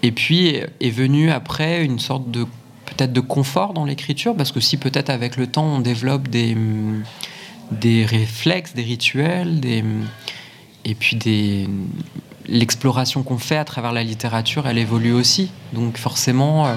et 0.03 0.11
puis 0.11 0.57
est 0.79 0.89
venue 0.89 1.31
après 1.31 1.83
une 1.83 1.99
sorte 1.99 2.29
de 2.29 2.45
peut-être 2.85 3.13
de 3.13 3.21
confort 3.21 3.73
dans 3.73 3.85
l'écriture, 3.85 4.35
parce 4.35 4.51
que 4.51 4.59
si 4.59 4.77
peut-être 4.77 5.09
avec 5.09 5.37
le 5.37 5.47
temps 5.47 5.65
on 5.65 5.79
développe 5.79 6.27
des, 6.27 6.57
des 7.71 8.05
réflexes, 8.05 8.73
des 8.73 8.83
rituels, 8.83 9.59
des, 9.59 9.83
et 10.89 10.95
puis 10.95 11.15
des, 11.15 11.67
l'exploration 12.47 13.21
qu'on 13.23 13.37
fait 13.37 13.57
à 13.57 13.65
travers 13.65 13.93
la 13.93 14.03
littérature, 14.03 14.67
elle 14.67 14.79
évolue 14.79 15.13
aussi. 15.13 15.51
Donc 15.73 15.97
forcément, 15.97 16.65
euh, 16.65 16.75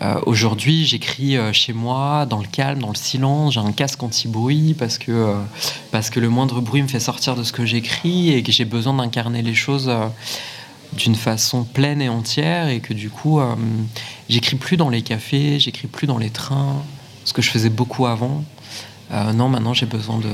euh, 0.00 0.14
aujourd'hui, 0.24 0.86
j'écris 0.86 1.36
euh, 1.36 1.52
chez 1.52 1.74
moi, 1.74 2.26
dans 2.26 2.40
le 2.40 2.46
calme, 2.46 2.80
dans 2.80 2.88
le 2.88 2.96
silence. 2.96 3.54
J'ai 3.54 3.60
un 3.60 3.72
casque 3.72 4.02
anti-bruit 4.02 4.74
parce 4.78 4.96
que, 4.96 5.36
parce 5.90 6.08
que 6.08 6.20
le 6.20 6.30
moindre 6.30 6.60
bruit 6.60 6.82
me 6.82 6.88
fait 6.88 7.00
sortir 7.00 7.36
de 7.36 7.42
ce 7.42 7.52
que 7.52 7.66
j'écris 7.66 8.32
et 8.32 8.42
que 8.42 8.50
j'ai 8.50 8.64
besoin 8.64 8.94
d'incarner 8.94 9.42
les 9.42 9.54
choses 9.54 9.92
d'une 10.94 11.14
façon 11.14 11.64
pleine 11.64 12.00
et 12.00 12.08
entière 12.08 12.68
et 12.68 12.80
que 12.80 12.94
du 12.94 13.10
coup, 13.10 13.40
j'écris 14.28 14.56
plus 14.56 14.76
dans 14.76 14.88
les 14.88 15.02
cafés, 15.02 15.58
j'écris 15.58 15.86
plus 15.86 16.06
dans 16.06 16.18
les 16.18 16.30
trains, 16.30 16.82
ce 17.24 17.32
que 17.32 17.40
je 17.40 17.50
faisais 17.50 17.70
beaucoup 17.70 18.06
avant. 18.06 18.44
Non, 19.34 19.48
maintenant 19.48 19.72
j'ai 19.72 19.86
besoin 19.86 20.18
de 20.18 20.28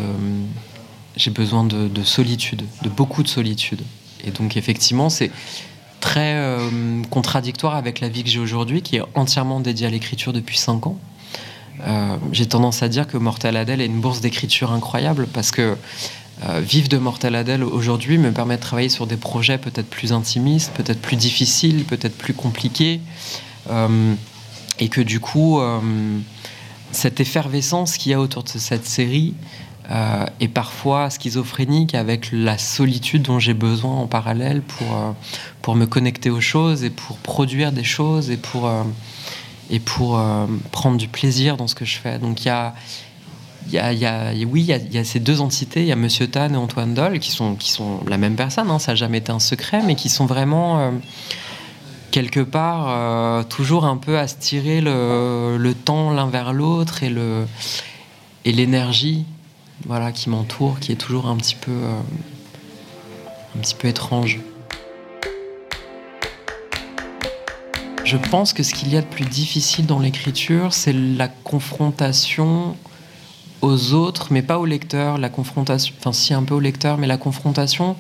j'ai 1.19 1.31
besoin 1.31 1.65
de, 1.65 2.03
solitude, 2.03 2.65
de 2.83 2.89
beaucoup 2.89 3.23
de 3.23 3.29
solitude. 3.29 3.83
Et 4.25 4.31
donc 4.31 4.57
effectivement, 4.57 5.11
c'est 5.11 5.31
très 6.01 6.37
euh, 6.37 7.03
contradictoire 7.11 7.75
avec 7.75 8.01
la 8.01 8.09
vie 8.09 8.23
que 8.23 8.31
j'ai 8.31 8.39
aujourd'hui, 8.39 8.83
qui 8.83 8.97
est 8.97 9.03
entièrement 9.15 9.61
dédiée 9.61 9.89
à 9.89 9.91
l'écriture 9.91 10.33
depuis 10.33 10.57
5 10.57 10.87
ans. 10.87 10.99
j'ai 12.33 12.47
tendance 12.47 12.83
à 12.83 12.89
dire 12.89 13.07
que 13.07 13.19
Mortel 13.19 13.57
Adèle 13.57 13.81
est 13.81 13.87
une 13.87 14.01
bourse 14.01 14.21
d'écriture 14.21 14.73
incroyable 14.73 15.27
parce 15.27 15.51
que 15.51 15.77
euh, 16.49 16.61
vivre 16.61 16.89
de 16.89 16.99
Mortel 16.99 17.35
Adèle 17.35 17.65
aujourd'hui 17.65 18.17
me 18.17 18.31
permet 18.31 18.57
de 18.57 18.63
travailler 18.63 18.89
sur 18.89 19.09
des 19.09 19.17
projets 19.17 19.59
peut-être 19.59 19.91
plus 19.91 20.13
intimistes, 20.13 20.73
peut-être 20.75 21.03
plus 21.03 21.17
difficiles, 21.17 21.85
peut-être 21.85 22.17
plus 22.17 22.35
compliqués. 22.35 23.01
Euh, 23.71 24.15
et 24.81 24.89
que 24.89 25.01
du 25.01 25.19
coup, 25.19 25.61
cette 26.93 27.19
effervescence 27.19 27.97
qu'il 27.97 28.13
y 28.13 28.15
a 28.15 28.21
autour 28.21 28.45
de 28.45 28.49
cette 28.49 28.87
série 28.87 29.35
euh, 29.91 30.27
est 30.39 30.49
parfois 30.49 31.09
schizophrénique 31.09 31.95
avec 31.95 32.29
la 32.31 32.59
solitude 32.59 33.23
dont 33.23 33.39
j'ai 33.39 33.55
besoin 33.55 33.95
en 33.95 34.07
parallèle 34.07 34.61
pour, 34.61 34.95
euh, 34.95 35.13
pour 35.63 35.77
me 35.77 35.87
connecter 35.87 36.29
aux 36.29 36.43
choses 36.43 36.85
et 36.85 36.91
pour 36.91 37.17
produire 37.17 37.73
des 37.73 37.85
choses 37.85 38.31
et 38.31 38.37
pour, 38.37 38.67
euh, 38.67 38.83
et 39.71 39.81
pour 39.81 40.21
prendre 40.73 40.99
du 40.99 41.09
plaisir 41.09 41.57
dans 41.57 41.69
ce 41.69 41.75
que 41.75 41.87
je 41.87 41.97
fais. 41.97 42.19
Donc 42.19 42.45
il 42.45 42.49
y 42.49 42.51
a, 42.51 42.75
y 43.67 43.77
y 43.77 44.05
a, 44.05 44.33
oui, 44.47 44.67
il 44.69 44.95
y, 44.95 44.99
a, 44.99 45.05
ces 45.05 45.21
deux 45.21 45.41
entités, 45.41 45.81
il 45.81 45.87
y 45.87 45.93
a 45.93 45.97
Monsieur 45.97 46.29
Tan 46.29 46.53
et 46.53 46.57
Antoine 46.57 46.93
Doll, 46.93 47.19
qui 47.19 47.31
sont, 47.31 47.55
qui 47.55 47.71
sont 47.71 48.01
la 48.07 48.19
même 48.19 48.37
personne, 48.37 48.71
hein, 48.71 48.79
ça 48.79 48.93
n'a 48.93 48.97
jamais 48.97 49.19
été 49.19 49.33
un 49.33 49.39
secret, 49.39 49.83
mais 49.87 49.95
qui 49.95 50.11
sont 50.11 50.27
vraiment 50.27 50.93
quelque 52.11 52.41
part 52.41 53.47
toujours 53.47 53.87
un 53.87 53.97
peu 53.97 54.19
à 54.19 54.29
se 54.29 54.37
tirer 54.37 54.83
le, 54.83 55.57
le 55.59 55.75
temps 55.75 56.11
l'un 56.11 56.29
vers 56.29 56.53
l'autre 56.53 57.03
et 57.03 57.09
le 57.09 57.47
et 58.45 58.53
l'énergie 58.53 59.25
voilà, 59.87 60.13
qui 60.13 60.31
m'entoure, 60.31 60.81
qui 60.81 60.93
est 60.93 60.97
toujours 60.97 61.27
un 61.27 61.37
petit 61.37 61.55
peu, 61.55 61.73
euh, 61.73 62.01
un 63.57 63.61
petit 63.61 63.75
peu 63.75 63.89
étrange. 63.89 64.41
Je 68.05 68.17
pense 68.17 68.53
que 68.53 68.63
ce 68.63 68.73
qu'il 68.73 68.93
y 68.93 68.97
a 68.97 69.03
de 69.03 69.07
plus 69.07 69.27
difficile 69.27 69.87
dans 69.87 69.99
l'écriture, 69.99 70.73
c'est 70.73 70.95
la 70.95 71.29
confrontation 71.29 72.75
aux 73.61 73.93
autres, 73.93 74.29
mais 74.31 74.43
pas 74.43 74.59
au 74.59 74.65
lecteur, 74.65 75.19
la 75.19 75.29
confrontation, 75.29 75.95
enfin 75.99 76.13
si 76.13 76.33
un 76.33 76.43
peu 76.43 76.55
au 76.55 76.61
lecteur, 76.61 76.97
mais 76.97 77.07
la 77.07 77.19
confrontation 77.19 77.97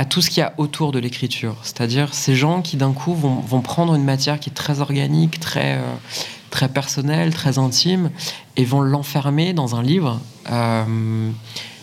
à 0.00 0.04
tout 0.04 0.22
ce 0.22 0.30
qu'il 0.30 0.40
y 0.40 0.42
a 0.42 0.54
autour 0.56 0.92
de 0.92 0.98
l'écriture. 0.98 1.56
C'est-à-dire 1.62 2.14
ces 2.14 2.34
gens 2.34 2.62
qui 2.62 2.76
d'un 2.76 2.92
coup 2.92 3.14
vont, 3.14 3.60
prendre 3.60 3.94
une 3.94 4.04
matière 4.04 4.40
qui 4.40 4.48
est 4.50 4.54
très 4.54 4.80
organique, 4.80 5.38
très, 5.40 5.74
euh, 5.74 5.94
très 6.48 6.68
personnel, 6.68 7.34
très 7.34 7.58
intime, 7.58 8.10
et 8.56 8.64
vont 8.64 8.80
l'enfermer 8.80 9.52
dans 9.52 9.76
un 9.76 9.82
livre 9.82 10.18
euh, 10.50 11.30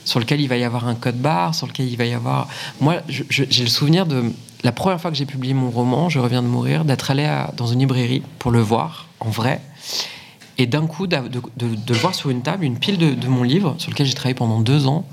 sur 0.05 0.19
lequel 0.19 0.39
il 0.41 0.47
va 0.47 0.57
y 0.57 0.63
avoir 0.63 0.87
un 0.87 0.95
code 0.95 1.17
barre, 1.17 1.53
sur 1.53 1.67
lequel 1.67 1.87
il 1.87 1.97
va 1.97 2.05
y 2.05 2.13
avoir... 2.13 2.47
Moi, 2.79 2.95
j'ai 3.07 3.63
le 3.63 3.69
souvenir 3.69 4.05
de 4.05 4.31
la 4.63 4.71
première 4.71 4.99
fois 4.99 5.11
que 5.11 5.17
j'ai 5.17 5.25
publié 5.25 5.53
mon 5.53 5.69
roman, 5.69 6.09
Je 6.09 6.19
reviens 6.19 6.41
de 6.41 6.47
mourir, 6.47 6.85
d'être 6.85 7.11
allé 7.11 7.29
dans 7.55 7.67
une 7.67 7.79
librairie 7.79 8.23
pour 8.39 8.51
le 8.51 8.61
voir 8.61 9.07
en 9.19 9.29
vrai, 9.29 9.61
et 10.57 10.65
d'un 10.65 10.87
coup 10.87 11.05
de, 11.07 11.17
le 11.17 11.93
voir 11.93 12.15
sur 12.15 12.29
une 12.29 12.41
table, 12.41 12.63
une 12.63 12.79
pile 12.79 12.97
de, 12.97 13.27
mon 13.27 13.43
livre, 13.43 13.75
sur 13.77 13.91
lequel 13.91 14.07
j'ai 14.07 14.13
travaillé 14.13 14.33
pendant 14.33 14.59
deux 14.59 14.87
ans, 14.87 15.05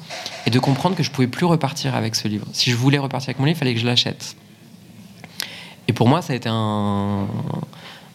et 0.46 0.50
de 0.50 0.58
comprendre 0.58 0.96
que 0.96 1.02
je 1.02 1.10
pouvais 1.10 1.26
plus 1.26 1.44
repartir 1.44 1.94
avec 1.94 2.14
ce 2.14 2.28
livre. 2.28 2.46
Si 2.52 2.70
je 2.70 2.76
voulais 2.76 2.98
repartir 2.98 3.30
avec 3.30 3.38
mon 3.38 3.44
livre, 3.44 3.56
il 3.56 3.58
fallait 3.58 3.74
que 3.74 3.80
je 3.80 3.86
l'achète. 3.86 4.36
Et 5.86 5.92
pour 5.92 6.08
moi, 6.08 6.22
ça 6.22 6.32
a 6.32 6.36
été 6.36 6.48
un, 6.50 7.26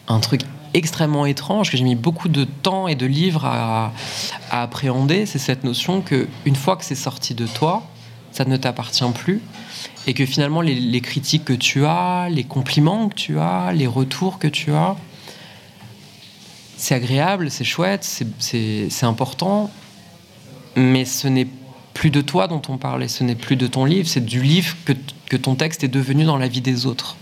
un 0.08 0.20
truc 0.20 0.42
extrêmement 0.74 1.26
étrange, 1.26 1.70
que 1.70 1.76
j'ai 1.76 1.84
mis 1.84 1.96
beaucoup 1.96 2.28
de 2.28 2.44
temps 2.44 2.88
et 2.88 2.94
de 2.94 3.06
livres 3.06 3.44
à, 3.44 3.92
appréhender, 4.50 5.26
c'est 5.26 5.38
cette 5.38 5.64
notion 5.64 6.00
que 6.00 6.28
une 6.44 6.56
fois 6.56 6.76
que 6.76 6.84
c'est 6.84 6.94
sorti 6.94 7.34
de 7.34 7.46
toi, 7.46 7.86
ça 8.32 8.44
ne 8.44 8.56
t'appartient 8.56 9.04
plus, 9.14 9.40
et 10.06 10.14
que 10.14 10.24
finalement 10.26 10.60
les, 10.60 11.00
critiques 11.00 11.44
que 11.44 11.52
tu 11.52 11.84
as, 11.84 12.28
les 12.30 12.44
compliments 12.44 13.08
que 13.08 13.14
tu 13.14 13.38
as, 13.38 13.72
les 13.72 13.86
retours 13.86 14.38
que 14.38 14.48
tu 14.48 14.72
as, 14.72 14.96
c'est 16.76 16.94
agréable, 16.94 17.50
c'est 17.50 17.64
chouette, 17.64 18.04
c'est 18.38 19.04
important, 19.04 19.70
mais 20.76 21.04
ce 21.04 21.28
n'est 21.28 21.48
plus 21.94 22.10
de 22.10 22.20
toi 22.20 22.46
dont 22.46 22.62
on 22.68 22.78
parlait, 22.78 23.08
ce 23.08 23.24
n'est 23.24 23.34
plus 23.34 23.56
de 23.56 23.66
ton 23.66 23.84
livre, 23.84 24.08
c'est 24.08 24.24
du 24.24 24.42
livre 24.42 24.74
que, 24.84 24.92
que, 25.28 25.36
ton 25.36 25.56
texte 25.56 25.84
est 25.84 25.88
devenu 25.88 26.24
dans 26.24 26.38
la 26.38 26.48
vie 26.48 26.62
des 26.62 26.86
autres. 26.86 27.16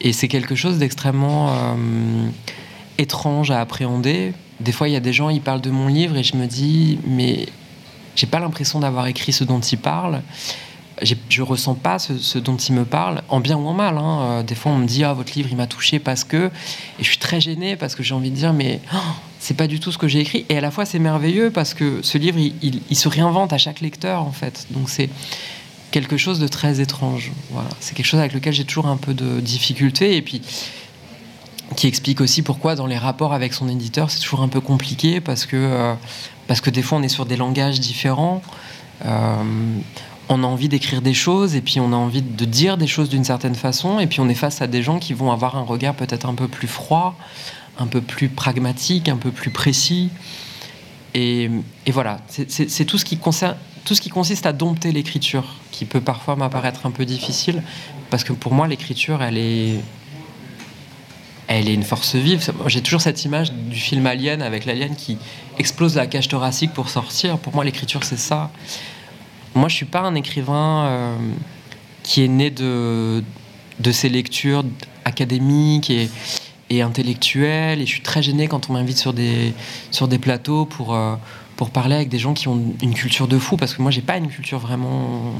Et 0.00 0.12
c'est 0.12 0.28
quelque 0.28 0.54
chose 0.54 0.78
d'extrêmement... 0.78 1.54
Euh, 1.54 2.28
étrange 2.98 3.50
à 3.50 3.60
appréhender. 3.60 4.32
Des 4.60 4.72
fois, 4.72 4.88
il 4.88 4.92
y 4.92 4.96
a 4.96 5.00
des 5.00 5.12
gens, 5.12 5.28
ils 5.30 5.40
parlent 5.40 5.60
de 5.60 5.70
mon 5.70 5.88
livre 5.88 6.16
et 6.16 6.22
je 6.22 6.36
me 6.36 6.46
dis, 6.46 6.98
mais 7.06 7.46
j'ai 8.16 8.26
pas 8.26 8.38
l'impression 8.38 8.80
d'avoir 8.80 9.06
écrit 9.06 9.32
ce 9.32 9.44
dont 9.44 9.60
ils 9.60 9.78
parlent. 9.78 10.22
Je 11.02 11.42
ressens 11.42 11.74
pas 11.74 11.98
ce, 11.98 12.38
dont 12.38 12.56
ils 12.56 12.72
me 12.72 12.84
parlent, 12.84 13.22
en 13.28 13.40
bien 13.40 13.56
ou 13.56 13.66
en 13.66 13.74
mal. 13.74 13.98
Hein. 13.98 14.20
Euh, 14.20 14.42
des 14.44 14.54
fois, 14.54 14.70
on 14.70 14.78
me 14.78 14.86
dit, 14.86 15.02
ah, 15.02 15.12
votre 15.12 15.34
livre, 15.34 15.48
il 15.50 15.56
m'a 15.56 15.66
touché 15.66 15.98
parce 15.98 16.22
que. 16.22 16.46
Et 17.00 17.02
je 17.02 17.08
suis 17.08 17.18
très 17.18 17.40
gênée 17.40 17.74
parce 17.74 17.96
que 17.96 18.04
j'ai 18.04 18.14
envie 18.14 18.30
de 18.30 18.36
dire, 18.36 18.52
mais 18.52 18.80
oh, 18.94 18.98
c'est 19.40 19.56
pas 19.56 19.66
du 19.66 19.80
tout 19.80 19.90
ce 19.90 19.98
que 19.98 20.06
j'ai 20.06 20.20
écrit. 20.20 20.46
Et 20.48 20.56
à 20.56 20.60
la 20.60 20.70
fois, 20.70 20.84
c'est 20.84 21.00
merveilleux 21.00 21.50
parce 21.50 21.74
que 21.74 22.00
ce 22.02 22.16
livre, 22.16 22.38
il, 22.38 22.80
il, 22.88 22.96
se 22.96 23.08
réinvente 23.08 23.52
à 23.52 23.58
chaque 23.58 23.80
lecteur, 23.80 24.22
en 24.22 24.30
fait. 24.30 24.68
Donc, 24.70 24.88
c'est 24.88 25.10
quelque 25.90 26.16
chose 26.16 26.38
de 26.38 26.46
très 26.46 26.80
étrange. 26.80 27.32
Voilà. 27.50 27.70
C'est 27.80 27.94
quelque 27.96 28.06
chose 28.06 28.20
avec 28.20 28.32
lequel 28.32 28.52
j'ai 28.52 28.64
toujours 28.64 28.86
un 28.86 28.96
peu 28.96 29.14
de 29.14 29.40
difficulté. 29.40 30.16
Et 30.16 30.22
puis, 30.22 30.42
qui 31.76 31.86
explique 31.86 32.20
aussi 32.20 32.42
pourquoi 32.42 32.74
dans 32.74 32.86
les 32.86 32.98
rapports 32.98 33.32
avec 33.32 33.54
son 33.54 33.68
éditeur 33.68 34.10
c'est 34.10 34.20
toujours 34.20 34.42
un 34.42 34.48
peu 34.48 34.60
compliqué 34.60 35.20
parce 35.20 35.46
que, 35.46 35.56
euh, 35.56 35.94
parce 36.46 36.60
que 36.60 36.70
des 36.70 36.82
fois 36.82 36.98
on 36.98 37.02
est 37.02 37.08
sur 37.08 37.26
des 37.26 37.36
langages 37.36 37.80
différents. 37.80 38.42
Euh, 39.04 39.42
on 40.28 40.42
a 40.42 40.46
envie 40.46 40.68
d'écrire 40.68 41.02
des 41.02 41.12
choses 41.12 41.54
et 41.54 41.60
puis 41.60 41.80
on 41.80 41.92
a 41.92 41.96
envie 41.96 42.22
de 42.22 42.44
dire 42.44 42.78
des 42.78 42.86
choses 42.86 43.08
d'une 43.08 43.24
certaine 43.24 43.54
façon 43.54 44.00
et 44.00 44.06
puis 44.06 44.20
on 44.20 44.28
est 44.28 44.34
face 44.34 44.62
à 44.62 44.66
des 44.66 44.82
gens 44.82 44.98
qui 44.98 45.12
vont 45.12 45.30
avoir 45.30 45.56
un 45.56 45.62
regard 45.62 45.94
peut-être 45.94 46.26
un 46.26 46.34
peu 46.34 46.48
plus 46.48 46.68
froid, 46.68 47.14
un 47.78 47.86
peu 47.86 48.00
plus 48.00 48.28
pragmatique, 48.28 49.08
un 49.08 49.16
peu 49.16 49.30
plus 49.30 49.50
précis. 49.50 50.10
Et, 51.12 51.50
et 51.86 51.92
voilà, 51.92 52.20
c'est 52.28 52.84
tout, 52.86 52.96
ce 52.96 53.04
qui 53.04 53.18
concerne, 53.18 53.56
tout 53.84 53.94
ce 53.94 54.00
qui 54.00 54.08
consiste 54.08 54.46
à 54.46 54.52
dompter 54.52 54.92
l'écriture 54.92 55.44
qui 55.70 55.84
peut 55.84 56.00
parfois 56.00 56.36
m'apparaître 56.36 56.86
un 56.86 56.90
peu 56.90 57.04
difficile 57.04 57.62
parce 58.10 58.24
que 58.24 58.32
pour 58.32 58.54
moi 58.54 58.66
l'écriture 58.66 59.22
elle 59.22 59.36
est 59.36 59.80
elle 61.46 61.68
est 61.68 61.74
une 61.74 61.82
force 61.82 62.14
vive. 62.14 62.52
J'ai 62.66 62.80
toujours 62.80 63.00
cette 63.00 63.24
image 63.24 63.52
du 63.52 63.76
film 63.76 64.06
Alien 64.06 64.42
avec 64.42 64.64
l'alien 64.64 64.96
qui 64.96 65.18
explose 65.58 65.96
la 65.96 66.06
cage 66.06 66.28
thoracique 66.28 66.72
pour 66.72 66.88
sortir. 66.88 67.38
Pour 67.38 67.54
moi, 67.54 67.64
l'écriture, 67.64 68.04
c'est 68.04 68.18
ça. 68.18 68.50
Moi, 69.54 69.68
je 69.68 69.74
suis 69.74 69.86
pas 69.86 70.00
un 70.00 70.14
écrivain 70.14 70.86
euh, 70.86 71.16
qui 72.02 72.24
est 72.24 72.28
né 72.28 72.50
de, 72.50 73.22
de 73.78 73.92
ces 73.92 74.08
lectures 74.08 74.64
académiques 75.04 75.90
et, 75.90 76.08
intellectuelles. 76.80 77.80
Et 77.80 77.86
je 77.86 77.90
suis 77.90 78.02
très 78.02 78.20
gêné 78.22 78.48
quand 78.48 78.68
on 78.68 78.72
m'invite 78.72 78.98
sur 78.98 79.12
des, 79.12 79.54
sur 79.92 80.08
des 80.08 80.18
plateaux 80.18 80.64
pour, 80.64 80.92
euh, 80.94 81.14
pour 81.54 81.70
parler 81.70 81.94
avec 81.94 82.08
des 82.08 82.18
gens 82.18 82.34
qui 82.34 82.48
ont 82.48 82.74
une 82.82 82.94
culture 82.94 83.28
de 83.28 83.38
fou. 83.38 83.56
Parce 83.56 83.74
que 83.74 83.82
moi, 83.82 83.92
j'ai 83.92 84.00
pas 84.00 84.16
une 84.16 84.28
culture 84.28 84.58
vraiment 84.58 85.34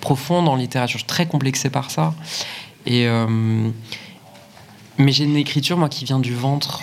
profonde 0.00 0.48
en 0.48 0.56
littérature. 0.56 0.98
Je 0.98 1.04
suis 1.04 1.08
très 1.08 1.26
complexé 1.26 1.68
par 1.68 1.90
ça. 1.90 2.14
Et. 2.86 3.08
Euh, 3.08 3.70
mais 4.98 5.12
j'ai 5.12 5.24
une 5.24 5.36
écriture, 5.36 5.76
moi, 5.76 5.88
qui 5.88 6.04
vient 6.04 6.18
du 6.18 6.34
ventre. 6.34 6.82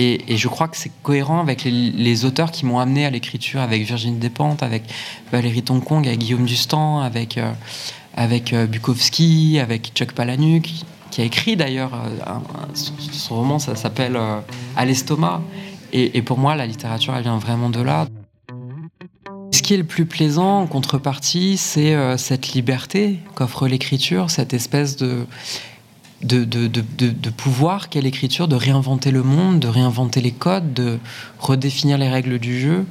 Et, 0.00 0.36
je 0.36 0.46
crois 0.46 0.68
que 0.68 0.76
c'est 0.76 0.92
cohérent 1.02 1.40
avec 1.40 1.64
les, 1.64 2.24
auteurs 2.24 2.52
qui 2.52 2.64
m'ont 2.64 2.78
amené 2.78 3.04
à 3.04 3.10
l'écriture, 3.10 3.60
avec 3.60 3.82
Virginie 3.82 4.18
Despentes, 4.18 4.62
avec 4.62 4.84
Valérie 5.32 5.62
Tonkong, 5.62 6.06
avec 6.06 6.20
Guillaume 6.20 6.44
Dustan, 6.44 7.00
avec, 7.00 7.36
euh, 7.36 7.52
euh, 8.16 8.66
Bukowski, 8.66 9.58
avec 9.58 9.90
Chuck 9.94 10.12
Palahniuk, 10.12 10.68
qui 11.10 11.20
a 11.20 11.24
écrit 11.24 11.56
d'ailleurs 11.56 11.94
euh, 11.94 12.36
son 12.74 13.34
roman, 13.34 13.58
ça 13.58 13.74
s'appelle 13.74 14.16
À 14.76 14.84
l'estomac. 14.84 15.42
Et, 15.92 16.22
pour 16.22 16.38
moi, 16.38 16.54
la 16.54 16.66
littérature, 16.66 17.16
elle 17.16 17.24
vient 17.24 17.38
vraiment 17.38 17.70
de 17.70 17.80
là. 17.80 18.06
Ce 19.52 19.62
qui 19.62 19.74
est 19.74 19.78
le 19.78 19.84
plus 19.84 20.06
plaisant 20.06 20.60
en 20.60 20.66
contrepartie, 20.66 21.56
c'est 21.56 21.96
cette 22.18 22.52
liberté 22.52 23.18
qu'offre 23.34 23.66
l'écriture, 23.66 24.30
cette 24.30 24.54
espèce 24.54 24.96
de 24.96 25.26
de, 26.22 26.44
de, 26.44 26.66
de, 26.66 26.82
de, 26.98 27.30
pouvoir 27.30 27.88
quelle 27.88 28.06
écriture, 28.06 28.48
de 28.48 28.56
réinventer 28.56 29.10
le 29.10 29.22
monde, 29.22 29.60
de 29.60 29.68
réinventer 29.68 30.20
les 30.20 30.32
codes, 30.32 30.74
de 30.74 30.98
redéfinir 31.38 31.96
les 31.96 32.08
règles 32.08 32.38
du 32.38 32.58
jeu, 32.60 32.86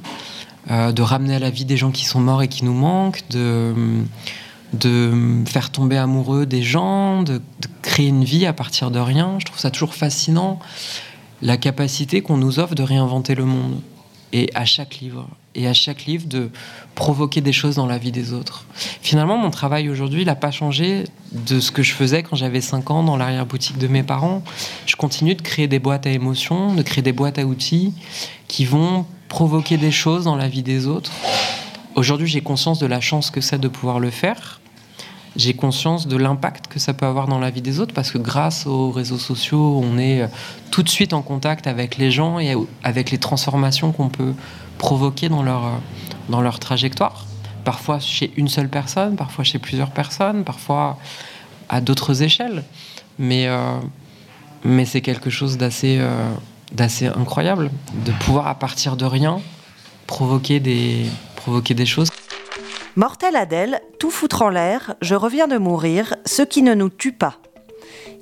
euh, 0.70 0.92
de 0.92 1.02
ramener 1.02 1.34
à 1.34 1.38
la 1.38 1.50
vie 1.50 1.64
des 1.64 1.76
gens 1.76 1.90
qui 1.90 2.04
sont 2.04 2.20
morts 2.20 2.42
et 2.42 2.48
qui 2.48 2.64
nous 2.64 2.72
manquent, 2.72 3.22
de, 3.30 3.74
de 4.72 5.42
faire 5.46 5.70
tomber 5.70 5.98
amoureux 5.98 6.46
des 6.46 6.62
gens, 6.62 7.22
de, 7.22 7.40
créer 7.82 8.08
une 8.08 8.24
vie 8.24 8.46
à 8.46 8.52
partir 8.52 8.90
de 8.90 8.98
rien. 8.98 9.36
Je 9.38 9.46
trouve 9.46 9.58
ça 9.58 9.70
toujours 9.70 9.94
fascinant, 9.94 10.58
la 11.42 11.56
capacité 11.56 12.22
qu'on 12.22 12.36
nous 12.36 12.58
offre 12.58 12.74
de 12.74 12.82
réinventer 12.82 13.34
le 13.34 13.44
monde. 13.44 13.80
Et 14.32 14.50
à 14.54 14.64
chaque 14.64 14.96
livre 14.96 15.28
et 15.54 15.66
à 15.66 15.74
chaque 15.74 16.04
livre 16.04 16.26
de 16.26 16.50
provoquer 16.94 17.40
des 17.40 17.52
choses 17.52 17.76
dans 17.76 17.86
la 17.86 17.98
vie 17.98 18.12
des 18.12 18.32
autres. 18.32 18.64
Finalement, 19.02 19.36
mon 19.36 19.50
travail 19.50 19.88
aujourd'hui 19.88 20.24
n'a 20.24 20.34
pas 20.34 20.50
changé 20.50 21.04
de 21.32 21.60
ce 21.60 21.70
que 21.70 21.82
je 21.82 21.92
faisais 21.92 22.22
quand 22.22 22.36
j'avais 22.36 22.60
5 22.60 22.90
ans 22.90 23.02
dans 23.02 23.16
l'arrière-boutique 23.16 23.78
de 23.78 23.88
mes 23.88 24.02
parents. 24.02 24.42
Je 24.86 24.96
continue 24.96 25.34
de 25.34 25.42
créer 25.42 25.66
des 25.66 25.78
boîtes 25.78 26.06
à 26.06 26.10
émotions, 26.10 26.74
de 26.74 26.82
créer 26.82 27.02
des 27.02 27.12
boîtes 27.12 27.38
à 27.38 27.44
outils 27.44 27.92
qui 28.46 28.64
vont 28.64 29.06
provoquer 29.28 29.76
des 29.76 29.90
choses 29.90 30.24
dans 30.24 30.36
la 30.36 30.48
vie 30.48 30.62
des 30.62 30.86
autres. 30.86 31.12
Aujourd'hui, 31.94 32.28
j'ai 32.28 32.40
conscience 32.40 32.78
de 32.78 32.86
la 32.86 33.00
chance 33.00 33.30
que 33.30 33.40
c'est 33.40 33.58
de 33.58 33.68
pouvoir 33.68 34.00
le 34.00 34.10
faire. 34.10 34.60
J'ai 35.36 35.54
conscience 35.54 36.08
de 36.08 36.16
l'impact 36.16 36.66
que 36.66 36.78
ça 36.78 36.94
peut 36.94 37.06
avoir 37.06 37.28
dans 37.28 37.38
la 37.38 37.50
vie 37.50 37.62
des 37.62 37.80
autres 37.80 37.94
parce 37.94 38.10
que 38.10 38.18
grâce 38.18 38.66
aux 38.66 38.90
réseaux 38.90 39.18
sociaux, 39.18 39.80
on 39.84 39.98
est 39.98 40.28
tout 40.70 40.82
de 40.82 40.88
suite 40.88 41.12
en 41.12 41.22
contact 41.22 41.66
avec 41.66 41.96
les 41.96 42.10
gens 42.10 42.38
et 42.38 42.54
avec 42.82 43.10
les 43.10 43.18
transformations 43.18 43.92
qu'on 43.92 44.08
peut 44.08 44.32
provoquer 44.78 45.28
dans 45.28 45.42
leur, 45.42 45.80
dans 46.28 46.40
leur 46.40 46.58
trajectoire. 46.58 47.26
Parfois 47.64 47.98
chez 48.00 48.32
une 48.36 48.48
seule 48.48 48.68
personne, 48.68 49.16
parfois 49.16 49.44
chez 49.44 49.58
plusieurs 49.58 49.90
personnes, 49.90 50.44
parfois 50.44 50.98
à 51.68 51.80
d'autres 51.80 52.22
échelles. 52.22 52.64
Mais, 53.18 53.46
euh, 53.46 53.78
mais 54.64 54.84
c'est 54.84 55.00
quelque 55.00 55.28
chose 55.28 55.58
d'assez 55.58 56.00
d'assez 56.72 57.06
incroyable 57.06 57.70
de 58.04 58.12
pouvoir 58.12 58.46
à 58.46 58.54
partir 58.54 58.96
de 58.96 59.04
rien 59.04 59.40
provoquer 60.06 60.60
des, 60.60 61.06
provoquer 61.36 61.74
des 61.74 61.86
choses. 61.86 62.08
Mortel 62.96 63.36
Adèle, 63.36 63.80
tout 63.98 64.10
foutre 64.10 64.42
en 64.42 64.48
l'air, 64.48 64.94
je 65.00 65.14
reviens 65.14 65.46
de 65.46 65.56
mourir, 65.56 66.16
ce 66.24 66.42
qui 66.42 66.62
ne 66.62 66.74
nous 66.74 66.88
tue 66.88 67.12
pas. 67.12 67.36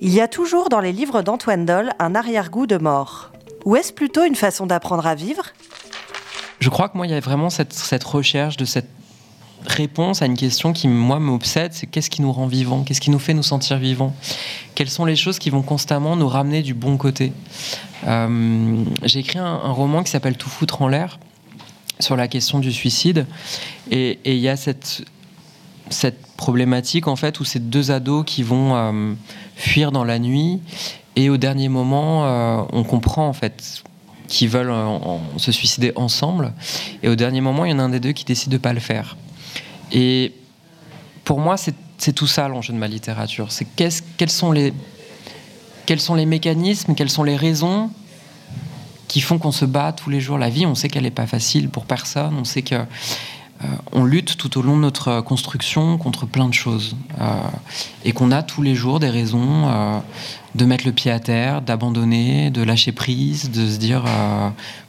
Il 0.00 0.12
y 0.12 0.20
a 0.20 0.28
toujours 0.28 0.68
dans 0.68 0.80
les 0.80 0.92
livres 0.92 1.22
d'Antoine 1.22 1.64
Doll 1.64 1.92
un 1.98 2.14
arrière-goût 2.14 2.66
de 2.66 2.76
mort. 2.76 3.32
Ou 3.64 3.76
est-ce 3.76 3.92
plutôt 3.92 4.24
une 4.24 4.34
façon 4.34 4.66
d'apprendre 4.66 5.06
à 5.06 5.14
vivre? 5.14 5.44
Je 6.60 6.68
crois 6.68 6.88
que 6.88 6.96
moi, 6.96 7.06
il 7.06 7.10
y 7.10 7.14
a 7.14 7.20
vraiment 7.20 7.50
cette, 7.50 8.04
recherche 8.04 8.56
de 8.56 8.64
cette 8.64 8.88
réponse 9.66 10.22
à 10.22 10.26
une 10.26 10.36
question 10.36 10.72
qui, 10.72 10.88
moi, 10.88 11.18
m'obsède, 11.18 11.72
c'est 11.74 11.86
qu'est-ce 11.86 12.10
qui 12.10 12.22
nous 12.22 12.32
rend 12.32 12.46
vivants? 12.46 12.82
Qu'est-ce 12.82 13.00
qui 13.00 13.10
nous 13.10 13.18
fait 13.18 13.34
nous 13.34 13.42
sentir 13.42 13.78
vivants? 13.78 14.14
Quelles 14.74 14.90
sont 14.90 15.04
les 15.04 15.16
choses 15.16 15.38
qui 15.38 15.50
vont 15.50 15.62
constamment 15.62 16.16
nous 16.16 16.28
ramener 16.28 16.62
du 16.62 16.74
bon 16.74 16.96
côté? 16.96 17.32
Euh, 18.06 18.84
J'ai 19.02 19.20
écrit 19.20 19.38
un, 19.38 19.56
roman 19.72 20.02
qui 20.02 20.10
s'appelle 20.10 20.36
Tout 20.36 20.48
foutre 20.48 20.82
en 20.82 20.88
l'air 20.88 21.18
sur 21.98 22.16
la 22.16 22.28
question 22.28 22.58
du 22.58 22.72
suicide. 22.72 23.26
Et 23.90 24.18
il 24.24 24.38
y 24.38 24.48
a 24.48 24.56
cette, 24.56 25.04
cette 25.90 26.26
problématique, 26.36 27.06
en 27.06 27.16
fait, 27.16 27.40
où 27.40 27.44
ces 27.44 27.60
deux 27.60 27.90
ados 27.90 28.24
qui 28.26 28.42
vont 28.42 28.76
euh, 28.76 29.14
fuir 29.56 29.92
dans 29.92 30.04
la 30.04 30.18
nuit, 30.18 30.60
et 31.16 31.30
au 31.30 31.38
dernier 31.38 31.68
moment, 31.68 32.26
euh, 32.26 32.62
on 32.72 32.84
comprend, 32.84 33.26
en 33.26 33.32
fait, 33.32 33.82
qu'ils 34.28 34.48
veulent 34.48 34.72
se 35.36 35.52
suicider 35.52 35.92
ensemble. 35.96 36.52
Et 37.02 37.08
au 37.08 37.16
dernier 37.16 37.40
moment, 37.40 37.64
il 37.64 37.70
y 37.70 37.74
en 37.74 37.78
a 37.78 37.82
un 37.82 37.88
des 37.88 38.00
deux 38.00 38.12
qui 38.12 38.24
décide 38.24 38.50
de 38.50 38.56
ne 38.56 38.60
pas 38.60 38.72
le 38.72 38.80
faire. 38.80 39.16
Et 39.92 40.32
pour 41.24 41.40
moi, 41.40 41.56
c'est 41.56 42.12
tout 42.12 42.26
ça 42.26 42.48
l'enjeu 42.48 42.72
de 42.72 42.78
ma 42.78 42.88
littérature. 42.88 43.52
C'est 43.52 43.66
quels, 43.76 44.30
sont 44.30 44.52
les, 44.52 44.72
quels 45.86 46.00
sont 46.00 46.14
les 46.14 46.26
mécanismes, 46.26 46.94
quelles 46.94 47.10
sont 47.10 47.24
les 47.24 47.36
raisons 47.36 47.90
qui 49.08 49.20
font 49.20 49.38
qu'on 49.38 49.52
se 49.52 49.64
bat 49.64 49.92
tous 49.92 50.10
les 50.10 50.20
jours. 50.20 50.38
La 50.38 50.50
vie, 50.50 50.66
on 50.66 50.74
sait 50.74 50.88
qu'elle 50.88 51.04
n'est 51.04 51.10
pas 51.10 51.26
facile 51.26 51.68
pour 51.68 51.84
personne. 51.86 52.36
On 52.38 52.44
sait 52.44 52.62
que 52.62 52.76
euh, 53.62 53.66
on 53.92 54.04
lutte 54.04 54.36
tout 54.36 54.58
au 54.58 54.62
long 54.62 54.76
de 54.76 54.82
notre 54.82 55.20
construction 55.20 55.98
contre 55.98 56.26
plein 56.26 56.48
de 56.48 56.54
choses 56.54 56.96
euh, 57.20 57.24
et 58.04 58.12
qu'on 58.12 58.30
a 58.30 58.42
tous 58.42 58.62
les 58.62 58.74
jours 58.74 59.00
des 59.00 59.10
raisons 59.10 59.68
euh, 59.68 59.98
de 60.54 60.64
mettre 60.64 60.86
le 60.86 60.92
pied 60.92 61.10
à 61.10 61.20
terre, 61.20 61.62
d'abandonner, 61.62 62.50
de 62.50 62.62
lâcher 62.62 62.92
prise, 62.92 63.50
de 63.50 63.66
se 63.66 63.78
dire 63.78 64.04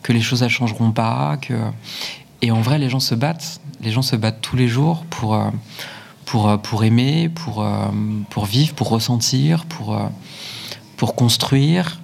que 0.02 0.14
les 0.14 0.22
choses 0.22 0.44
ne 0.44 0.48
changeront 0.48 0.92
pas. 0.92 1.38
Et 2.42 2.52
en 2.52 2.62
vrai, 2.62 2.80
les 2.80 2.90
gens 2.90 3.02
se 3.02 3.16
battent 3.16 3.60
les 3.82 3.92
gens 3.92 4.02
se 4.02 4.16
battent 4.16 4.42
tous 4.42 4.56
les 4.56 4.68
jours 4.68 5.06
pour, 5.10 5.36
euh, 5.36 5.50
pour, 6.26 6.50
euh, 6.50 6.58
pour 6.58 6.84
aimer, 6.84 7.30
pour, 7.30 7.64
euh, 7.64 7.88
pour 8.30 8.46
vivre, 8.46 8.74
pour 8.74 8.90
ressentir, 8.90 9.66
pour, 9.66 10.00
pour 10.96 11.16
construire, 11.16 12.00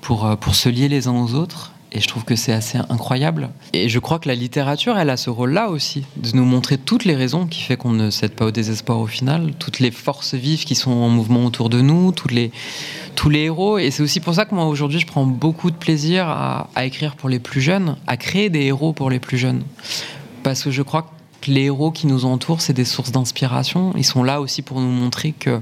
pour, 0.00 0.36
pour 0.38 0.54
se 0.54 0.68
lier 0.68 0.88
les 0.88 1.08
uns 1.08 1.14
aux 1.14 1.34
autres. 1.34 1.72
Et 1.96 2.00
je 2.00 2.08
trouve 2.08 2.24
que 2.24 2.34
c'est 2.34 2.52
assez 2.52 2.78
incroyable. 2.88 3.50
Et 3.72 3.88
je 3.88 3.98
crois 4.00 4.18
que 4.18 4.26
la 4.26 4.34
littérature, 4.34 4.98
elle 4.98 5.10
a 5.10 5.16
ce 5.16 5.30
rôle-là 5.30 5.68
aussi, 5.68 6.04
de 6.16 6.36
nous 6.36 6.44
montrer 6.44 6.76
toutes 6.76 7.04
les 7.04 7.14
raisons 7.14 7.46
qui 7.46 7.60
fait 7.62 7.76
qu'on 7.76 7.92
ne 7.92 8.10
cède 8.10 8.32
pas 8.32 8.46
au 8.46 8.50
désespoir 8.50 8.98
au 8.98 9.06
final, 9.06 9.52
toutes 9.60 9.78
les 9.78 9.92
forces 9.92 10.34
vives 10.34 10.64
qui 10.64 10.74
sont 10.74 10.90
en 10.90 11.08
mouvement 11.08 11.44
autour 11.44 11.70
de 11.70 11.80
nous, 11.80 12.10
toutes 12.10 12.32
les, 12.32 12.50
tous 13.14 13.30
les 13.30 13.42
héros. 13.42 13.78
Et 13.78 13.92
c'est 13.92 14.02
aussi 14.02 14.18
pour 14.18 14.34
ça 14.34 14.44
que 14.44 14.56
moi, 14.56 14.66
aujourd'hui, 14.66 14.98
je 14.98 15.06
prends 15.06 15.24
beaucoup 15.24 15.70
de 15.70 15.76
plaisir 15.76 16.28
à, 16.28 16.68
écrire 16.84 17.14
pour 17.14 17.28
les 17.28 17.38
plus 17.38 17.60
jeunes, 17.60 17.96
à 18.08 18.16
créer 18.16 18.50
des 18.50 18.62
héros 18.62 18.92
pour 18.92 19.08
les 19.08 19.20
plus 19.20 19.38
jeunes. 19.38 19.62
Parce 20.42 20.64
que 20.64 20.72
je 20.72 20.82
crois 20.82 21.02
que 21.42 21.50
les 21.52 21.62
héros 21.62 21.92
qui 21.92 22.08
nous 22.08 22.24
entourent, 22.24 22.60
c'est 22.60 22.72
des 22.72 22.84
sources 22.84 23.12
d'inspiration. 23.12 23.92
Ils 23.96 24.04
sont 24.04 24.24
là 24.24 24.40
aussi 24.40 24.62
pour 24.62 24.80
nous 24.80 24.90
montrer 24.90 25.30
que 25.30 25.60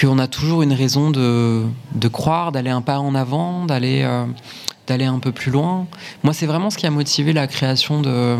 qu'on 0.00 0.20
a 0.20 0.28
toujours 0.28 0.62
une 0.62 0.72
raison 0.72 1.10
de, 1.10 1.64
de 1.92 2.08
croire, 2.08 2.52
d'aller 2.52 2.70
un 2.70 2.82
pas 2.82 3.00
en 3.00 3.16
avant, 3.16 3.66
d'aller 3.66 4.02
euh, 4.04 4.26
d'aller 4.88 5.04
un 5.04 5.18
peu 5.18 5.32
plus 5.32 5.50
loin. 5.50 5.86
Moi, 6.24 6.32
c'est 6.32 6.46
vraiment 6.46 6.70
ce 6.70 6.78
qui 6.78 6.86
a 6.86 6.90
motivé 6.90 7.32
la 7.32 7.46
création 7.46 8.00
de. 8.00 8.36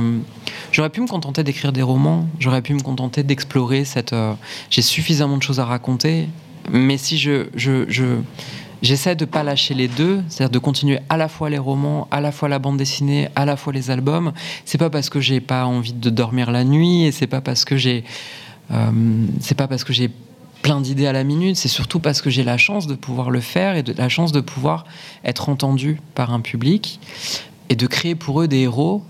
J'aurais 0.73 0.91
pu 0.91 1.01
me 1.01 1.07
contenter 1.07 1.45
d'écrire 1.45 1.73
des 1.73 1.83
romans, 1.83 2.27
j'aurais 2.41 2.63
pu 2.63 2.75
me 2.75 2.81
contenter 2.81 3.23
d'explorer 3.23 3.85
cette. 3.85 4.13
Euh, 4.13 4.35
j'ai 4.71 4.83
suffisamment 4.83 5.37
de 5.37 5.43
choses 5.43 5.61
à 5.61 5.65
raconter, 5.65 6.29
mais 6.71 6.97
si 6.99 7.19
je, 7.19 7.47
je, 7.55 7.85
je 7.89 8.17
J'essaie 8.81 9.17
de 9.17 9.25
pas 9.25 9.43
lâcher 9.43 9.75
les 9.75 9.89
deux, 9.89 10.23
c'est-à-dire 10.29 10.53
de 10.53 10.59
continuer 10.61 11.01
à 11.09 11.17
la 11.17 11.29
fois 11.29 11.51
les 11.51 11.59
romans, 11.59 12.07
à 12.13 12.21
la 12.21 12.31
fois 12.31 12.49
la 12.49 12.61
bande 12.61 12.77
dessinée, 12.77 13.29
à 13.35 13.45
la 13.45 13.57
fois 13.57 13.73
les 13.73 13.91
albums. 13.91 14.33
C'est 14.65 14.79
pas 14.79 14.89
parce 14.89 15.11
que 15.11 15.21
j'ai 15.21 15.41
pas 15.41 15.67
envie 15.67 15.93
de 15.93 16.11
dormir 16.11 16.53
la 16.53 16.63
nuit 16.63 17.05
et 17.05 17.11
c'est 17.11 17.27
pas 17.27 17.41
parce 17.41 17.65
que 17.65 17.77
j'ai 17.77 18.05
euh, 18.71 19.27
c'est 19.41 19.57
pas 19.57 19.67
parce 19.67 19.83
que 19.83 19.93
j'ai 19.93 20.11
plein 20.63 20.81
d'idées 20.81 21.07
à 21.07 21.13
la 21.13 21.25
minute, 21.25 21.57
c'est 21.57 21.69
surtout 21.69 22.01
parce 22.01 22.21
que 22.21 22.31
j'ai 22.31 22.45
la 22.45 22.59
chance 22.59 22.87
de 22.87 22.95
pouvoir 22.95 23.31
le 23.31 23.41
faire 23.41 23.77
et 23.77 23.83
de 23.83 23.93
la 23.93 24.09
chance 24.09 24.33
de 24.33 24.41
pouvoir 24.41 24.85
être 25.25 25.49
entendu 25.49 26.01
par 26.15 26.33
un 26.33 26.41
public 26.41 27.01
et 27.69 27.77
de 27.77 27.87
créer 27.87 28.15
pour 28.15 28.43
eux 28.43 28.49
des 28.49 28.61
héros 28.61 29.03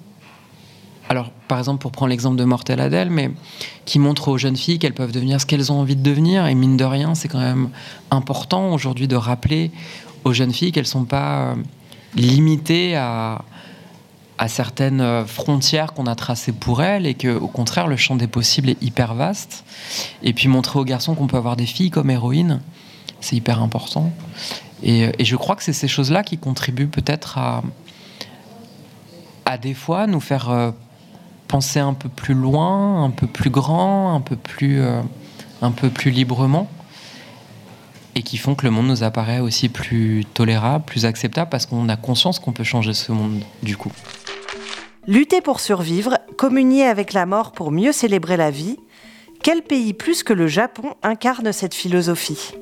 alors 1.08 1.30
par 1.48 1.58
exemple 1.58 1.80
pour 1.80 1.90
prendre 1.90 2.10
l'exemple 2.10 2.36
de 2.36 2.44
Mortel 2.44 2.80
Adèle, 2.80 3.10
mais 3.10 3.30
qui 3.86 3.98
montre 3.98 4.28
aux 4.28 4.38
jeunes 4.38 4.56
filles 4.56 4.78
qu'elles 4.78 4.94
peuvent 4.94 5.12
devenir 5.12 5.40
ce 5.40 5.46
qu'elles 5.46 5.72
ont 5.72 5.80
envie 5.80 5.96
de 5.96 6.02
devenir. 6.02 6.46
Et 6.46 6.54
mine 6.54 6.76
de 6.76 6.84
rien, 6.84 7.14
c'est 7.14 7.28
quand 7.28 7.40
même 7.40 7.70
important 8.10 8.72
aujourd'hui 8.72 9.08
de 9.08 9.16
rappeler 9.16 9.70
aux 10.24 10.32
jeunes 10.32 10.52
filles 10.52 10.70
qu'elles 10.70 10.84
ne 10.84 10.88
sont 10.88 11.04
pas 11.04 11.52
euh, 11.52 11.54
limitées 12.14 12.94
à, 12.94 13.42
à 14.38 14.48
certaines 14.48 15.00
euh, 15.00 15.26
frontières 15.26 15.92
qu'on 15.92 16.06
a 16.06 16.14
tracées 16.14 16.52
pour 16.52 16.82
elles 16.82 17.06
et 17.06 17.14
que 17.14 17.36
au 17.36 17.48
contraire 17.48 17.88
le 17.88 17.96
champ 17.96 18.16
des 18.16 18.28
possibles 18.28 18.70
est 18.70 18.82
hyper 18.82 19.14
vaste. 19.14 19.64
Et 20.22 20.32
puis 20.32 20.48
montrer 20.48 20.78
aux 20.78 20.84
garçons 20.84 21.14
qu'on 21.14 21.26
peut 21.26 21.36
avoir 21.36 21.56
des 21.56 21.66
filles 21.66 21.90
comme 21.90 22.10
héroïnes, 22.10 22.60
c'est 23.20 23.36
hyper 23.36 23.60
important. 23.62 24.12
Et, 24.82 25.10
et, 25.18 25.24
je 25.24 25.34
crois 25.34 25.56
que 25.56 25.64
c'est 25.64 25.72
ces 25.72 25.88
choses-là 25.88 26.22
qui 26.22 26.38
contribuent 26.38 26.86
peut-être 26.86 27.36
à, 27.36 27.64
à 29.44 29.58
des 29.58 29.74
fois 29.74 30.06
nous 30.06 30.20
faire 30.20 30.50
euh, 30.50 30.70
penser 31.48 31.80
un 31.80 31.94
peu 31.94 32.08
plus 32.08 32.34
loin, 32.34 33.02
un 33.02 33.10
peu 33.10 33.26
plus 33.26 33.50
grand, 33.50 34.14
un 34.14 34.20
peu 34.20 34.36
plus, 34.36 34.80
euh, 34.80 35.00
un 35.62 35.72
peu 35.72 35.88
plus 35.88 36.10
librement, 36.10 36.68
et 38.14 38.22
qui 38.22 38.36
font 38.36 38.54
que 38.54 38.64
le 38.64 38.70
monde 38.70 38.86
nous 38.86 39.02
apparaît 39.02 39.40
aussi 39.40 39.68
plus 39.68 40.24
tolérable, 40.34 40.84
plus 40.84 41.04
acceptable, 41.04 41.50
parce 41.50 41.66
qu'on 41.66 41.88
a 41.88 41.96
conscience 41.96 42.38
qu'on 42.38 42.52
peut 42.52 42.64
changer 42.64 42.94
ce 42.94 43.12
monde 43.12 43.42
du 43.62 43.76
coup. 43.76 43.92
Lutter 45.06 45.40
pour 45.40 45.60
survivre, 45.60 46.18
communier 46.36 46.84
avec 46.84 47.12
la 47.12 47.26
mort 47.26 47.52
pour 47.52 47.70
mieux 47.70 47.92
célébrer 47.92 48.36
la 48.36 48.50
vie, 48.50 48.76
quel 49.42 49.62
pays 49.62 49.94
plus 49.94 50.22
que 50.22 50.32
le 50.32 50.48
Japon 50.48 50.94
incarne 51.02 51.52
cette 51.52 51.74
philosophie? 51.74 52.52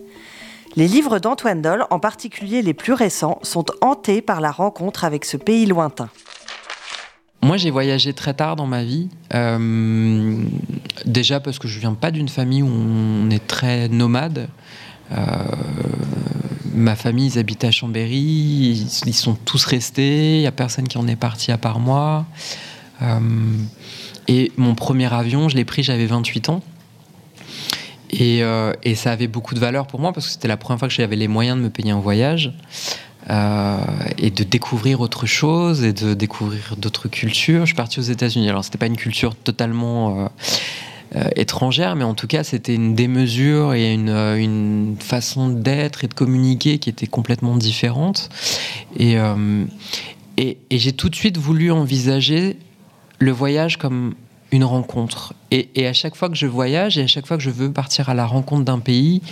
Les 0.77 0.87
livres 0.87 1.19
d'Antoine 1.19 1.63
Doll, 1.63 1.87
en 1.91 1.99
particulier 1.99 2.61
les 2.61 2.75
plus 2.75 2.93
récents, 2.93 3.39
sont 3.43 3.65
hantés 3.81 4.21
par 4.21 4.43
la 4.43 4.51
rencontre 4.51 5.05
avec 5.05 5.25
ce 5.25 5.39
pays 5.39 5.65
lointain. 5.65 6.11
Moi, 7.43 7.57
j'ai 7.57 7.71
voyagé 7.71 8.13
très 8.13 8.35
tard 8.35 8.57
dans 8.57 8.67
ma 8.67 8.85
vie. 8.85 9.09
Euh, 9.33 10.37
déjà 11.07 11.41
parce 11.41 11.59
que 11.59 11.67
je 11.69 11.79
viens 11.79 11.95
pas 11.95 12.11
d'une 12.11 12.29
famille 12.29 12.63
où 12.63 12.69
on 12.69 13.31
est 13.31 13.47
très 13.47 13.89
nomade. 13.89 14.49
Euh, 15.13 15.17
ma 16.75 16.97
famille, 16.97 17.29
ils 17.29 17.39
habitent 17.39 17.65
à 17.65 17.71
Chambéry. 17.71 18.89
Ils, 19.07 19.15
sont 19.15 19.35
tous 19.35 19.65
restés. 19.65 20.37
Il 20.37 20.43
y 20.43 20.47
a 20.47 20.53
personne 20.53 20.89
qui 20.89 20.99
en 20.99 21.07
est 21.07 21.17
parti 21.17 21.53
à 21.53 21.59
part 21.59 21.79
moi. 21.79 22.27
Euh, 23.03 23.19
et 24.29 24.53
mon 24.57 24.75
premier 24.75 25.13
avion, 25.13 25.49
je 25.49 25.57
l'ai 25.57 25.65
pris, 25.65 25.83
j'avais 25.83 26.07
28 26.07 26.49
ans. 26.49 26.63
Et, 28.11 28.43
et, 28.85 28.95
ça 28.95 29.11
avait 29.11 29.27
beaucoup 29.27 29.55
de 29.55 29.59
valeur 29.59 29.89
pour 29.89 30.01
moi 30.01 30.13
parce 30.13 30.27
que 30.27 30.33
c'était 30.33 30.49
la 30.49 30.57
première 30.57 30.79
fois 30.79 30.89
que 30.89 30.95
j'avais 30.95 31.17
les 31.17 31.27
moyens 31.27 31.59
de 31.59 31.63
me 31.63 31.71
payer 31.71 31.91
un 31.91 31.99
voyage. 31.99 32.53
Euh, 33.29 33.79
et 34.19 34.31
de 34.31 34.45
découvrir 34.45 35.01
autre 35.01 35.27
chose 35.27 35.83
et 35.83 35.93
de 35.93 36.15
découvrir 36.15 36.77
d'autres 36.79 37.09
cultures. 37.09 37.63
Je 37.63 37.67
suis 37.67 37.75
parti 37.75 37.99
aux 37.99 38.05
États-Unis. 38.05 38.49
Alors, 38.49 38.65
c'était 38.65 38.79
pas 38.79 38.87
une 38.87 38.97
culture 38.97 39.35
totalement 39.35 40.21
euh, 40.21 40.23
euh, 40.23 40.29
étrangère, 41.37 41.97
mais 41.97 42.05
en 42.05 42.15
tout 42.15 42.27
cas, 42.27 42.45
c'était 42.45 42.75
une 42.75 42.95
démesure 42.95 43.75
et 43.75 43.95
une, 43.95 44.11
une 44.11 44.97
façon 44.99 45.49
d'être 45.49 46.05
et 46.05 46.09
de 46.09 46.15
communiquer 46.15 46.79
qui 46.79 46.91
était 46.91 47.07
complètement 47.07 47.57
différente. 47.57 48.29
Et, 48.99 49.17
et 50.37 50.57
j'ai 50.71 50.93
tout 50.93 51.09
de 51.09 51.15
suite 51.15 51.39
voulu 51.39 51.71
envisager 51.71 52.57
le 53.19 53.31
voyage 53.31 53.77
comme 53.77 54.15
une 54.53 54.65
rencontre. 54.65 55.35
Et, 55.51 55.87
à 55.87 55.93
chaque 55.93 56.17
fois 56.17 56.29
que 56.29 56.37
je 56.37 56.47
voyage 56.47 56.99
et 56.99 57.03
à 57.03 57.07
chaque 57.07 57.27
fois 57.27 57.37
que 57.37 57.43
je 57.43 57.51
veux 57.51 57.73
partir 57.73 58.09
à 58.09 58.15
la 58.15 58.27
rencontre 58.27 58.65
d'un 58.65 58.79
pays, 58.79 59.23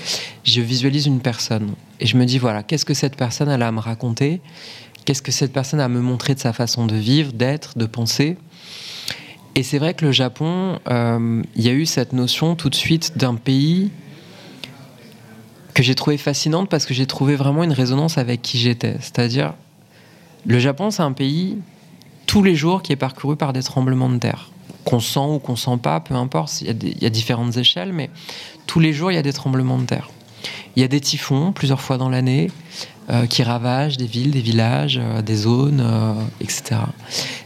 je 0.45 0.61
visualise 0.61 1.07
une 1.07 1.21
personne. 1.21 1.73
Et 2.01 2.07
je 2.07 2.17
me 2.17 2.25
dis, 2.25 2.39
voilà, 2.39 2.63
qu'est-ce 2.63 2.85
que 2.85 2.95
cette 2.95 3.17
personne 3.17 3.49
a 3.49 3.67
à 3.67 3.73
me 3.73 3.81
raconter? 3.81 4.41
Qu'est-ce 5.05 5.23
que 5.23 5.33
cette 5.33 5.53
personne 5.53 5.81
a 5.81 5.85
à 5.85 5.89
me 5.89 6.01
montrer 6.01 6.35
de 6.35 6.41
sa 6.41 6.53
façon 6.53 6.87
de 6.87 6.97
vivre, 6.97 7.33
d'être, 7.33 7.79
de 7.79 7.87
penser? 7.87 8.37
Et 9.55 9.63
c'est 9.63 9.79
vrai 9.79 9.95
que 9.95 10.05
le 10.05 10.13
Japon, 10.13 10.79
euh, 10.89 11.43
il 11.55 11.63
y 11.63 11.69
a 11.69 11.73
eu 11.73 11.87
cette 11.87 12.13
notion 12.13 12.57
tout 12.57 12.71
de 12.71 12.75
suite 12.75 13.17
d'un 13.17 13.35
pays 13.35 13.91
que 15.75 15.83
j'ai 15.83 15.95
trouvé 15.95 16.19
fascinante 16.19 16.69
parce 16.69 16.87
que 16.87 16.95
j'ai 16.95 17.07
trouvé 17.07 17.37
vraiment 17.37 17.63
une 17.63 17.73
résonance 17.73 18.19
avec 18.19 18.43
qui 18.43 18.59
j'étais. 18.59 18.97
C'est-à-dire, 19.01 19.55
le 20.47 20.59
Japon, 20.59 20.91
c'est 20.91 21.03
un 21.03 21.13
pays 21.13 21.59
tous 22.27 22.43
les 22.43 22.55
jours 22.57 22.83
qui 22.83 22.93
est 22.93 22.97
parcouru 22.97 23.37
par 23.37 23.53
des 23.53 23.63
tremblements 23.63 24.09
de 24.09 24.19
terre 24.19 24.51
qu'on 24.85 25.01
sent 25.01 25.19
ou 25.21 25.39
qu'on 25.39 25.57
sent 25.57 25.79
pas, 25.83 26.01
peu 26.01 26.15
importe, 26.15 26.61
il 26.61 27.03
y, 27.03 27.07
a 27.07 27.11
différentes 27.11 27.57
échelles, 27.57 27.93
mais 27.93 28.11
tous 28.67 28.81
les 28.81 28.93
jours, 28.93 29.11
il 29.11 29.15
y 29.15 29.19
a 29.19 29.23
des 29.23 29.33
tremblements 29.33 29.79
de 29.79 29.87
terre. 29.87 30.11
Il 30.77 30.83
y 30.83 30.85
a 30.85 30.89
des 30.89 31.01
typhons 31.01 31.53
plusieurs 31.53 31.81
fois 31.81 31.97
dans 31.97 32.11
l'année 32.11 32.51
euh, 33.11 33.27
qui 33.27 33.43
ravagent 33.43 33.99
des 33.99 34.07
villes, 34.07 34.31
des 34.31 34.41
villages, 34.41 34.99
euh, 34.99 35.21
des 35.21 35.37
zones, 35.37 35.83
euh, 35.85 36.15
etc. 36.41 36.81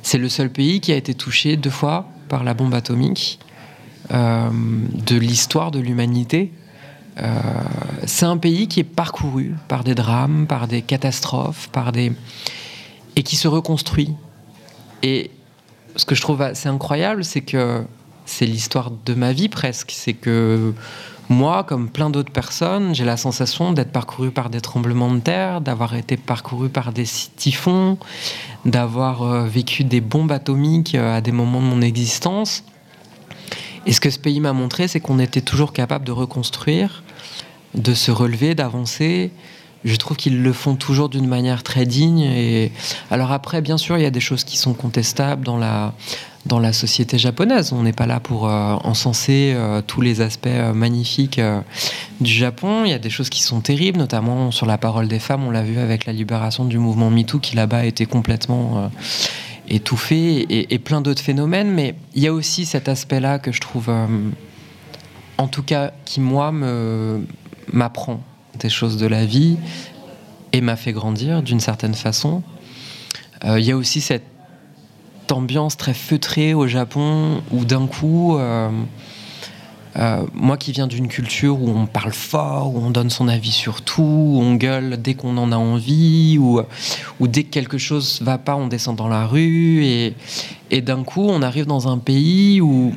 C'est 0.03 0.19
le 0.19 0.29
seul 0.29 0.51
pays 0.51 0.81
qui 0.81 0.93
a 0.93 0.97
été 0.97 1.15
touché 1.15 1.57
deux 1.57 1.69
fois 1.71 2.07
par 2.29 2.45
la 2.45 2.55
bombe 2.55 2.75
atomique 2.75 3.41
de 4.11 5.19
l'histoire 5.19 5.71
de 5.71 5.81
l'humanité. 5.81 6.51
c'est 8.07 8.25
un 8.25 8.39
pays 8.39 8.67
qui 8.69 8.81
est 8.81 8.85
parcouru 8.85 9.55
par 9.67 9.85
des 9.85 9.95
drames, 9.95 10.47
par 10.47 10.67
des 10.67 10.81
catastrophes, 10.81 11.69
par 11.73 11.93
des 11.93 12.13
et 13.17 13.23
qui 13.23 13.37
se 13.37 13.49
reconstruit. 13.49 14.15
Et 15.03 15.31
ce 15.97 16.07
que 16.07 16.15
je 16.15 16.23
trouve 16.23 16.41
assez 16.41 16.69
incroyable, 16.69 17.23
c'est 17.23 17.43
que 17.43 17.85
c'est 18.25 18.47
l'histoire 18.47 18.91
de 18.91 19.15
ma 19.15 19.33
vie 19.33 19.51
presque. 19.51 19.91
C'est 19.93 20.15
que 20.15 20.73
moi, 21.29 21.63
comme 21.65 21.91
plein 21.91 22.09
d'autres 22.09 22.33
personnes, 22.33 22.95
j'ai 22.95 23.05
la 23.05 23.17
sensation 23.17 23.73
d'être 23.73 23.93
parcouru 23.93 24.31
par 24.31 24.49
des 24.49 24.61
tremblements 24.61 25.13
de 25.13 25.21
terre, 25.21 25.61
d'avoir 25.61 25.95
été 25.95 26.17
parcouru 26.17 26.71
par 26.71 26.93
des 26.93 27.07
typhons, 27.37 27.99
d'avoir 28.65 29.23
euh, 29.23 29.47
vécu 29.47 29.85
des 29.85 30.01
bombes 30.01 30.33
atomiques 30.33 30.95
euh, 30.95 31.17
à 31.17 31.21
des 31.21 31.33
moments 31.33 31.61
de 31.61 31.67
mon 31.67 31.83
existence. 31.83 32.65
Et 33.85 33.93
ce 33.93 34.01
que 34.01 34.11
ce 34.11 34.19
pays 34.19 34.41
m'a 34.41 34.53
montré, 34.53 34.89
c'est 34.89 35.01
qu'on 35.01 35.19
était 35.19 35.43
toujours 35.43 35.73
capable 35.73 36.05
de 36.05 36.13
reconstruire, 36.13 37.03
de 37.75 37.93
se 37.93 38.11
relever, 38.11 38.55
d'avancer, 38.55 39.31
je 39.85 39.97
trouve 39.97 40.17
qu'ils 40.17 40.43
le 40.43 40.53
font 40.53 40.75
toujours 40.75 41.09
d'une 41.09 41.27
manière 41.27 41.63
très 41.63 41.87
digne. 41.87 42.21
Et 42.21 42.73
alors 43.11 43.33
après, 43.33 43.61
bien 43.63 43.79
sûr, 43.79 43.97
il 43.97 44.03
y 44.03 44.07
a 44.07 44.11
des 44.11 44.21
choses 44.21 44.45
qui 44.45 44.57
sont 44.57 44.75
contestables 44.75 45.45
dans 45.45 45.57
la 45.57 45.95
dans 46.47 46.59
la 46.59 46.73
société 46.73 47.19
japonaise. 47.19 47.73
On 47.73 47.83
n'est 47.83 47.93
pas 47.93 48.07
là 48.07 48.21
pour 48.21 48.49
euh, 48.49 48.75
encenser 48.85 49.53
euh, 49.55 49.83
tous 49.87 50.01
les 50.01 50.21
aspects 50.21 50.47
euh, 50.47 50.73
magnifiques 50.73 51.41
du 52.21 52.33
Japon. 52.33 52.85
Il 52.85 52.91
y 52.91 52.95
a 52.95 52.99
des 52.99 53.11
choses 53.11 53.29
qui 53.29 53.43
sont 53.43 53.61
terribles, 53.61 53.99
notamment 53.99 54.51
sur 54.51 54.67
la 54.67 54.79
parole 54.79 55.09
des 55.09 55.19
femmes. 55.19 55.45
On 55.45 55.51
l'a 55.51 55.63
vu 55.63 55.79
avec 55.79 56.07
la 56.07 56.13
libération 56.13 56.65
du 56.65 56.79
mouvement 56.79 57.11
MeToo 57.11 57.39
qui 57.39 57.57
là-bas 57.57 57.85
été 57.85 58.07
complètement 58.07 58.91
étouffé 59.69 60.39
et, 60.39 60.75
et 60.75 60.79
plein 60.79 61.01
d'autres 61.01 61.23
phénomènes. 61.23 61.71
Mais 61.71 61.95
il 62.15 62.23
y 62.23 62.27
a 62.27 62.33
aussi 62.33 62.65
cet 62.65 62.89
aspect-là 62.89 63.39
que 63.39 63.53
je 63.53 63.61
trouve, 63.61 63.91
en 65.39 65.49
tout 65.49 65.63
cas, 65.63 65.93
qui 66.05 66.21
moi 66.21 66.53
m'apprend 67.73 68.21
des 68.59 68.71
choses 68.71 68.97
de 68.97 69.07
la 69.07 69.25
vie 69.25 69.57
et 70.53 70.61
m'a 70.61 70.77
fait 70.77 70.93
grandir 70.93 71.43
d'une 71.43 71.61
certaine 71.61 71.95
façon. 71.95 72.43
Il 73.45 73.65
y 73.65 73.71
a 73.71 73.77
aussi 73.77 74.01
cette 74.01 74.38
ambiance 75.33 75.77
très 75.77 75.95
feutrée 75.95 76.55
au 76.55 76.67
Japon 76.67 77.43
où 77.51 77.65
d'un 77.65 77.87
coup, 77.87 78.37
euh, 78.37 78.71
euh, 79.97 80.23
moi 80.35 80.57
qui 80.57 80.73
viens 80.73 80.87
d'une 80.87 81.09
culture 81.09 81.61
où 81.61 81.69
on 81.69 81.87
parle 81.87 82.13
fort, 82.13 82.75
où 82.75 82.79
on 82.79 82.91
donne 82.91 83.11
son 83.11 83.29
avis 83.29 83.51
sur 83.51 83.83
tout, 83.83 84.03
où 84.03 84.41
on 84.41 84.55
gueule 84.55 85.01
dès 85.01 85.15
qu'on 85.15 85.37
en 85.37 85.53
a 85.53 85.57
envie, 85.57 86.39
ou 86.39 86.61
où, 87.21 87.29
dès 87.29 87.45
que 87.45 87.51
quelque 87.51 87.79
chose 87.79 88.21
va 88.23 88.39
pas, 88.39 88.57
on 88.57 88.69
descend 88.69 88.97
dans 88.97 89.09
la 89.09 89.27
rue, 89.27 89.85
et, 89.85 90.15
et 90.71 90.81
d'un 90.81 91.03
coup 91.03 91.27
on 91.29 91.43
arrive 91.43 91.67
dans 91.67 91.89
un 91.89 91.99
pays 91.99 92.61
où 92.61 92.93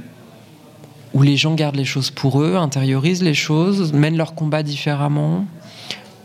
où 1.14 1.24
les 1.24 1.36
gens 1.36 1.56
gardent 1.56 1.76
les 1.76 1.86
choses 1.86 2.10
pour 2.10 2.42
eux, 2.42 2.56
intériorisent 2.56 3.24
les 3.24 3.34
choses, 3.34 3.92
mènent 3.94 4.18
leur 4.18 4.34
combat 4.34 4.64
différemment, 4.64 5.46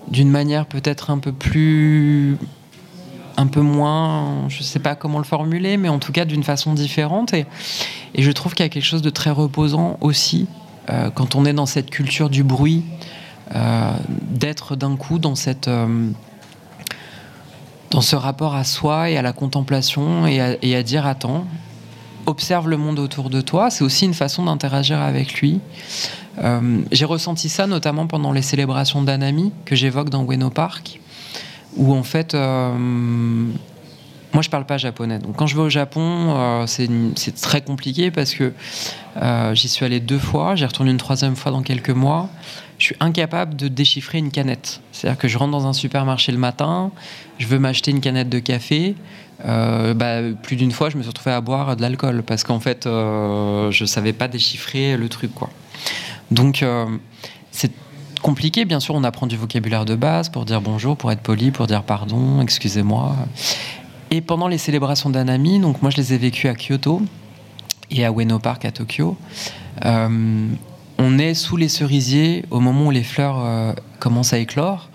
d'une 0.08 0.30
manière 0.30 0.66
peut-être 0.66 1.10
un 1.10 1.18
peu 1.18 1.32
plus 1.32 2.38
un 3.36 3.46
peu 3.46 3.60
moins, 3.60 4.48
je 4.48 4.58
ne 4.58 4.62
sais 4.62 4.78
pas 4.78 4.94
comment 4.94 5.18
le 5.18 5.24
formuler, 5.24 5.76
mais 5.76 5.88
en 5.88 5.98
tout 5.98 6.12
cas 6.12 6.24
d'une 6.24 6.42
façon 6.42 6.74
différente. 6.74 7.34
Et, 7.34 7.46
je 8.16 8.30
trouve 8.30 8.54
qu'il 8.54 8.64
y 8.64 8.66
a 8.66 8.70
quelque 8.70 8.84
chose 8.84 9.02
de 9.02 9.10
très 9.10 9.30
reposant 9.30 9.98
aussi 10.00 10.46
euh, 10.88 11.10
quand 11.10 11.34
on 11.34 11.44
est 11.44 11.52
dans 11.52 11.66
cette 11.66 11.90
culture 11.90 12.30
du 12.30 12.44
bruit, 12.44 12.82
euh, 13.54 13.92
d'être 14.30 14.74
d'un 14.74 14.96
coup 14.96 15.18
dans 15.18 15.34
cette 15.34 15.68
euh, 15.68 16.10
dans 17.90 18.00
ce 18.00 18.16
rapport 18.16 18.54
à 18.54 18.64
soi 18.64 19.10
et 19.10 19.16
à 19.16 19.22
la 19.22 19.32
contemplation 19.32 20.26
et 20.26 20.40
à, 20.40 20.78
à 20.78 20.82
dire 20.82 21.06
attends, 21.06 21.46
observe 22.24 22.68
le 22.68 22.76
monde 22.76 22.98
autour 22.98 23.30
de 23.30 23.40
toi. 23.40 23.70
C'est 23.70 23.84
aussi 23.84 24.06
une 24.06 24.14
façon 24.14 24.44
d'interagir 24.44 25.00
avec 25.00 25.40
lui. 25.40 25.60
J'ai 26.92 27.06
ressenti 27.06 27.48
ça 27.48 27.66
notamment 27.66 28.06
pendant 28.06 28.32
les 28.32 28.42
célébrations 28.42 29.00
d'Anami 29.02 29.52
que 29.64 29.74
j'évoque 29.74 30.10
dans 30.10 30.30
Ueno 30.30 30.50
Park, 30.50 31.00
où 31.76 31.94
en 31.94 32.02
fait, 32.02 32.34
euh, 32.34 32.74
moi 34.32 34.42
je 34.42 34.50
parle 34.50 34.66
pas 34.66 34.78
japonais. 34.78 35.18
Donc 35.18 35.36
quand 35.36 35.46
je 35.46 35.56
vais 35.56 35.62
au 35.62 35.68
Japon, 35.68 36.34
euh, 36.36 36.66
c'est 36.66 37.34
très 37.40 37.60
compliqué 37.60 38.10
parce 38.10 38.34
que 38.34 38.52
j'y 39.54 39.68
suis 39.68 39.84
allé 39.84 40.00
deux 40.00 40.18
fois, 40.18 40.56
j'y 40.56 40.64
retourne 40.64 40.88
une 40.88 40.98
troisième 40.98 41.36
fois 41.36 41.52
dans 41.52 41.62
quelques 41.62 41.90
mois. 41.90 42.28
Je 42.78 42.86
suis 42.86 42.96
incapable 43.00 43.56
de 43.56 43.68
déchiffrer 43.68 44.18
une 44.18 44.30
canette. 44.30 44.80
C'est-à-dire 44.92 45.18
que 45.18 45.28
je 45.28 45.38
rentre 45.38 45.52
dans 45.52 45.66
un 45.66 45.72
supermarché 45.72 46.30
le 46.30 46.38
matin, 46.38 46.90
je 47.38 47.46
veux 47.46 47.58
m'acheter 47.58 47.90
une 47.90 48.00
canette 48.00 48.28
de 48.28 48.38
café. 48.38 48.94
Euh, 49.44 49.94
bah, 49.94 50.20
plus 50.42 50.56
d'une 50.56 50.72
fois, 50.72 50.90
je 50.90 50.96
me 50.96 51.02
suis 51.02 51.08
retrouvé 51.08 51.34
à 51.34 51.40
boire 51.40 51.76
de 51.76 51.82
l'alcool 51.82 52.22
parce 52.22 52.44
qu'en 52.44 52.60
fait, 52.60 52.86
euh, 52.86 53.70
je 53.70 53.84
savais 53.84 54.12
pas 54.12 54.28
déchiffrer 54.28 54.96
le 54.96 55.08
truc, 55.08 55.34
quoi. 55.34 55.50
Donc, 56.30 56.62
euh, 56.62 56.86
c'est 57.50 57.72
compliqué. 58.26 58.64
Bien 58.64 58.80
sûr, 58.80 58.96
on 58.96 59.04
apprend 59.04 59.28
du 59.28 59.36
vocabulaire 59.36 59.84
de 59.84 59.94
base 59.94 60.30
pour 60.30 60.44
dire 60.44 60.60
bonjour, 60.60 60.96
pour 60.96 61.12
être 61.12 61.20
poli, 61.20 61.52
pour 61.52 61.68
dire 61.68 61.84
pardon, 61.84 62.40
excusez-moi. 62.40 63.14
Et 64.10 64.20
pendant 64.20 64.48
les 64.48 64.58
célébrations 64.58 65.10
d'Anami, 65.10 65.60
donc 65.60 65.80
moi, 65.80 65.92
je 65.92 65.96
les 65.98 66.12
ai 66.12 66.18
vécues 66.18 66.48
à 66.48 66.54
Kyoto 66.54 67.02
et 67.92 68.04
à 68.04 68.10
Ueno 68.10 68.40
Park 68.40 68.64
à 68.64 68.72
Tokyo. 68.72 69.16
on 69.84 71.18
est 71.18 71.34
sous 71.34 71.56
les 71.56 71.68
cerisiers 71.68 72.44
au 72.50 72.58
moment 72.58 72.86
où 72.86 72.90
les 72.90 73.04
fleurs 73.04 73.76
commencent 74.00 74.32
à 74.32 74.38
éclore. 74.38 74.90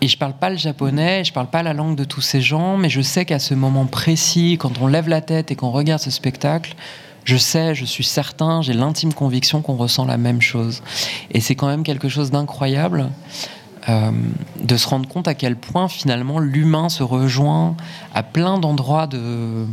Et 0.00 0.06
je 0.06 0.16
parle 0.16 0.34
pas 0.34 0.50
le 0.50 0.56
japonais, 0.56 1.24
je 1.24 1.32
parle 1.32 1.48
pas 1.48 1.64
la 1.64 1.74
langue 1.74 1.96
de 1.96 2.04
tous 2.04 2.20
ces 2.20 2.40
gens, 2.40 2.76
mais 2.76 2.88
je 2.88 3.00
sais 3.00 3.24
qu'à 3.24 3.40
ce 3.40 3.54
moment 3.54 3.86
précis, 3.86 4.56
quand 4.56 4.80
on 4.80 4.86
lève 4.86 5.08
la 5.08 5.20
tête 5.20 5.50
et 5.50 5.56
qu'on 5.56 5.72
regarde 5.72 6.00
ce 6.00 6.12
spectacle, 6.12 6.76
je 7.24 7.36
sais, 7.36 7.74
je 7.74 7.84
suis 7.84 8.04
certain, 8.04 8.62
j'ai 8.62 8.72
l'intime 8.72 9.12
conviction 9.12 9.62
qu'on 9.62 9.76
ressent 9.76 10.04
la 10.04 10.16
même 10.16 10.40
chose. 10.40 10.82
Et 11.30 11.40
c'est 11.40 11.54
quand 11.54 11.68
même 11.68 11.82
quelque 11.82 12.08
chose 12.08 12.30
d'incroyable 12.30 13.10
euh, 13.88 14.10
de 14.62 14.76
se 14.76 14.86
rendre 14.86 15.08
compte 15.08 15.26
à 15.26 15.34
quel 15.34 15.56
point 15.56 15.88
finalement 15.88 16.38
l'humain 16.38 16.88
se 16.90 17.02
rejoint 17.02 17.76
à 18.14 18.22
plein 18.22 18.58
d'endroits 18.58 19.06
de, 19.06 19.66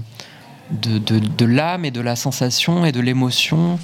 de, 0.71 1.45
l'âme 1.45 1.83
et 1.83 1.91
de 1.91 1.99
la 1.99 2.15
sensation 2.15 2.85
et 2.85 2.91
de 2.91 3.01
l'émotion. 3.01 3.79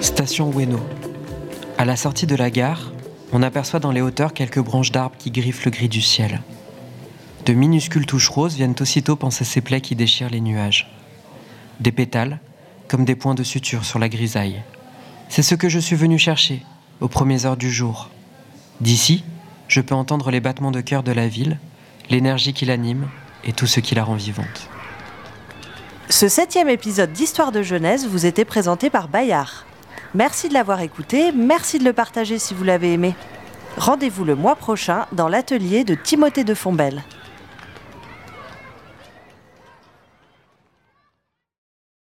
Station 0.00 0.52
Ueno. 0.56 0.80
À 1.76 1.84
la 1.84 1.96
sortie 1.96 2.26
de 2.26 2.36
la 2.36 2.50
gare, 2.50 2.92
on 3.32 3.42
aperçoit 3.42 3.80
dans 3.80 3.92
les 3.92 4.00
hauteurs 4.00 4.32
quelques 4.32 4.60
branches 4.60 4.92
d'arbres 4.92 5.16
qui 5.18 5.30
griffent 5.30 5.64
le 5.64 5.70
gris 5.70 5.88
du 5.88 6.02
ciel. 6.02 6.40
De 7.48 7.54
minuscules 7.54 8.04
touches 8.04 8.28
roses 8.28 8.56
viennent 8.56 8.74
aussitôt 8.78 9.16
penser 9.16 9.42
ces 9.42 9.62
plaies 9.62 9.80
qui 9.80 9.96
déchirent 9.96 10.28
les 10.28 10.42
nuages. 10.42 10.86
Des 11.80 11.92
pétales, 11.92 12.40
comme 12.88 13.06
des 13.06 13.16
points 13.16 13.34
de 13.34 13.42
suture 13.42 13.86
sur 13.86 13.98
la 13.98 14.10
grisaille. 14.10 14.62
C'est 15.30 15.40
ce 15.40 15.54
que 15.54 15.70
je 15.70 15.78
suis 15.78 15.96
venu 15.96 16.18
chercher, 16.18 16.62
aux 17.00 17.08
premières 17.08 17.46
heures 17.46 17.56
du 17.56 17.72
jour. 17.72 18.10
D'ici, 18.82 19.24
je 19.66 19.80
peux 19.80 19.94
entendre 19.94 20.30
les 20.30 20.40
battements 20.40 20.72
de 20.72 20.82
cœur 20.82 21.02
de 21.02 21.10
la 21.10 21.26
ville, 21.26 21.58
l'énergie 22.10 22.52
qui 22.52 22.66
l'anime 22.66 23.08
et 23.44 23.54
tout 23.54 23.66
ce 23.66 23.80
qui 23.80 23.94
la 23.94 24.04
rend 24.04 24.16
vivante. 24.16 24.68
Ce 26.10 26.28
septième 26.28 26.68
épisode 26.68 27.14
d'Histoire 27.14 27.50
de 27.50 27.62
jeunesse 27.62 28.06
vous 28.06 28.26
était 28.26 28.44
présenté 28.44 28.90
par 28.90 29.08
Bayard. 29.08 29.64
Merci 30.14 30.50
de 30.50 30.52
l'avoir 30.52 30.82
écouté, 30.82 31.32
merci 31.32 31.78
de 31.78 31.84
le 31.84 31.94
partager 31.94 32.38
si 32.38 32.52
vous 32.52 32.64
l'avez 32.64 32.92
aimé. 32.92 33.14
Rendez-vous 33.78 34.26
le 34.26 34.36
mois 34.36 34.56
prochain 34.56 35.06
dans 35.12 35.28
l'atelier 35.28 35.84
de 35.84 35.94
Timothée 35.94 36.44
de 36.44 36.52
Fontbelle. 36.52 37.04